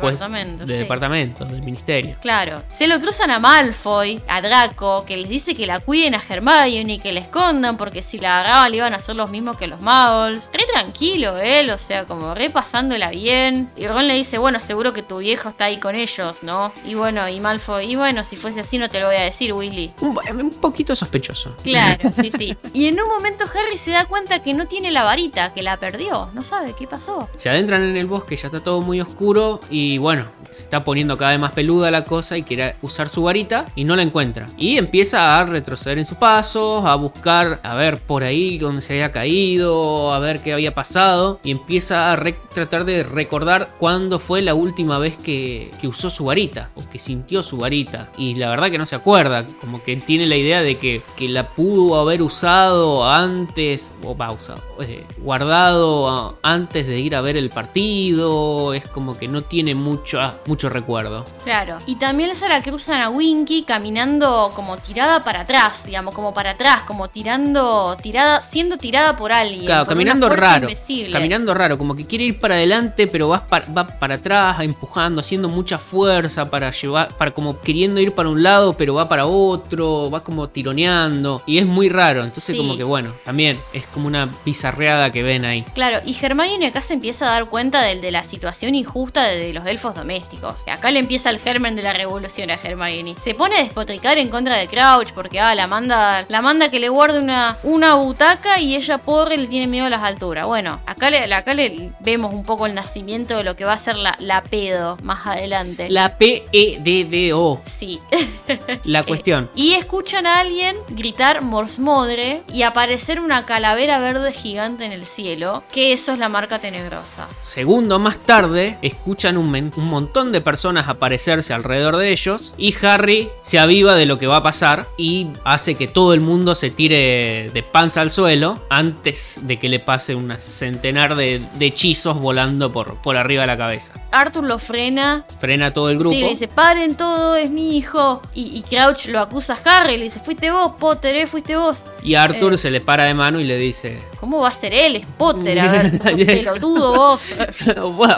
[0.00, 0.78] Departamento, de sí.
[0.80, 2.16] departamento, del ministerio.
[2.20, 6.22] Claro, se lo cruzan a Malfoy, a Draco, que les dice que la cuiden a
[6.26, 9.56] Hermione y que la escondan porque si la agarraban le iban a hacer los mismos
[9.56, 10.50] que los Muggles.
[10.52, 13.70] Re tranquilo él, o sea, como re pasándola bien.
[13.76, 16.72] Y Ron le dice, bueno, seguro que tu viejo está ahí con ellos, ¿no?
[16.84, 19.52] Y bueno, y Malfoy, y bueno, si fuese así no te lo voy a decir,
[19.52, 19.92] Weasley.
[20.00, 21.54] Un, un poquito sospechoso.
[21.62, 22.56] Claro, sí, sí.
[22.72, 25.76] Y en un momento Harry se da cuenta que no tiene la varita, que la
[25.76, 27.28] perdió, no sabe qué pasó.
[27.36, 31.18] Se adentran en el bosque, ya está todo muy oscuro y bueno, se está poniendo
[31.18, 34.46] cada vez más peluda la cosa y quiere usar su varita y no la encuentra.
[34.56, 38.94] Y empieza a retroceder en sus pasos, a buscar, a ver por ahí donde se
[38.94, 42.24] había caído, a ver qué había pasado y empieza a
[42.54, 46.98] tratar de recordar cuándo fue la última vez que, que usó su varita o que
[46.98, 48.10] sintió su varita.
[48.16, 51.28] Y la verdad que no se acuerda, como que tiene la idea de que, que
[51.28, 57.36] la pudo haber usado antes, o va usado, eh, guardado antes de ir a ver
[57.36, 61.24] el partido, es como que no tiene mucho, mucho recuerdo.
[61.44, 61.78] Claro.
[61.86, 66.50] Y también se la cruzan a Winky caminando como tirada para atrás, digamos, como para
[66.50, 69.64] atrás, como tirando, tirada, siendo tirada por alguien.
[69.66, 70.64] Claro, por caminando raro.
[70.64, 71.10] invisible.
[71.12, 75.20] Caminando raro, como que quiere ir para adelante, pero va para, va para atrás, empujando,
[75.20, 79.26] haciendo mucha fuerza para llevar, para como queriendo ir para un lado, pero va para
[79.26, 81.42] otro, va como tironeando.
[81.46, 82.22] Y es muy raro.
[82.22, 82.58] Entonces, Sí.
[82.58, 85.64] como que bueno, también es como una bizarreada que ven ahí.
[85.74, 89.38] Claro, y Hermione acá se empieza a dar cuenta de, de la situación injusta de
[89.54, 90.64] los elfos domésticos.
[90.70, 93.14] Acá le empieza el germen de la revolución a Hermione.
[93.18, 96.80] Se pone a despotricar en contra de Crouch porque ah, la manda, la manda que
[96.80, 100.46] le guarde una, una butaca y ella pobre le tiene miedo a las alturas.
[100.46, 103.78] Bueno, acá le, acá le vemos un poco el nacimiento de lo que va a
[103.78, 105.88] ser la, la pedo más adelante.
[105.88, 107.60] La P-E-D-D-O.
[107.64, 108.00] Sí.
[108.84, 109.50] La Eh, cuestión.
[109.54, 115.62] y escuchan a alguien gritar Morsmodre y aparecer una calavera verde gigante en el cielo,
[115.72, 117.28] que eso es la marca tenebrosa.
[117.44, 123.28] Segundo más tarde, escuchan un, un montón de personas aparecerse alrededor de ellos y Harry
[123.42, 126.70] se aviva de lo que va a pasar y hace que todo el mundo se
[126.70, 132.18] tire de panza al suelo antes de que le pase un centenar de, de hechizos
[132.20, 133.92] volando por, por arriba de la cabeza.
[134.10, 135.24] Arthur lo frena.
[135.38, 136.14] Frena todo el grupo.
[136.14, 138.22] Sí, le dice, paren todo, es mi hijo.
[138.34, 141.84] Y, y Crouch lo acusa a Harry, le dice, fuiste vos, Potter, eh, fuiste vos.
[142.02, 142.58] y Arthur eh.
[142.58, 143.98] se le para de mano y le dice...
[144.24, 144.96] ¿Cómo va a ser él?
[144.96, 147.20] Es Potter, a ver, pelotudo vos.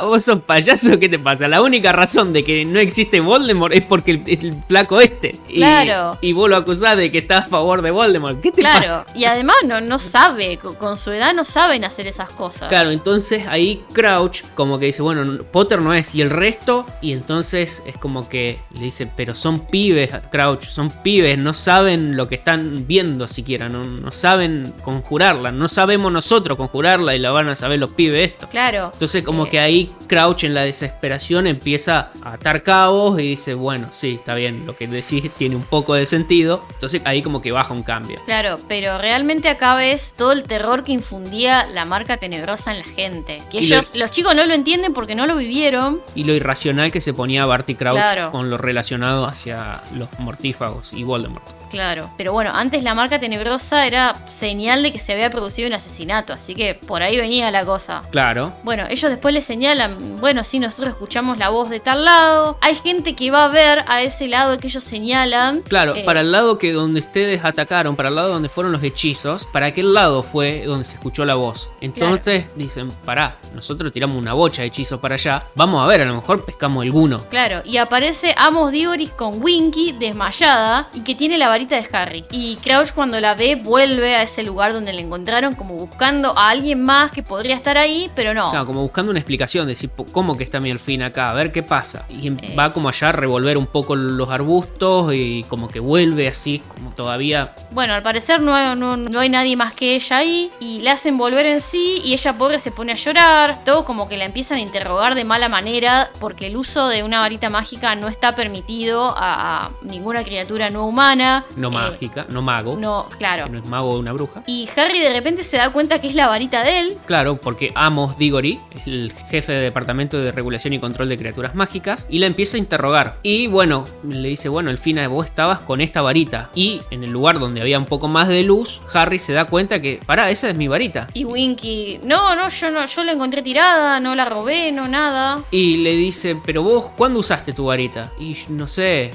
[0.05, 1.49] vos, sos payaso, ¿qué te pasa?
[1.49, 5.35] La única razón de que no existe Voldemort es porque el, el flaco este.
[5.49, 6.17] Y, Claro.
[6.21, 8.41] Y vos lo acusás de que está a favor de Voldemort.
[8.41, 8.79] ¿Qué te pasa?
[8.81, 12.69] Claro, y además no, no sabe, con, con su edad no saben hacer esas cosas.
[12.69, 16.87] Claro, entonces ahí Crouch como que dice, bueno, no- Potter no es, y el resto,
[17.03, 22.17] y entonces es como que le dice, pero son pibes, Crouch, son pibes, no saben
[22.17, 27.31] lo que están viendo siquiera, no, no saben conjurarla, no sabemos nosotros conjurarla y la
[27.31, 28.49] van a saber los pibes esto.
[28.51, 28.91] Claro.
[28.93, 33.55] Entonces como Eh, que ahí Crouch en la desesperación empieza a atar cabos y dice,
[33.55, 36.63] bueno, sí, está bien, lo que decís tiene un poco de sentido.
[36.75, 38.21] Entonces ahí como que baja un cambio.
[38.27, 42.85] Claro, pero realmente acá ves todo el terror que infundía la marca tenebrosa en la
[42.85, 43.43] gente.
[43.51, 46.03] Que Y lo- ellos, los chicos no lo entienden porque no lo vivieron.
[46.15, 48.31] Y lo irracional que se ponía Barty Crouch Claro.
[48.33, 51.45] con lo relacionado hacia los mortífagos y Voldemort.
[51.71, 52.11] Claro.
[52.19, 56.33] Pero bueno, antes la marca tenebrosa era señal de que se había producido un asesinato,
[56.33, 58.03] así que por ahí venía la cosa.
[58.11, 58.53] Claro.
[58.65, 62.59] Bueno, ellos después le señalan, bueno, sí, nosotros escuchamos la voz de tal lado.
[62.61, 65.63] Hay gente que va a ver a ese lado que ellos señalan.
[65.63, 68.83] Claro, Eh, para el lado que donde ustedes atacaron, para el lado donde fueron los
[68.83, 71.71] hechizos, para aquel lado fue donde se escuchó la voz.
[71.81, 76.05] Entonces dicen, pará, nosotros tiramos una bocha de hechizos para allá, vamos a ver, a
[76.05, 77.19] lo mejor pescamos alguno.
[77.29, 82.25] Claro, y aparece Amos Digoris con Winky desmayada y que tiene la varita de Harry.
[82.31, 86.51] Y Crouch cuando la ve vuelve a ese lugar donde la encontraron como buscando a
[86.51, 88.51] alguien más que podría estar ahí, pero no.
[88.51, 91.31] Claro, como buscando una explicación de decir, ¿cómo que está mi alfín acá?
[91.31, 92.05] A ver qué pasa.
[92.09, 92.55] Y em- Eh.
[92.59, 96.91] va como allá a revolver un poco los arbustos y como que vuelve así, como
[96.91, 100.93] todavía Bueno, al parecer no, no, no hay nadie más que ella ahí y la
[100.93, 103.63] hacen volver en sí y ella pobre se pone a llorar.
[103.65, 107.21] Todo como que la empiezan a interrogar de mala manera porque el uso de una
[107.21, 111.45] varita mágica no está permitido a, a ninguna criatura no humana.
[111.57, 113.45] no Eh, mágica, no mago, No, claro.
[113.45, 114.43] que no es mago o una bruja.
[114.47, 116.99] Y Harry de repente se da cuenta que es la varita de él.
[117.07, 121.55] Claro, porque Amos Diggory es el jefe de departamento de regulación y control de criaturas
[121.55, 123.19] mágicas y la empieza a interrogar.
[123.23, 126.51] Y bueno, le dice, bueno, Elfina, vos estabas con esta varita.
[126.55, 129.81] Y en el lugar donde había un poco más de luz, Harry se da cuenta
[129.81, 131.09] que, pará, esa es mi varita.
[131.15, 135.43] Y Winky, no, no, yo no, yo la encontré tirada, no la robé, no nada.
[135.51, 138.13] Y le dice, pero vos, ¿cuándo usaste tu varita?
[138.19, 139.13] Y no sé,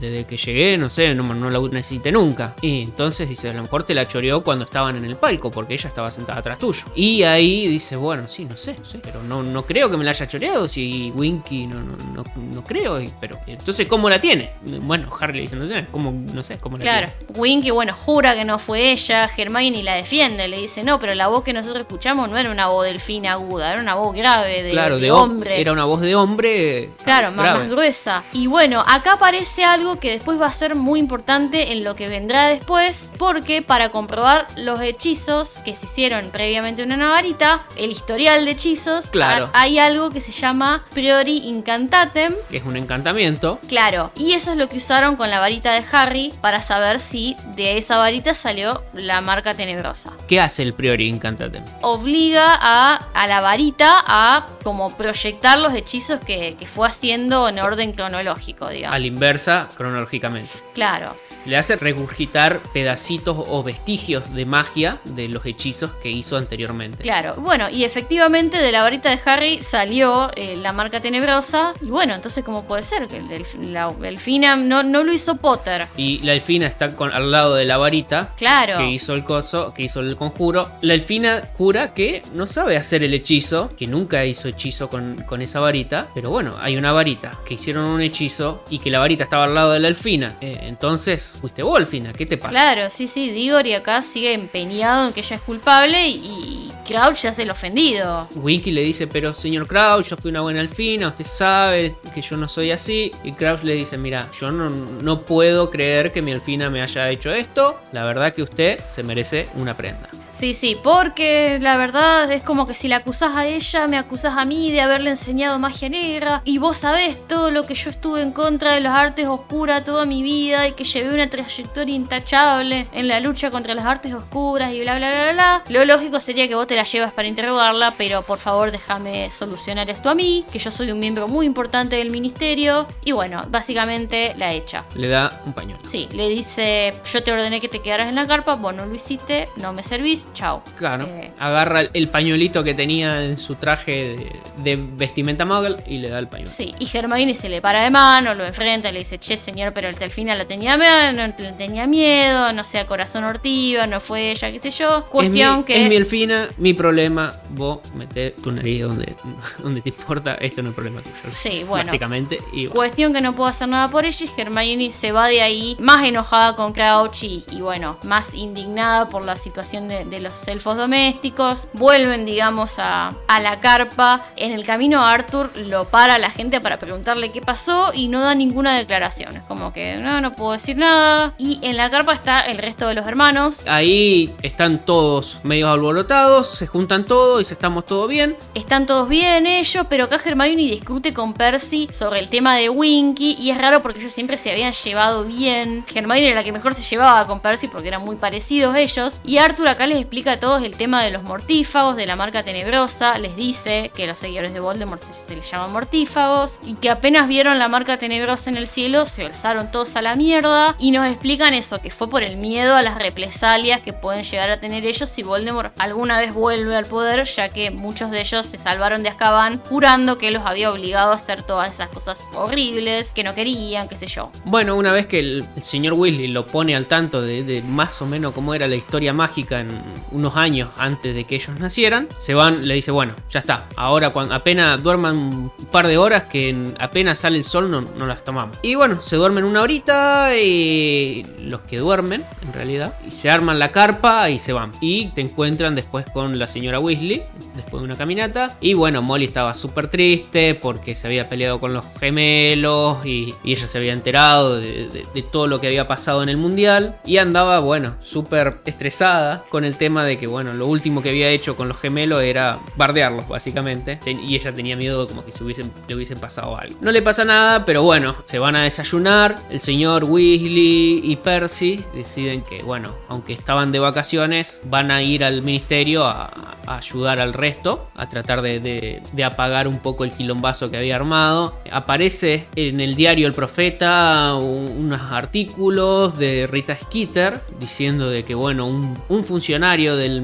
[0.00, 2.54] desde que llegué, no sé, no, no la necesité nunca.
[2.62, 5.69] Y entonces dice, a lo mejor te la choreó cuando estaban en el palco, porque
[5.74, 6.82] ella estaba sentada atrás tuyo.
[6.94, 10.04] Y ahí dice, bueno, sí, no sé, no sé, pero no, no creo que me
[10.04, 14.52] la haya choreado, si Winky no, no, no, no creo, pero entonces, ¿cómo la tiene?
[14.82, 17.40] Bueno, Harry le dice, no sé, ¿cómo, no sé, ¿cómo la Claro, tiene?
[17.40, 21.28] Winky, bueno, jura que no fue ella, Hermione la defiende, le dice, no, pero la
[21.28, 24.70] voz que nosotros escuchamos no era una voz delfina aguda, era una voz grave de,
[24.72, 25.60] Claro, de de, hom- hombre.
[25.60, 26.90] Era una voz de hombre.
[27.04, 27.58] Claro, más, grave.
[27.60, 28.22] más gruesa.
[28.32, 32.08] Y bueno, acá aparece algo que después va a ser muy importante en lo que
[32.08, 37.90] vendrá después, porque para comprobar los hechizos que se hicieron previamente en una varita, el
[37.90, 39.50] historial de hechizos, Claro.
[39.52, 42.34] ha- hay algo que se llama Priori Incantatem.
[42.50, 43.58] Que es un encantamiento.
[43.68, 47.36] Claro, y eso es lo que usaron con la varita de Harry para saber si
[47.56, 50.12] de esa varita salió la marca tenebrosa.
[50.28, 51.64] ¿Qué hace el Priori Incantatem?
[51.82, 57.58] Obliga a, a la varita a como proyectar los hechizos que, que fue haciendo en
[57.58, 58.94] orden cronológico, digamos.
[58.94, 60.52] A la inversa, cronológicamente.
[60.74, 61.14] Claro.
[61.46, 67.02] Le hace regurgitar pedacitos o vestigios de magia de los hechizos que hizo anteriormente.
[67.02, 71.74] Claro, bueno, y efectivamente de la varita de Harry salió eh, la marca tenebrosa.
[71.80, 73.08] Y bueno, entonces, ¿cómo puede ser?
[73.08, 73.20] Que
[73.60, 75.86] la- el Finam no, no lo hizo Potter.
[75.96, 78.78] Y la elfina está con, al lado de la varita Claro.
[78.78, 80.70] que hizo el coso, que hizo el conjuro.
[80.82, 85.40] La elfina jura que no sabe hacer el hechizo, que nunca hizo hechizo con, con
[85.42, 86.08] esa varita.
[86.14, 89.54] Pero bueno, hay una varita que hicieron un hechizo y que la varita estaba al
[89.54, 90.36] lado de la elfina.
[90.40, 92.50] Eh, entonces, fuiste vos, elfina, ¿qué te pasa?
[92.50, 97.18] Claro, sí, sí, Diggory acá sigue empeñado en que ella es culpable y, y Crouch
[97.18, 98.28] se hace el ofendido.
[98.34, 102.36] Winky le dice, pero señor Crouch, yo fui una buena elfina, usted sabe que yo
[102.36, 103.12] no soy así.
[103.22, 107.08] Y Crouch le dice, mira, yo no, no puedo creer que mi elfina me haya
[107.08, 107.78] hecho esto.
[107.92, 110.10] La verdad que usted se merece una prenda.
[110.32, 114.38] Sí, sí, porque la verdad es como que si la acusás a ella, me acusás
[114.38, 116.42] a mí de haberle enseñado magia negra.
[116.44, 120.06] Y vos sabés todo lo que yo estuve en contra de las artes oscuras toda
[120.06, 124.72] mi vida y que llevé una trayectoria intachable en la lucha contra las artes oscuras
[124.72, 125.32] y bla, bla, bla, bla.
[125.32, 125.62] bla.
[125.68, 129.90] Lo lógico sería que vos te la llevas para interrogarla, pero por favor déjame solucionar
[129.90, 132.86] esto a mí, que yo soy un miembro muy importante del ministerio.
[133.04, 134.86] Y bueno, básicamente la echa.
[134.94, 135.86] Le da un pañuelo.
[135.86, 138.94] Sí, le dice, yo te ordené que te quedaras en la carpa, vos no lo
[138.94, 140.62] hiciste, no me servís, chao.
[140.78, 145.98] Claro, Eh, agarra el pañuelito que tenía en su traje de, de vestimenta muggle y
[145.98, 146.50] le da el pañuelo.
[146.50, 149.88] Sí, y Hermione se le para de mano, lo enfrenta, le dice, che señor, pero
[149.88, 154.50] el Telfina lo tenía, miedo, no tenía miedo, no sea corazón ortiva, no fue ella,
[154.50, 155.06] qué sé yo.
[155.10, 155.82] Cuestión es mi, que...
[155.82, 157.32] Es mi elfina, mi problema.
[157.50, 159.14] Vos metés tu nariz donde,
[159.58, 160.34] donde te importa.
[160.34, 161.14] Esto no es problema tuyo.
[161.32, 161.86] Sí, bueno.
[161.86, 162.40] Básicamente.
[162.52, 162.74] Y bueno.
[162.74, 166.04] Cuestión que no puedo hacer nada por ella y Hermione se va de ahí más
[166.04, 171.68] enojada con Crouch y, bueno, más indignada por la situación de, de los elfos domésticos.
[171.72, 174.26] Vuelven, digamos, a, a la carpa.
[174.36, 178.34] En el camino Arthur lo para la gente para preguntarle qué pasó y no da
[178.34, 179.36] ninguna declaración.
[179.36, 181.34] Es como que no, no puedo decir nada.
[181.38, 183.60] Y en la carpa está el resto de los hermanos.
[183.66, 186.49] Ahí están todos medios alborotados.
[186.52, 188.36] Se juntan todos y estamos todo bien.
[188.54, 193.36] Están todos bien ellos, pero acá Hermione discute con Percy sobre el tema de Winky
[193.38, 195.84] y es raro porque ellos siempre se habían llevado bien.
[195.94, 199.20] Hermione era la que mejor se llevaba con Percy porque eran muy parecidos ellos.
[199.24, 202.42] Y Arthur acá les explica a todos el tema de los mortífagos, de la marca
[202.42, 206.90] tenebrosa, les dice que los seguidores de Voldemort se, se les llaman mortífagos y que
[206.90, 210.90] apenas vieron la marca tenebrosa en el cielo se alzaron todos a la mierda y
[210.90, 214.60] nos explican eso, que fue por el miedo a las represalias que pueden llegar a
[214.60, 218.56] tener ellos si Voldemort alguna vez vuelve al poder, ya que muchos de ellos se
[218.56, 223.22] salvaron de Azkaban jurando que los había obligado a hacer todas esas cosas horribles, que
[223.22, 224.30] no querían, qué sé yo.
[224.44, 228.32] Bueno, una vez que el, señor Weasley lo pone al tanto de, más o menos
[228.32, 229.68] cómo era la historia mágica en
[230.12, 234.10] unos años antes de que ellos nacieran, se van, le dice, bueno, ya está, ahora
[234.10, 238.06] cuando apenas duerman un par de horas, que en- apenas sale el sol no, no
[238.06, 238.56] las tomamos.
[238.62, 243.58] Y bueno, se duermen una horita y los que duermen, en realidad, y se arman
[243.58, 244.72] la carpa y se van.
[244.80, 247.22] Y te encuentran después con la señora Weasley,
[247.54, 248.56] después de una caminata.
[248.60, 253.66] Y bueno, Molly estaba súper triste porque se había peleado con los gemelos y, ella
[253.66, 256.96] se había enterado de, todo lo que había pasado en el mundial.
[257.04, 261.28] Y andaba, bueno, súper estresada con el tema de que, bueno, lo último que había
[261.28, 263.98] hecho con los gemelos era bardearlos, básicamente.
[264.06, 266.76] Y ella tenía miedo como que se hubiesen, le hubiesen pasado algo.
[266.80, 269.36] No le pasa nada, pero bueno, se van a desayunar.
[269.50, 275.24] El señor Weasley y Percy deciden que, bueno, aunque estaban de vacaciones, van a ir
[275.24, 276.19] al ministerio a,
[276.66, 281.54] ayudar al resto, a tratar de, apagar un poco el quilombazo que había armado.
[281.70, 288.34] Aparece en el diario El Profeta un- unos artículos de Rita Skeeter diciendo de que,
[288.34, 290.20] bueno, un, un funcionario del,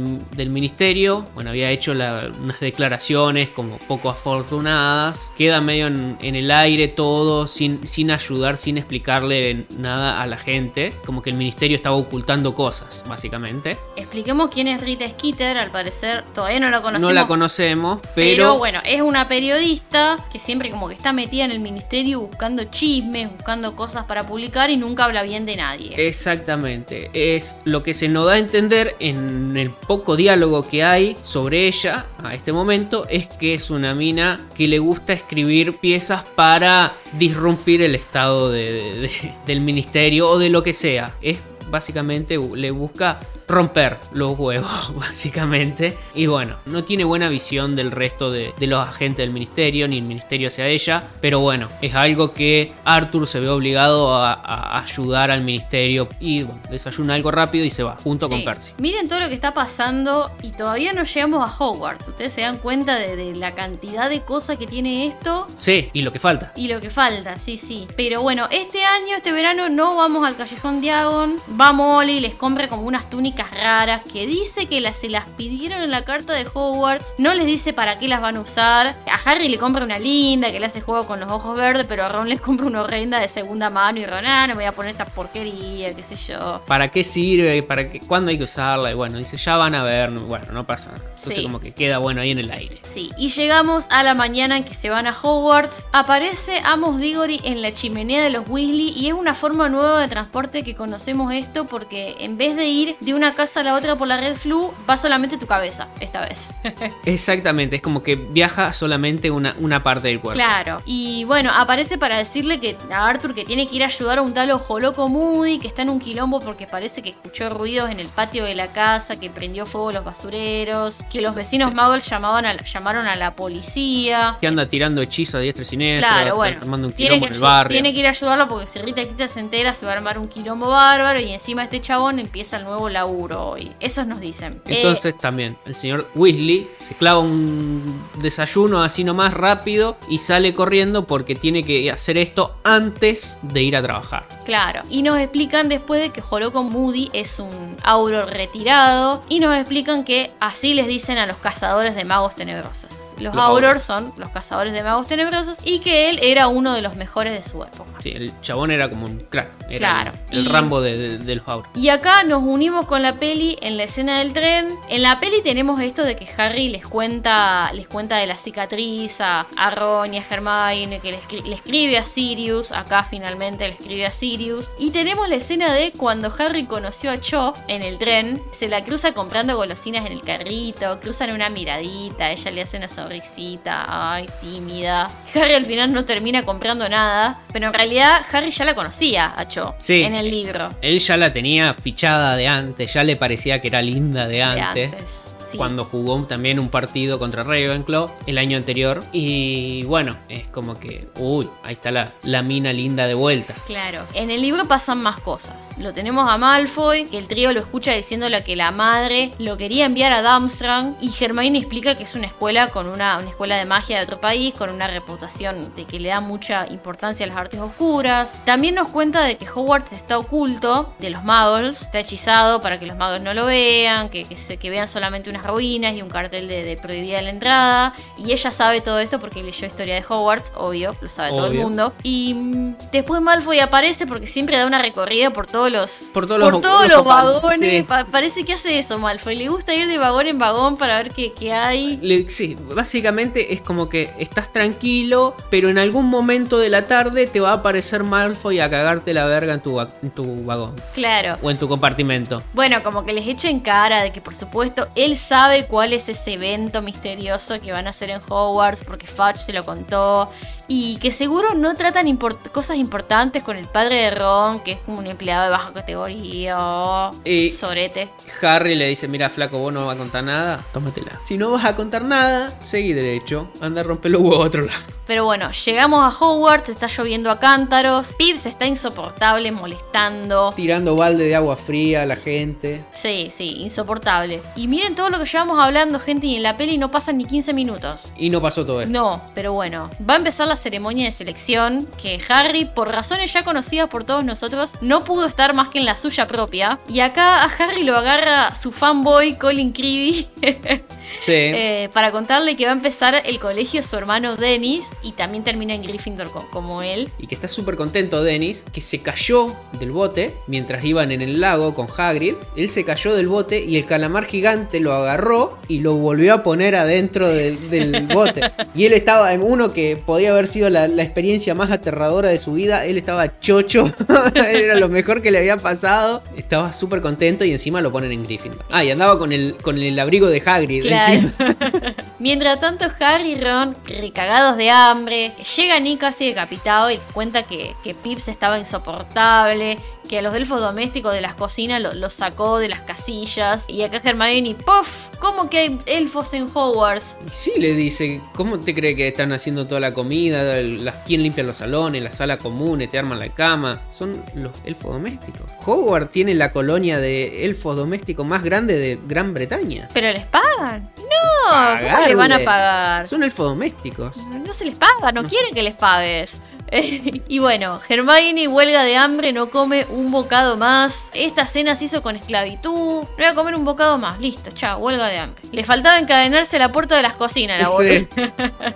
[0.51, 5.33] ministerio, bueno, había hecho unas declaraciones como poco afortunadas.
[5.37, 10.37] Queda medio en, en el aire todo, sin, sin ayudar, sin explicarle nada a la
[10.37, 10.93] gente.
[11.05, 13.77] Como que el ministerio estaba ocultando cosas, básicamente.
[13.97, 15.86] Expliquemos quién es Rita Skeeter, al parecer
[16.35, 17.09] todavía no la conocemos.
[17.11, 18.37] No la conocemos, pero...
[18.37, 22.65] Pero bueno, es una periodista que siempre como que está metida en el ministerio buscando
[22.65, 25.95] chismes, buscando cosas para publicar y nunca habla bien de nadie.
[26.07, 31.17] Exactamente, es lo que se nos da a entender en el poco diálogo que hay
[31.23, 36.25] sobre ella a este momento, es que es una mina que le gusta escribir piezas
[36.35, 41.13] para disrumpir el estado de- de- de- del ministerio o de lo que sea.
[41.23, 41.39] Es
[41.71, 45.97] básicamente le busca romper los huevos, básicamente.
[46.15, 49.99] Y bueno, no tiene buena visión del resto de, de los agentes del ministerio, ni
[49.99, 51.09] el ministerio hacia ella.
[51.21, 56.09] Pero bueno, es algo que Arthur se ve obligado a, a ayudar al ministerio.
[56.21, 58.37] Y bueno, desayuna algo rápido y se va, junto con.
[58.45, 58.73] Percy.
[58.79, 62.07] Miren todo lo que está pasando y todavía no llegamos a Hogwarts.
[62.09, 66.03] Ustedes se dan cuenta de, de la cantidad de cosas que tiene esto Sí, y
[66.03, 66.53] lo que falta.
[66.55, 67.89] y lo que falta, sí, sí.
[67.97, 71.37] Pero bueno, este año, este verano, no vamos al Callejón Diagon.
[71.59, 75.25] Va Molly y les compra como unas túnicas raras que dice que las, se las
[75.39, 77.15] pidieron en la carta de Hogwarts.
[77.19, 78.89] No les dice para qué las van a usar.
[79.07, 82.05] A Harry le compra una linda que le hace juego con los ojos verdes, pero
[82.05, 84.65] a Ron les compra una horrenda de segunda mano y Ron, ah, no me voy
[84.67, 86.63] a poner esta porquería, qué sé yo.
[86.67, 87.63] ¿Para qué sirve?
[87.63, 88.01] ¿Para qué?
[88.01, 88.91] ¿Cuándo hay que usarla?
[88.91, 90.11] Y bueno, dice, ya van a ver.
[90.11, 91.05] Bueno, no pasa nada.
[91.09, 91.43] Entonces Sí.
[91.43, 92.81] como que queda bueno ahí en el aire.
[92.83, 95.87] Sí, y llegamos a la mañana en que se van a Hogwarts.
[95.93, 100.09] Aparece Amos Diggory en la chimenea de los Weasley y es una forma nueva de
[100.09, 103.97] transporte que conocemos esto porque en vez de ir de una casa a la otra
[103.97, 106.49] por la red flu, va solamente tu cabeza esta vez.
[107.05, 110.37] Exactamente, es como que viaja solamente una, una parte del cuerpo.
[110.39, 110.83] claro.
[110.85, 114.23] Y bueno, aparece para decirle que a Arthur que tiene que ir a ayudar a
[114.23, 117.91] un tal ojo loco Moody que está en un quilombo porque parece que escuchó ruidos
[117.91, 122.09] en el patio de la casa, que prendió fuego los basureros, que los vecinos muggles
[122.09, 124.37] llamaban a- llamaron a la policía.
[124.41, 126.09] Que anda tirando hechizos a diestra y siniestra.
[126.09, 126.59] Claro, bueno.
[126.61, 127.75] Armando un Tiene quilombo que, en el barrio.
[127.75, 130.19] tiene que ir a ayudarlo porque si Rita Quita se entera se va a armar
[130.19, 133.73] un quilombo bárbaro y encima este chabón empieza el nuevo laburo hoy.
[133.81, 134.61] Esos nos dicen.
[134.67, 140.53] Eh, Entonces también el señor Weasley se clava un desayuno así nomás rápido y sale
[140.55, 144.27] corriendo porque tiene que hacer esto antes de ir a trabajar.
[144.45, 144.83] claro.
[144.91, 150.05] Y nos explican después de que Holoco Moody es un Auror retirado y nos explican
[150.05, 153.15] que así les dicen a los cazadores de magos tenebrosos.
[153.19, 153.81] Los, Los Auror Auror.
[153.81, 157.49] son los cazadores de magos tenebrosos y que él era uno de los mejores de
[157.49, 157.91] su época.
[158.01, 159.51] Sí, el chabón era como un crack.
[159.69, 160.13] Era Claro.
[160.31, 161.71] El, el Y- Rambo de, de- de los Auros.
[161.75, 164.69] Y acá nos unimos con la peli en la escena del tren.
[164.89, 169.21] En la peli tenemos esto de que Harry les cuenta, les cuenta de la cicatriz
[169.21, 172.73] a, a Ron y a Hermione, que le, escri- le escribe a Sirius.
[172.73, 174.75] Acá finalmente le escribe a Sirius.
[174.79, 178.41] Y tenemos la escena de cuando Harry conoció a Cho en el tren.
[178.53, 181.01] Se la cruza comprando golosinas en el carrito.
[181.01, 182.31] Cruzan una miradita.
[182.31, 183.85] Ella le hace una sonrisita.
[184.15, 185.09] Ay, tímida.
[185.35, 187.41] Harry al final no termina comprando nada.
[187.53, 190.03] Pero en realidad Harry ya la conocía a Cho Sí.
[190.03, 190.75] en el libro.
[190.83, 194.43] Él ya la tenía fichada de antes, ya le parecía que era linda de de
[194.43, 195.36] antes.
[195.57, 195.59] Sí.
[195.59, 199.03] cuando jugó también un partido contra Ravenclaw el año anterior.
[199.13, 203.55] Y bueno, es como que, uy, ahí está la, la mina linda de vuelta.
[203.67, 204.03] Claro.
[204.15, 205.73] En el libro pasan más cosas.
[205.79, 209.87] Lo tenemos a Malfoy, que el trío lo escucha diciéndole que la madre lo quería
[209.87, 213.65] enviar a Durmstrang y Hermione explica que es una escuela con una, una escuela de
[213.65, 217.37] magia de otro país, con una reputación de que le da mucha importancia a las
[217.37, 218.33] artes oscuras.
[218.45, 222.87] También nos cuenta de que Hogwarts está oculto de los magos, está hechizado para que
[222.87, 226.09] los magos no lo vean, que, que, se, que vean solamente unas ruinas y un
[226.09, 227.95] cartel de, de prohibida la entrada.
[228.17, 231.55] Y ella sabe todo esto porque leyó historia de Hogwarts, obvio, lo sabe todo el
[231.55, 231.93] mundo.
[232.03, 236.41] Y mm, después Malfoy aparece porque siempre da una recorrida por todos los, Por todos
[236.41, 237.71] los- todos los los copas- vagones.
[237.71, 237.83] sí.
[237.83, 239.37] Pa- parece que hace eso Malfoy.
[239.37, 241.99] Le gusta ir de vagón en vagón para ver qué, qué hay.
[242.03, 247.27] Le- sí, básicamente es como que estás tranquilo, pero en algún momento de la tarde
[247.27, 251.37] te va a aparecer Malfoy a cagarte la verga en tu, en tu vagón Claro.
[251.43, 252.43] o en tu compartimento.
[252.53, 256.09] Bueno, como que les echa en cara de que por supuesto él sabe cuál es
[256.09, 260.31] ese evento misterioso que van a hacer en Hogwarts porque Fudge se lo contó
[260.69, 264.81] y que seguro no tratan import- cosas importantes con el padre de Ron, que es
[264.81, 267.11] como un empleado de baja categoría.
[267.25, 268.11] Y- Sorete.
[268.43, 271.13] Harry le dice, mira flaco, vos no vas a contar nada, tómatela.
[271.25, 274.63] Si no vas a contar nada, seguí derecho, anda a romper los huevos a otro
[274.63, 274.79] lado.
[275.07, 280.53] Pero bueno, llegamos a Hogwarts, está lloviendo a cántaros, Pips está insoportable molestando.
[280.57, 282.85] Tirando balde de agua fría a la gente.
[282.93, 284.43] Sí, sí, insoportable.
[284.57, 287.25] Y miren todo lo que llevamos hablando, gente, y en la peli no pasan ni
[287.25, 288.03] 15 minutos.
[288.17, 288.93] Y no pasó todo esto.
[288.93, 293.45] No, pero bueno, va a empezar la ceremonia de selección que Harry, por razones ya
[293.45, 296.79] conocidas por todos nosotros, no pudo estar más que en la suya propia.
[296.89, 300.29] Y acá a Harry lo agarra su fanboy Colin Creevy
[301.21, 301.33] Sí.
[301.33, 305.75] eh, para contarle que va a empezar el colegio su hermano Dennis y también termina
[305.75, 307.09] en Gryffindor co- como él.
[307.19, 311.41] Y que está súper contento Dennis, que se cayó del bote mientras iban en el
[311.41, 312.35] lago con Hagrid.
[312.57, 316.43] Él se cayó del bote y el calamar gigante lo agarró y lo volvió a
[316.43, 318.41] poner adentro del, del bote.
[318.75, 322.39] Y él estaba, en uno que podía haber sido la, la experiencia más aterradora de
[322.39, 323.93] su vida, él estaba chocho,
[324.35, 326.23] era lo mejor que le había pasado.
[326.37, 328.65] Estaba súper contento y encima lo ponen en Gryffindor.
[328.71, 330.83] Ah, y andaba con el, con el abrigo de Hagrid.
[330.83, 330.96] Claro.
[332.19, 337.75] Mientras tanto, Harry y Ron, recagados de hambre, llega Nick casi decapitado y cuenta que,
[337.83, 342.59] que Pips estaba insoportable, que a los elfos domésticos de las cocinas lo- los sacó
[342.59, 343.65] de las casillas.
[343.69, 345.07] Y acá Hermione, ¡puff!
[345.19, 347.17] ¿Cómo que hay elfos en Hogwarts?
[347.27, 350.61] Y sí, le dice, ¿cómo te cree que están haciendo toda la comida?
[350.63, 352.03] Las, ¿Quién limpia los salones?
[352.03, 353.81] La sala común, te arman la cama.
[353.93, 355.43] Son los elfos domésticos.
[355.65, 359.89] Hogwarts tiene la colonia de elfos domésticos más grande de Gran Bretaña.
[359.95, 360.91] ¿Pero les pagan?
[360.99, 363.07] No, ¿cómo le van a pagar?
[363.07, 364.17] Son elfos domésticos.
[364.27, 366.41] No se les paga, no quieren que les pagues.
[367.29, 371.11] y bueno, Hermione huelga de hambre, no come un bocado más.
[371.15, 373.03] Esta cena se hizo con esclavitud.
[373.03, 374.21] No voy a comer un bocado más.
[374.21, 375.43] Listo, chao, huelga de hambre.
[375.53, 378.09] Le faltaba encadenarse la puerta de las cocinas, la pobre.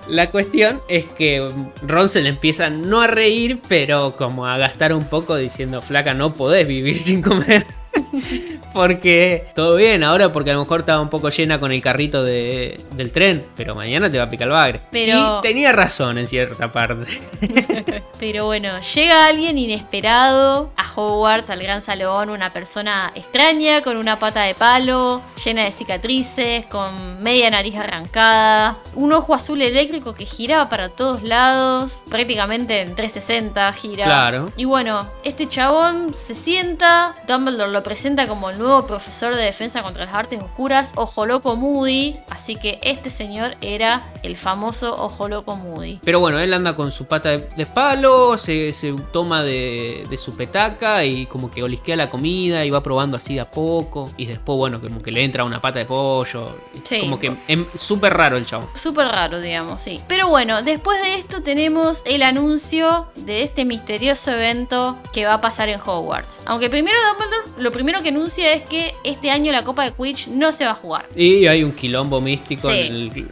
[0.09, 1.49] La cuestión es que
[1.83, 6.15] Ron se le empieza no a reír, pero como a gastar un poco diciendo, flaca,
[6.15, 7.67] no podés vivir sin comer.
[8.73, 12.23] Porque todo bien ahora, porque a lo mejor estaba un poco llena con el carrito
[12.23, 14.81] de- del tren, pero mañana te va a picar el bagre.
[14.91, 17.21] Pero- Y tenía razón en cierta parte.
[18.21, 24.19] Pero bueno, llega alguien inesperado a Hogwarts, al gran salón, una persona extraña con una
[24.19, 30.27] pata de palo, llena de cicatrices, con media nariz arrancada, un ojo azul eléctrico que
[30.27, 34.05] giraba para todos lados, prácticamente en 360 gira.
[34.05, 34.53] Claro.
[34.57, 39.83] Y bueno, este chabón se sienta, Dumbledore lo presenta como el nuevo profesor de defensa
[39.83, 45.29] contra las artes oscuras, Ojo Loco Moody, así que este señor era el famoso Ojo
[45.29, 46.01] Loco Moody.
[46.05, 50.17] Pero bueno, él anda con su pata de, de palo, se, se toma de, de
[50.17, 54.11] su petaca y como que olisquea la comida y va probando así de a poco.
[54.17, 56.55] Y después, bueno, como que le entra una pata de pollo.
[56.83, 57.01] Sí.
[57.01, 58.69] Como que es súper raro el chavo.
[58.75, 60.01] Súper raro, digamos, sí.
[60.07, 65.41] Pero bueno, después de esto tenemos el anuncio de este misterioso evento que va a
[65.41, 66.43] pasar en Hogwarts.
[66.47, 70.29] Aunque primero Dumbledore lo primero que anuncia es que este año la Copa de Quidditch
[70.29, 71.07] no se va a jugar.
[71.17, 72.81] Y hay un quilombo místico Sí.
[72.89, 73.31] en el...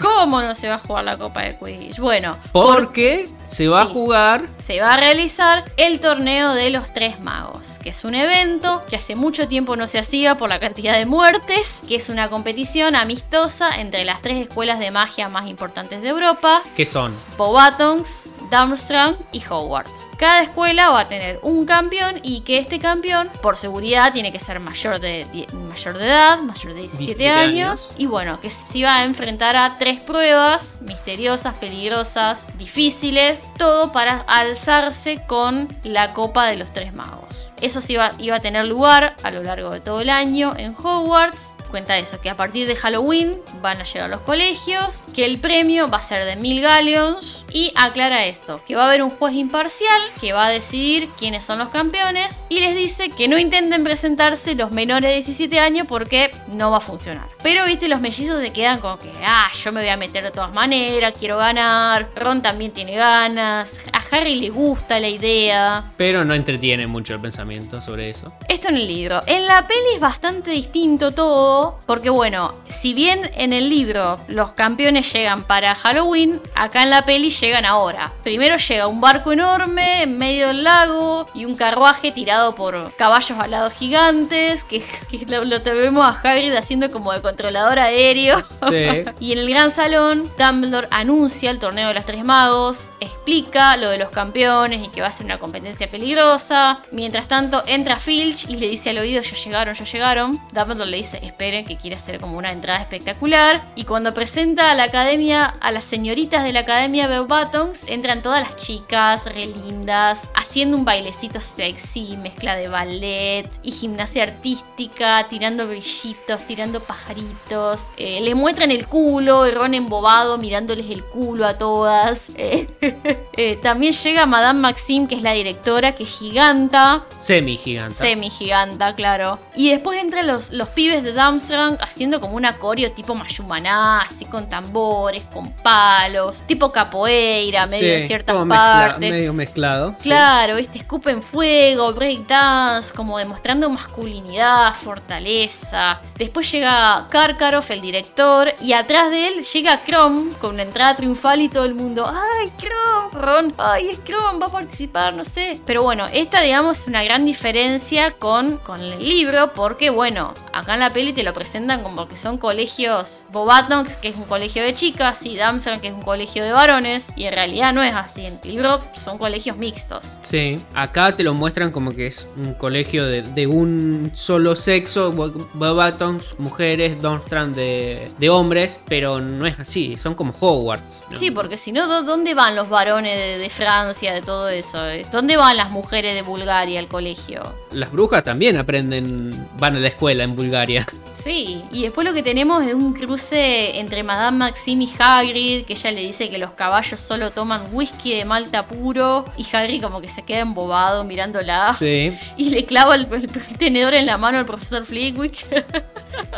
[0.00, 1.98] ¿Cómo no se va a jugar la Copa de Quidditch?
[1.98, 7.20] Bueno, Porque se va a jugar se va a realizar el torneo de los tres
[7.20, 10.96] magos, que es un evento que hace mucho tiempo no se hacía por la cantidad
[10.96, 16.00] de muertes, que es una competición amistosa entre las tres escuelas de magia más importantes
[16.02, 20.06] de Europa, que son Bobatons, Durmstrang y Hogwarts.
[20.22, 24.38] Cada escuela va a tener un campeón y que este campeón, por seguridad, tiene que
[24.38, 27.68] ser mayor de, die- mayor de edad, mayor de 17, 17 años.
[27.88, 27.90] años.
[27.98, 34.20] Y bueno, que se va a enfrentar a tres pruebas misteriosas, peligrosas, difíciles, todo para
[34.28, 37.50] alzarse con la Copa de los Tres Magos.
[37.60, 40.72] Eso sí iba, iba a tener lugar a lo largo de todo el año en
[40.76, 41.54] Hogwarts.
[41.72, 45.88] Cuenta eso, que a partir de Halloween van a llegar los colegios, que el premio
[45.88, 49.34] va a ser de mil galleons y aclara esto, que va a haber un juez
[49.34, 53.82] imparcial que va a decidir quiénes son los campeones y les dice que no intenten
[53.82, 57.28] presentarse los menores de 17 años porque no va a funcionar.
[57.42, 60.30] Pero viste, los mellizos se quedan como que, ah, yo me voy a meter de
[60.30, 65.92] todas maneras, quiero ganar, Ron también tiene ganas, a Harry le gusta la idea.
[65.96, 68.32] Pero no entretiene mucho el pensamiento sobre eso.
[68.46, 69.22] Esto en el libro.
[69.26, 74.52] En la peli es bastante distinto todo, porque bueno, si bien en el libro los
[74.52, 78.12] campeones llegan para Halloween, acá en la peli llegan ahora.
[78.22, 83.38] Primero llega un barco enorme en medio del lago y un carruaje tirado por caballos
[83.38, 88.40] alados gigantes, que, que lo, lo vemos a Hagrid haciendo como de controlador aéreo.
[88.68, 89.04] Sí.
[89.20, 93.90] y en el gran salón, Dumbledore anuncia el torneo de los tres magos, explica lo
[93.90, 96.80] de los campeones y que va a ser una competencia peligrosa.
[96.90, 100.40] Mientras tanto, entra Filch y le dice al oído, ya llegaron, ya llegaron.
[100.52, 101.18] Dumbledore le dice,
[101.64, 103.64] que quiere hacer como una entrada espectacular.
[103.74, 108.42] Y cuando presenta a la academia, a las señoritas de la academia Bellbuttons, entran todas
[108.42, 115.68] las chicas, re lindas, haciendo un bailecito sexy, mezcla de ballet y gimnasia artística, tirando
[115.68, 117.82] brillitos, tirando pajaritos.
[117.96, 122.30] Eh, les muestran el culo, Ron embobado mirándoles el culo a todas.
[122.36, 122.66] Eh,
[123.36, 127.04] eh, también llega Madame Maxime, que es la directora, que es giganta.
[127.18, 127.94] Semi gigante.
[127.94, 129.38] Semi giganta, claro.
[129.54, 131.12] Y después entran los, los pibes de
[131.48, 137.92] Darmstrang haciendo como un acorio tipo mayumaná, así con tambores, con palos, tipo capoeira, medio
[137.94, 138.48] en ciertas mezcla-
[138.88, 139.10] partes.
[139.10, 139.94] medio mezclado.
[139.98, 140.08] sí.
[140.08, 146.00] Claro, viste, escupen fuego, breakdance, como demostrando masculinidad, fortaleza.
[146.16, 151.40] Después llega Karkaroff, el director, y atrás de él llega Krom con una entrada triunfal
[151.40, 153.20] y todo el mundo, ¡ay, Krom!
[153.22, 154.40] Ron, ¡ay, es Krom!
[154.40, 155.60] Va a participar, no sé.
[155.66, 160.74] Pero bueno, esta, digamos, es una gran diferencia con, con el libro, porque bueno, acá
[160.74, 164.62] en la peli te lo presentan como que son colegios Bobatons, que es un colegio
[164.62, 167.94] de chicas, y Damson, que es un colegio de varones, y en realidad no es
[167.94, 168.26] así.
[168.26, 170.04] En el libro son colegios mixtos.
[170.22, 175.12] Sí, acá te lo muestran como que es un colegio de, de un solo sexo,
[175.12, 181.02] Bobatons, mujeres, Dornstrand de, de hombres, pero no es así, son como Hogwarts.
[181.10, 181.18] ¿no?
[181.18, 184.86] Sí, porque si no, ¿dó- ¿dónde van los varones de, de Francia, de todo eso?
[184.88, 185.06] eh?
[185.12, 187.42] ¿Dónde van las mujeres de Bulgaria al colegio?
[187.72, 190.86] Las brujas también aprenden, van a la escuela en Bulgaria.
[191.14, 195.74] Sí, y después lo que tenemos es un cruce entre Madame Maxime y Hagrid, que
[195.74, 200.00] ella le dice que los caballos solo toman whisky de malta puro, y Harry como
[200.00, 201.76] que se queda embobado mirándola.
[201.78, 203.28] Sí, Y le clava el, el
[203.58, 205.46] tenedor en la mano al profesor Flitwick.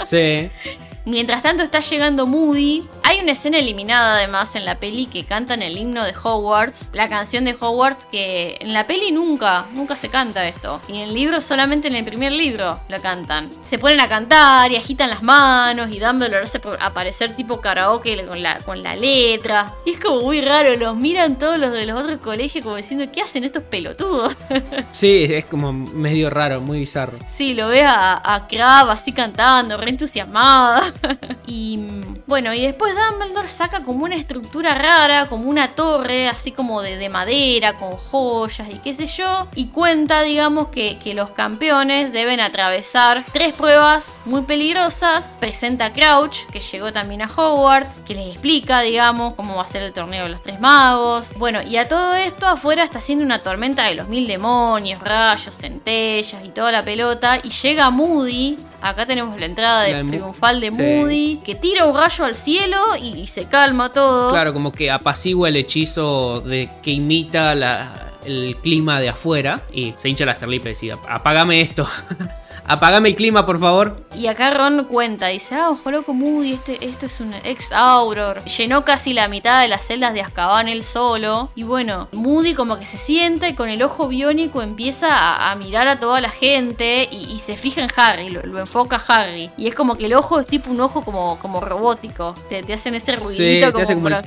[0.05, 0.51] sí.
[1.07, 2.83] Mientras tanto está llegando Moody.
[3.03, 7.09] Hay una escena eliminada además en la peli que cantan el himno de Hogwarts, la
[7.11, 10.81] canción de Hogwarts que en la peli nunca, nunca se canta esto.
[10.89, 13.51] Y en el libro solamente en el primer libro lo cantan.
[13.63, 18.25] Se ponen a cantar y agitan las manos y Dumbledore hace por- aparecer tipo karaoke
[18.27, 19.75] con la, con la letra.
[19.85, 23.05] Y es como muy raro, los miran todos los de los otros colegios como diciendo,
[23.13, 24.35] ¿qué hacen estos pelotudos?
[24.93, 27.19] Sí, es como medio raro, muy bizarro.
[27.27, 30.94] Sí, lo ves a, a Crab así cantando, re entusiasmada.
[31.47, 31.79] y
[32.27, 36.97] bueno, y después Dumbledore saca como una estructura rara, como una torre, así como de,
[36.97, 39.49] de madera, con joyas y qué sé yo.
[39.55, 45.37] Y cuenta, digamos, que, que los campeones deben atravesar tres pruebas muy peligrosas.
[45.41, 49.67] Presenta a Crouch, que llegó también a Hogwarts, que les explica, digamos, cómo va a
[49.67, 51.35] ser el torneo de los tres magos.
[51.37, 55.55] Bueno, y a todo esto afuera está haciendo una tormenta de los mil demonios, rayos,
[55.55, 57.39] centellas y toda la pelota.
[57.43, 58.57] Y llega Moody.
[58.81, 60.77] Acá tenemos la entrada de La triunfal de sí.
[60.85, 64.31] Moody, que tira un rayo al cielo y, y se calma todo.
[64.31, 69.93] Claro, como que apacigua el hechizo de que imita la- el clima de afuera y
[69.99, 71.87] se hincha las terlipas y dice, apágame esto.
[72.67, 73.97] apágame el clima, por favor.
[74.17, 78.45] Y acá Ron cuenta, dice, ah, ojo loco Moody, este, esto es un ex Auror.
[78.45, 81.51] Llenó casi la mitad de las celdas de Azkaban él solo.
[81.55, 85.55] Y bueno, Moody como que se sienta y con el ojo biónico empieza a, a
[85.57, 89.15] mirar a toda la gente y, y se fija en Harry, lo, lo enfoca a
[89.23, 89.51] Harry.
[89.57, 92.35] Y es como que el ojo es tipo un ojo como, como robótico.
[92.49, 94.25] Te, te hacen ese ruidito Sí, te como, hace como el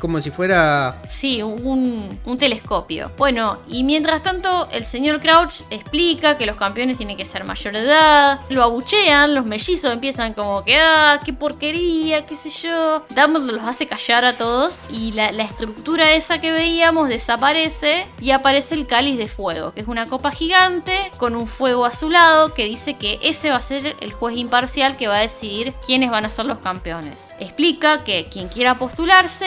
[0.00, 1.00] como si fuera...
[1.08, 3.12] Sí, un, un telescopio.
[3.18, 7.74] Bueno, y mientras tanto, el señor Crouch explica que los campeones tienen que ser mayor
[7.74, 8.40] de edad.
[8.48, 13.04] Lo abuchean, los mellizos empiezan como que, ah, qué porquería, qué sé yo.
[13.10, 14.86] Dumbledore los hace callar a todos.
[14.90, 18.06] Y la, la estructura esa que veíamos desaparece.
[18.20, 22.54] Y aparece el cáliz de fuego, que es una copa gigante con un fuego azulado
[22.54, 26.10] que dice que ese va a ser el juez imparcial que va a decidir quiénes
[26.10, 27.28] van a ser los campeones.
[27.38, 28.76] Explica que quien quiera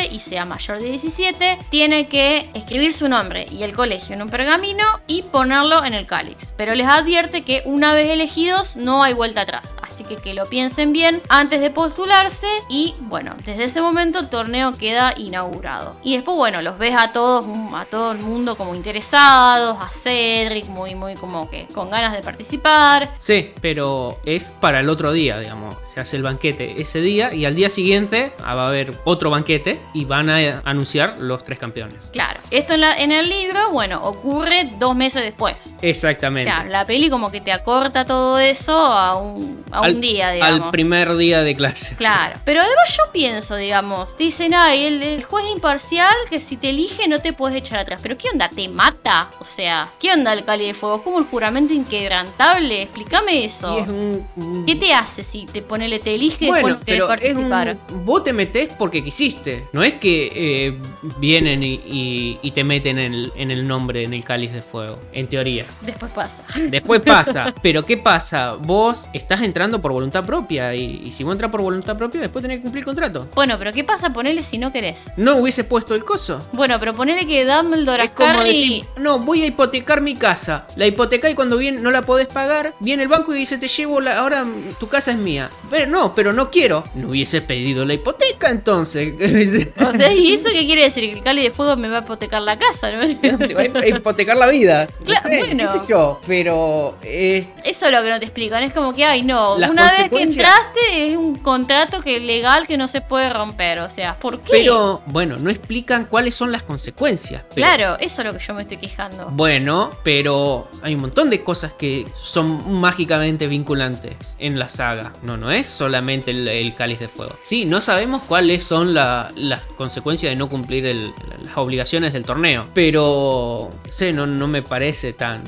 [0.09, 4.29] y sea mayor de 17 tiene que escribir su nombre y el colegio en un
[4.29, 6.53] pergamino y ponerlo en el cáliz.
[6.55, 9.75] Pero les advierte que una vez elegidos no hay vuelta atrás.
[9.81, 14.29] Así que que lo piensen bien antes de postularse y bueno, desde ese momento el
[14.29, 15.97] torneo queda inaugurado.
[16.01, 17.45] Y después bueno, los ves a todos,
[17.75, 22.21] a todo el mundo como interesados, a Cedric muy muy como que con ganas de
[22.21, 23.13] participar.
[23.17, 25.75] Sí, pero es para el otro día, digamos.
[25.93, 29.72] Se hace el banquete ese día y al día siguiente va a haber otro banquete
[29.93, 31.97] y van a anunciar los tres campeones.
[32.11, 35.75] Claro, esto en, la- en el libro, bueno, ocurre dos meses después.
[35.81, 36.51] Exactamente.
[36.51, 40.31] Claro, la peli como que te acorta todo eso a un, a un Al- día,
[40.31, 40.65] digamos.
[40.65, 41.95] Al primer día de clase.
[41.95, 46.69] Claro, pero además yo pienso, digamos, dicen, ay, el, el juez imparcial que si te
[46.69, 47.99] elige no te puedes echar atrás.
[48.01, 48.49] Pero ¿qué onda?
[48.49, 49.29] ¿Te mata?
[49.39, 50.97] O sea, ¿qué onda el Cali de Fuego?
[50.97, 52.81] ¿Es como el juramento inquebrantable?
[52.83, 53.77] Explícame eso.
[53.79, 57.77] Es un- ¿Qué te hace si te ponele, te elige y Bueno, pero es participar?
[57.89, 59.52] un, vos te metés porque quisiste.
[59.71, 60.77] No es que eh,
[61.19, 64.61] vienen y, y- y te meten en el, en el nombre en el cáliz de
[64.61, 64.99] fuego.
[65.13, 65.65] En teoría.
[65.81, 66.43] Después pasa.
[66.69, 67.53] Después pasa.
[67.61, 68.53] Pero ¿qué pasa?
[68.53, 70.73] Vos estás entrando por voluntad propia.
[70.75, 73.27] Y, y si vos entras por voluntad propia, después tenés que cumplir contrato.
[73.35, 74.11] Bueno, pero ¿qué pasa?
[74.13, 75.11] Ponele si no querés.
[75.17, 76.41] No hubiese puesto el coso.
[76.53, 78.47] Bueno, pero ponele que Dumbledore Es a como Harry...
[78.49, 80.67] decir, no, voy a hipotecar mi casa.
[80.75, 83.67] La hipoteca y cuando viene, no la podés pagar, viene el banco y dice, te
[83.67, 84.45] llevo, la, ahora
[84.79, 85.49] tu casa es mía.
[85.69, 86.83] Pero no, pero no quiero.
[86.95, 89.13] No hubiese pedido la hipoteca entonces.
[89.43, 91.03] O sea, ¿y eso qué quiere decir?
[91.05, 93.01] Que el Cali de Fuego me va a hipotecar la casa, ¿no?
[93.21, 94.87] Te va a hipotecar la vida.
[94.99, 95.71] No Claro, sé, bueno.
[95.73, 98.63] qué sé yo, pero eh, Eso es lo que no te explican.
[98.63, 99.55] Es como que, ay, no.
[99.55, 103.79] Una vez que entraste es un contrato que legal que no se puede romper.
[103.79, 104.49] O sea, ¿por qué?
[104.51, 107.43] pero bueno, no explican cuáles son las consecuencias.
[107.53, 109.27] Pero- claro, eso es lo que yo me estoy quejando.
[109.31, 115.13] Bueno, pero hay un montón de cosas que son mágicamente vinculantes en la saga.
[115.23, 117.35] No, no es solamente el, el cáliz de fuego.
[117.41, 122.23] Sí, no sabemos cuáles son la- las consecuencias de no cumplir el- las obligaciones del
[122.23, 122.67] torneo.
[122.73, 125.43] Pero, sé, no, no me parece tan...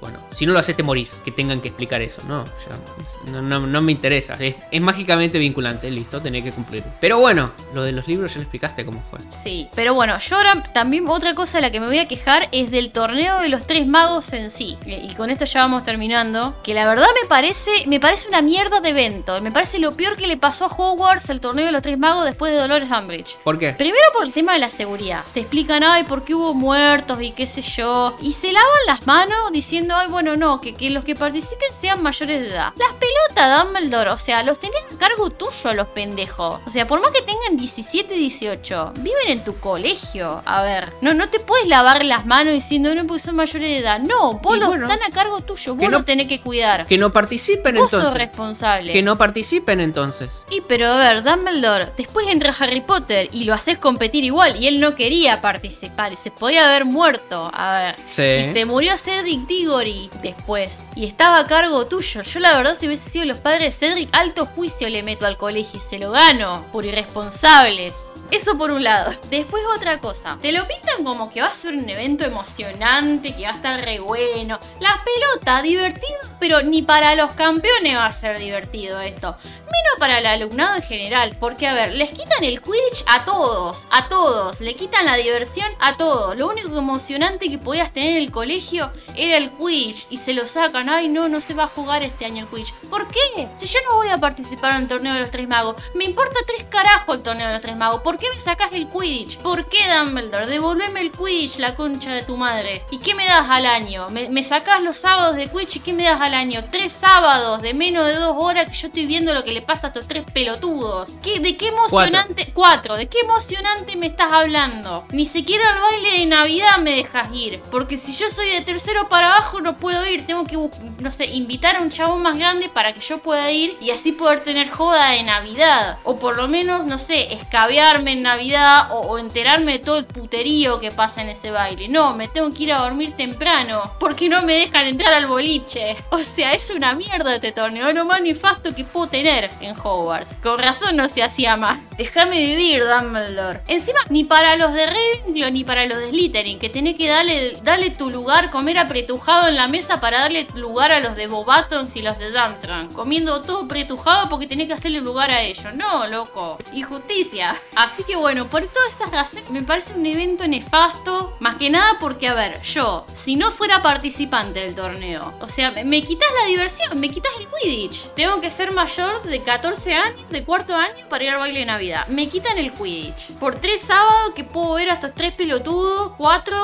[0.00, 3.42] Bueno, si no lo haces te morís, que tengan que explicar eso, no, ya, no,
[3.42, 6.82] no- no me interesa, es, es mágicamente vinculante, listo, tenés que cumplir.
[7.00, 9.18] Pero bueno, lo de los libros ya le explicaste cómo fue.
[9.30, 12.48] Sí, pero bueno, yo ahora también otra cosa de la que me voy a quejar
[12.52, 14.76] es del torneo de los tres magos en sí.
[14.86, 16.54] Y con esto ya vamos terminando.
[16.62, 19.40] Que la verdad me parece, me parece una mierda de evento.
[19.40, 22.24] Me parece lo peor que le pasó a Hogwarts el torneo de los tres magos
[22.24, 23.36] después de Dolores Umbridge.
[23.44, 23.72] ¿Por qué?
[23.72, 25.22] Primero por el tema de la seguridad.
[25.34, 28.16] Te explican, ay, por qué hubo muertos y qué sé yo.
[28.20, 32.02] Y se lavan las manos diciendo, ay, bueno, no, que, que los que participen sean
[32.02, 32.72] mayores de edad.
[32.76, 36.60] Las pelotas, Dumbledore, o sea, los tenés a cargo tuyo, los pendejos.
[36.66, 40.42] O sea, por más que tengan 17, 18, viven en tu colegio.
[40.44, 43.78] A ver, no, no te puedes lavar las manos diciendo, no, porque son mayores de
[43.78, 43.98] edad.
[44.00, 46.86] No, vos los bueno, están a cargo tuyo, vos no- tenés que cuidar.
[46.86, 48.20] Que no participen vos sos entonces.
[48.28, 48.92] responsable.
[48.92, 50.44] Que no participen entonces.
[50.50, 54.66] Y pero a ver, Dumbledore, después entra Harry Potter y lo haces competir igual y
[54.66, 57.50] él no quería participar y se podía haber muerto.
[57.52, 57.96] A ver.
[58.10, 58.22] Sí.
[58.50, 62.22] Y se murió Cedric Diggory después y estaba a cargo tuyo.
[62.22, 65.36] Yo la verdad si hubiese sido los padres de Cedric, alto juicio le meto al
[65.36, 68.11] colegio y se lo gano por irresponsables.
[68.32, 69.12] Eso por un lado.
[69.28, 70.38] Después otra cosa.
[70.40, 73.84] Te lo pintan como que va a ser un evento emocionante, que va a estar
[73.84, 74.58] re bueno.
[74.80, 79.36] La pelota, divertido, pero ni para los campeones va a ser divertido esto.
[79.44, 81.36] Menos para el alumnado en general.
[81.38, 83.86] Porque, a ver, les quitan el Quidditch a todos.
[83.90, 84.62] A todos.
[84.62, 86.34] Le quitan la diversión a todos.
[86.34, 90.06] Lo único emocionante que podías tener en el colegio era el Quidditch.
[90.08, 90.88] Y se lo sacan.
[90.88, 92.72] Ay, no, no se va a jugar este año el Quidditch.
[92.88, 93.48] ¿Por qué?
[93.56, 95.76] Si yo no voy a participar en el torneo de los tres magos.
[95.94, 98.00] Me importa tres carajos el torneo de los tres magos.
[98.00, 99.38] ¿Por qué me sacas el Quidditch?
[99.38, 100.46] ¿Por qué, Dumbledore?
[100.46, 102.84] Devolveme el Quidditch, la concha de tu madre.
[102.92, 104.08] ¿Y qué me das al año?
[104.10, 106.64] ¿Me, me sacás los sábados de Quidditch y qué me das al año?
[106.70, 109.88] Tres sábados de menos de dos horas que yo estoy viendo lo que le pasa
[109.88, 111.10] a estos tres pelotudos.
[111.20, 112.52] ¿Qué, ¿De qué emocionante?
[112.54, 112.94] Cuatro.
[112.94, 115.04] ¿De qué emocionante me estás hablando?
[115.10, 117.60] Ni siquiera al baile de Navidad me dejas ir.
[117.72, 120.26] Porque si yo soy de tercero para abajo no puedo ir.
[120.26, 120.56] Tengo que,
[121.00, 124.12] no sé, invitar a un chabón más grande para que yo pueda ir y así
[124.12, 125.98] poder tener joda de Navidad.
[126.04, 130.80] O por lo menos, no sé, escabearme en Navidad o, enterarme de todo el puterío
[130.80, 131.88] que pasa en ese baile.
[131.88, 135.96] No, me tengo que ir a dormir temprano porque no me dejan entrar al boliche.
[136.10, 137.92] O sea, es una mierda este torneo.
[137.92, 140.36] Lo más nefasto que puedo tener en Hogwarts.
[140.42, 141.82] Con razón no se hacía más.
[141.96, 143.60] Déjame vivir, Dumbledore.
[143.68, 147.56] Encima, ni para los de Ravenclaw ni para los de Slytherin, que tenés que darle,
[147.62, 151.96] darle tu lugar, comer apretujado en la mesa para darle lugar a los de Bobatons
[151.96, 152.92] y los de Durmstrang.
[152.92, 155.74] Comiendo todo apretujado porque tenés que hacerle lugar a ellos.
[155.74, 156.58] No, loco.
[156.72, 157.60] Injusticia.
[157.76, 161.36] Así Que bueno, por todas esas razones me parece un evento nefasto.
[161.38, 165.70] Más que nada porque, a ver, yo, si no fuera participante del torneo, o sea,
[165.70, 168.08] me, quitas la diversión, me quitas el Quidditch.
[168.14, 171.66] Tengo que ser mayor de 14 años, de cuarto año, para ir al baile de
[171.66, 172.06] Navidad.
[172.08, 173.38] Me quitan el Quidditch.
[173.38, 176.56] Por tres sábados que puedo ver a estos tres pelotudos, cuatro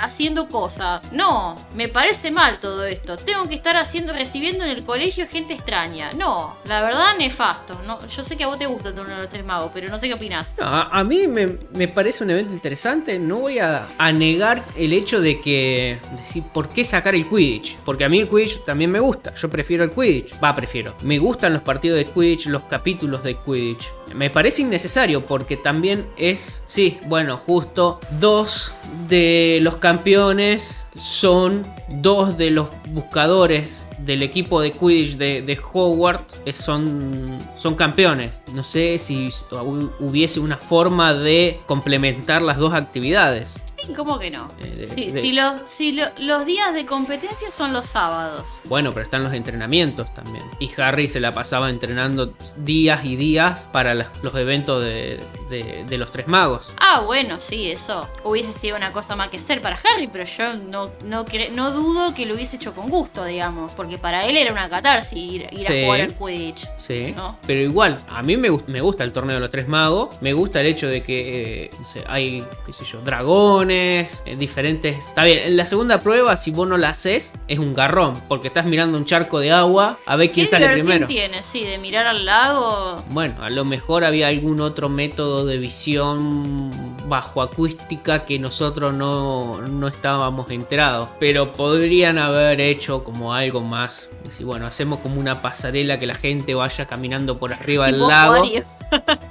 [0.00, 1.02] haciendo cosas.
[1.12, 3.16] No, me parece mal todo esto.
[3.16, 6.12] Tengo que estar haciendo, recibiendo en el colegio gente extraña.
[6.12, 7.80] No, la verdad, nefasto.
[7.82, 9.88] No, yo sé que a vos te gusta el torneo de los tres magos, pero
[9.88, 10.54] no sé qué opinás.
[10.58, 13.18] No, a, mí me, me parece un evento interesante.
[13.18, 15.98] No voy a, a negar el hecho de que.
[16.16, 17.76] Decir, ¿por qué sacar el Quidditch?
[17.84, 19.34] Porque a mí el Quidditch también me gusta.
[19.34, 20.34] Yo prefiero el Quidditch.
[20.42, 20.94] Va, prefiero.
[21.02, 23.84] Me gustan los partidos de Quidditch, los capítulos de Quidditch.
[24.14, 26.62] Me parece innecesario porque también es.
[26.66, 28.72] Sí, bueno, justo dos
[29.08, 36.42] de los campeones son dos de los buscadores del equipo de Quidditch de, de Hogwarts
[36.44, 38.40] eh, son, son campeones.
[38.52, 43.73] No sé si hu- hubiese una forma de complementar las dos actividades.
[43.78, 44.50] Sí, ¿Cómo que no?
[44.60, 48.44] Eh, Sí, de- Si, los, si lo- los días de competencia son los sábados.
[48.64, 50.44] Bueno, pero están los entrenamientos también.
[50.60, 55.20] Y Harry se la pasaba entrenando días y días para las- los eventos de,
[55.50, 56.72] de- de los tres magos.
[56.80, 60.54] Ah, bueno, sí, eso hubiese sido una cosa más que hacer para Harry, pero yo
[60.54, 64.52] no, no, no dudo que lo hubiese hecho con gusto, digamos, porque para él era
[64.52, 65.82] una catarsis ir, ir Sí.
[65.82, 66.68] a jugar al Quidditch.
[66.78, 67.38] Sí, ¿No?
[67.46, 70.60] pero igual, a mí me, me gusta el torneo de los tres magos, me gusta
[70.60, 74.98] el hecho de que eh, no sé, hay, qué sé yo, dragones, eh, diferentes...
[74.98, 78.48] Está bien, en la segunda prueba, si vos no la haces, es un garrón, porque
[78.48, 81.06] estás mirando un charco de agua a ver quién ¿Qué sale primero.
[81.06, 82.96] tiene, sí, de mirar al lago?
[83.10, 86.70] Bueno, a lo mejor había algún otro método de visión
[87.08, 91.08] bajo acústica que nosotros no, no estábamos enterados.
[91.20, 94.08] Pero podrían haber hecho como algo más.
[94.24, 98.44] Decir, bueno, hacemos como una pasarela que la gente vaya caminando por arriba del lago.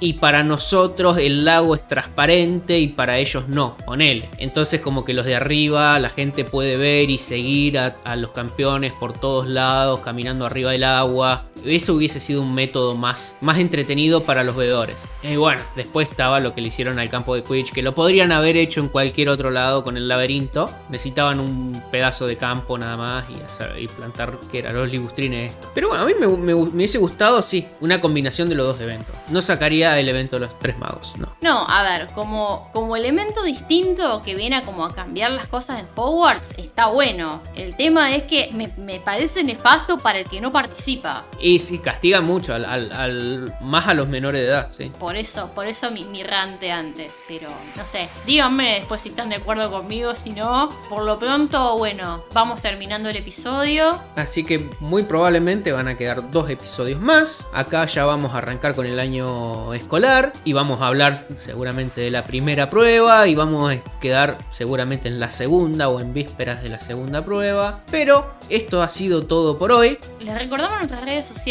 [0.00, 4.28] Y para nosotros el lago es transparente y para ellos no, ponele.
[4.38, 8.92] Entonces como que los de arriba la gente puede ver y seguir a los campeones
[8.92, 11.46] por todos lados, caminando arriba del agua.
[11.64, 14.96] Eso hubiese sido un método más, más entretenido para los bebedores.
[15.22, 18.32] Y bueno, después estaba lo que le hicieron al campo de Quidditch, que lo podrían
[18.32, 20.68] haber hecho en cualquier otro lado con el laberinto.
[20.90, 25.54] Necesitaban un pedazo de campo nada más y, hacer- y plantar que eran los ligustrines
[25.54, 25.70] esto.
[25.74, 28.80] Pero bueno, a mí me, me- me hubiese gustado, sí, una combinación de los dos
[28.80, 29.14] eventos.
[29.28, 31.34] No sacaría el evento de los tres magos, no.
[31.40, 35.78] No, a ver, como, como elemento distinto que viene a como a cambiar las cosas
[35.80, 37.40] en Hogwarts, está bueno.
[37.54, 41.24] El tema es que me, me parece nefasto para el que no participa.
[41.40, 44.90] Y sí, castiga mucho, al, al- al- más a los menores de edad, sí.
[44.98, 47.22] Por eso, por eso mi, mi rante antes.
[47.28, 50.68] Pero no sé, díganme después si están de acuerdo conmigo, si no.
[50.88, 54.00] Por lo pronto, bueno, vamos terminando el episodio.
[54.16, 57.46] Así que muy probablemente van a quedar dos episodios más.
[57.52, 62.10] Acá ya vamos a arrancar con el año escolar y vamos a hablar seguramente de
[62.10, 66.68] la primera prueba y vamos a quedar seguramente en la segunda o en vísperas de
[66.68, 67.80] la segunda prueba.
[67.90, 69.98] Pero esto ha sido todo por hoy.
[70.20, 71.43] Les recordamos nuestras redes sociales.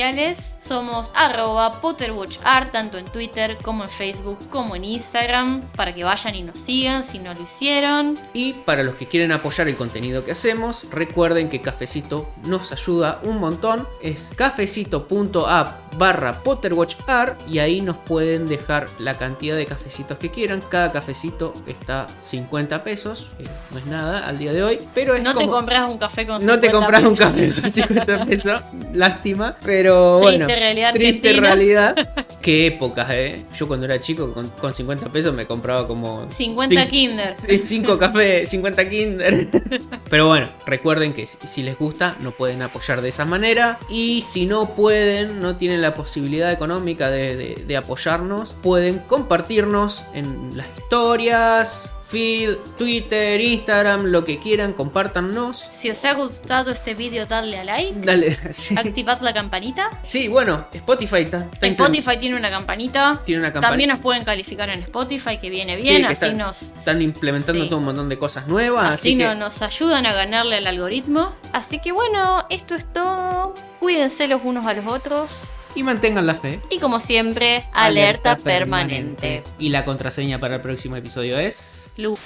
[0.58, 6.34] Somos arroba PotterWatchArt, tanto en Twitter como en Facebook, como en Instagram, para que vayan
[6.34, 8.18] y nos sigan si no lo hicieron.
[8.34, 13.20] Y para los que quieren apoyar el contenido que hacemos, recuerden que Cafecito nos ayuda
[13.24, 13.88] un montón.
[14.02, 20.64] Es cafecito.app barra PotterWatchArt y ahí nos pueden dejar la cantidad de cafecitos que quieran.
[20.70, 25.22] Cada cafecito está 50 pesos, que no es nada al día de hoy, pero es
[25.22, 27.54] No te compras un café con no te 50 compras un pesos.
[27.54, 28.62] café con 50 pesos,
[28.94, 31.48] lástima, pero Triste bueno, realidad triste argentina.
[31.48, 32.26] realidad.
[32.42, 33.44] Qué épocas, eh.
[33.58, 37.36] Yo cuando era chico con, con 50 pesos me compraba como 50 cin- Kinder.
[37.64, 39.48] 5 cafés, 50 Kinder.
[40.10, 43.80] Pero bueno, recuerden que si, si les gusta, no pueden apoyar de esa manera.
[43.90, 50.04] Y si no pueden, no tienen la posibilidad económica de, de- de apoyarnos, pueden compartirnos
[50.14, 55.68] en las historias, feed, Twitter, Instagram, lo que quieran, compártanos.
[55.74, 57.96] Si os ha gustado este vídeo, darle a like.
[58.02, 58.76] Dale, sí.
[58.78, 59.90] Activad la campanita.
[60.04, 63.22] Sí, bueno, Spotify está, está Spotify tiene una campanita.
[63.26, 63.70] Tiene una campanita.
[63.70, 66.02] También nos pueden calificar en Spotify, que viene Sí, bien.
[66.02, 67.70] que así están- nos, Están implementando Sí.
[67.70, 70.68] todo un montón de cosas nuevas, así, así que no- nos ayudan a ganarle al
[70.68, 71.34] algoritmo.
[71.52, 73.56] Así que bueno, esto es todo.
[73.80, 75.32] Cuídense los unos a los otros.
[75.76, 76.60] y mantengan la fe.
[76.70, 79.44] Y como siempre, alerta, permanente.
[79.58, 82.18] Y la contraseña para el próximo episodio es Lu.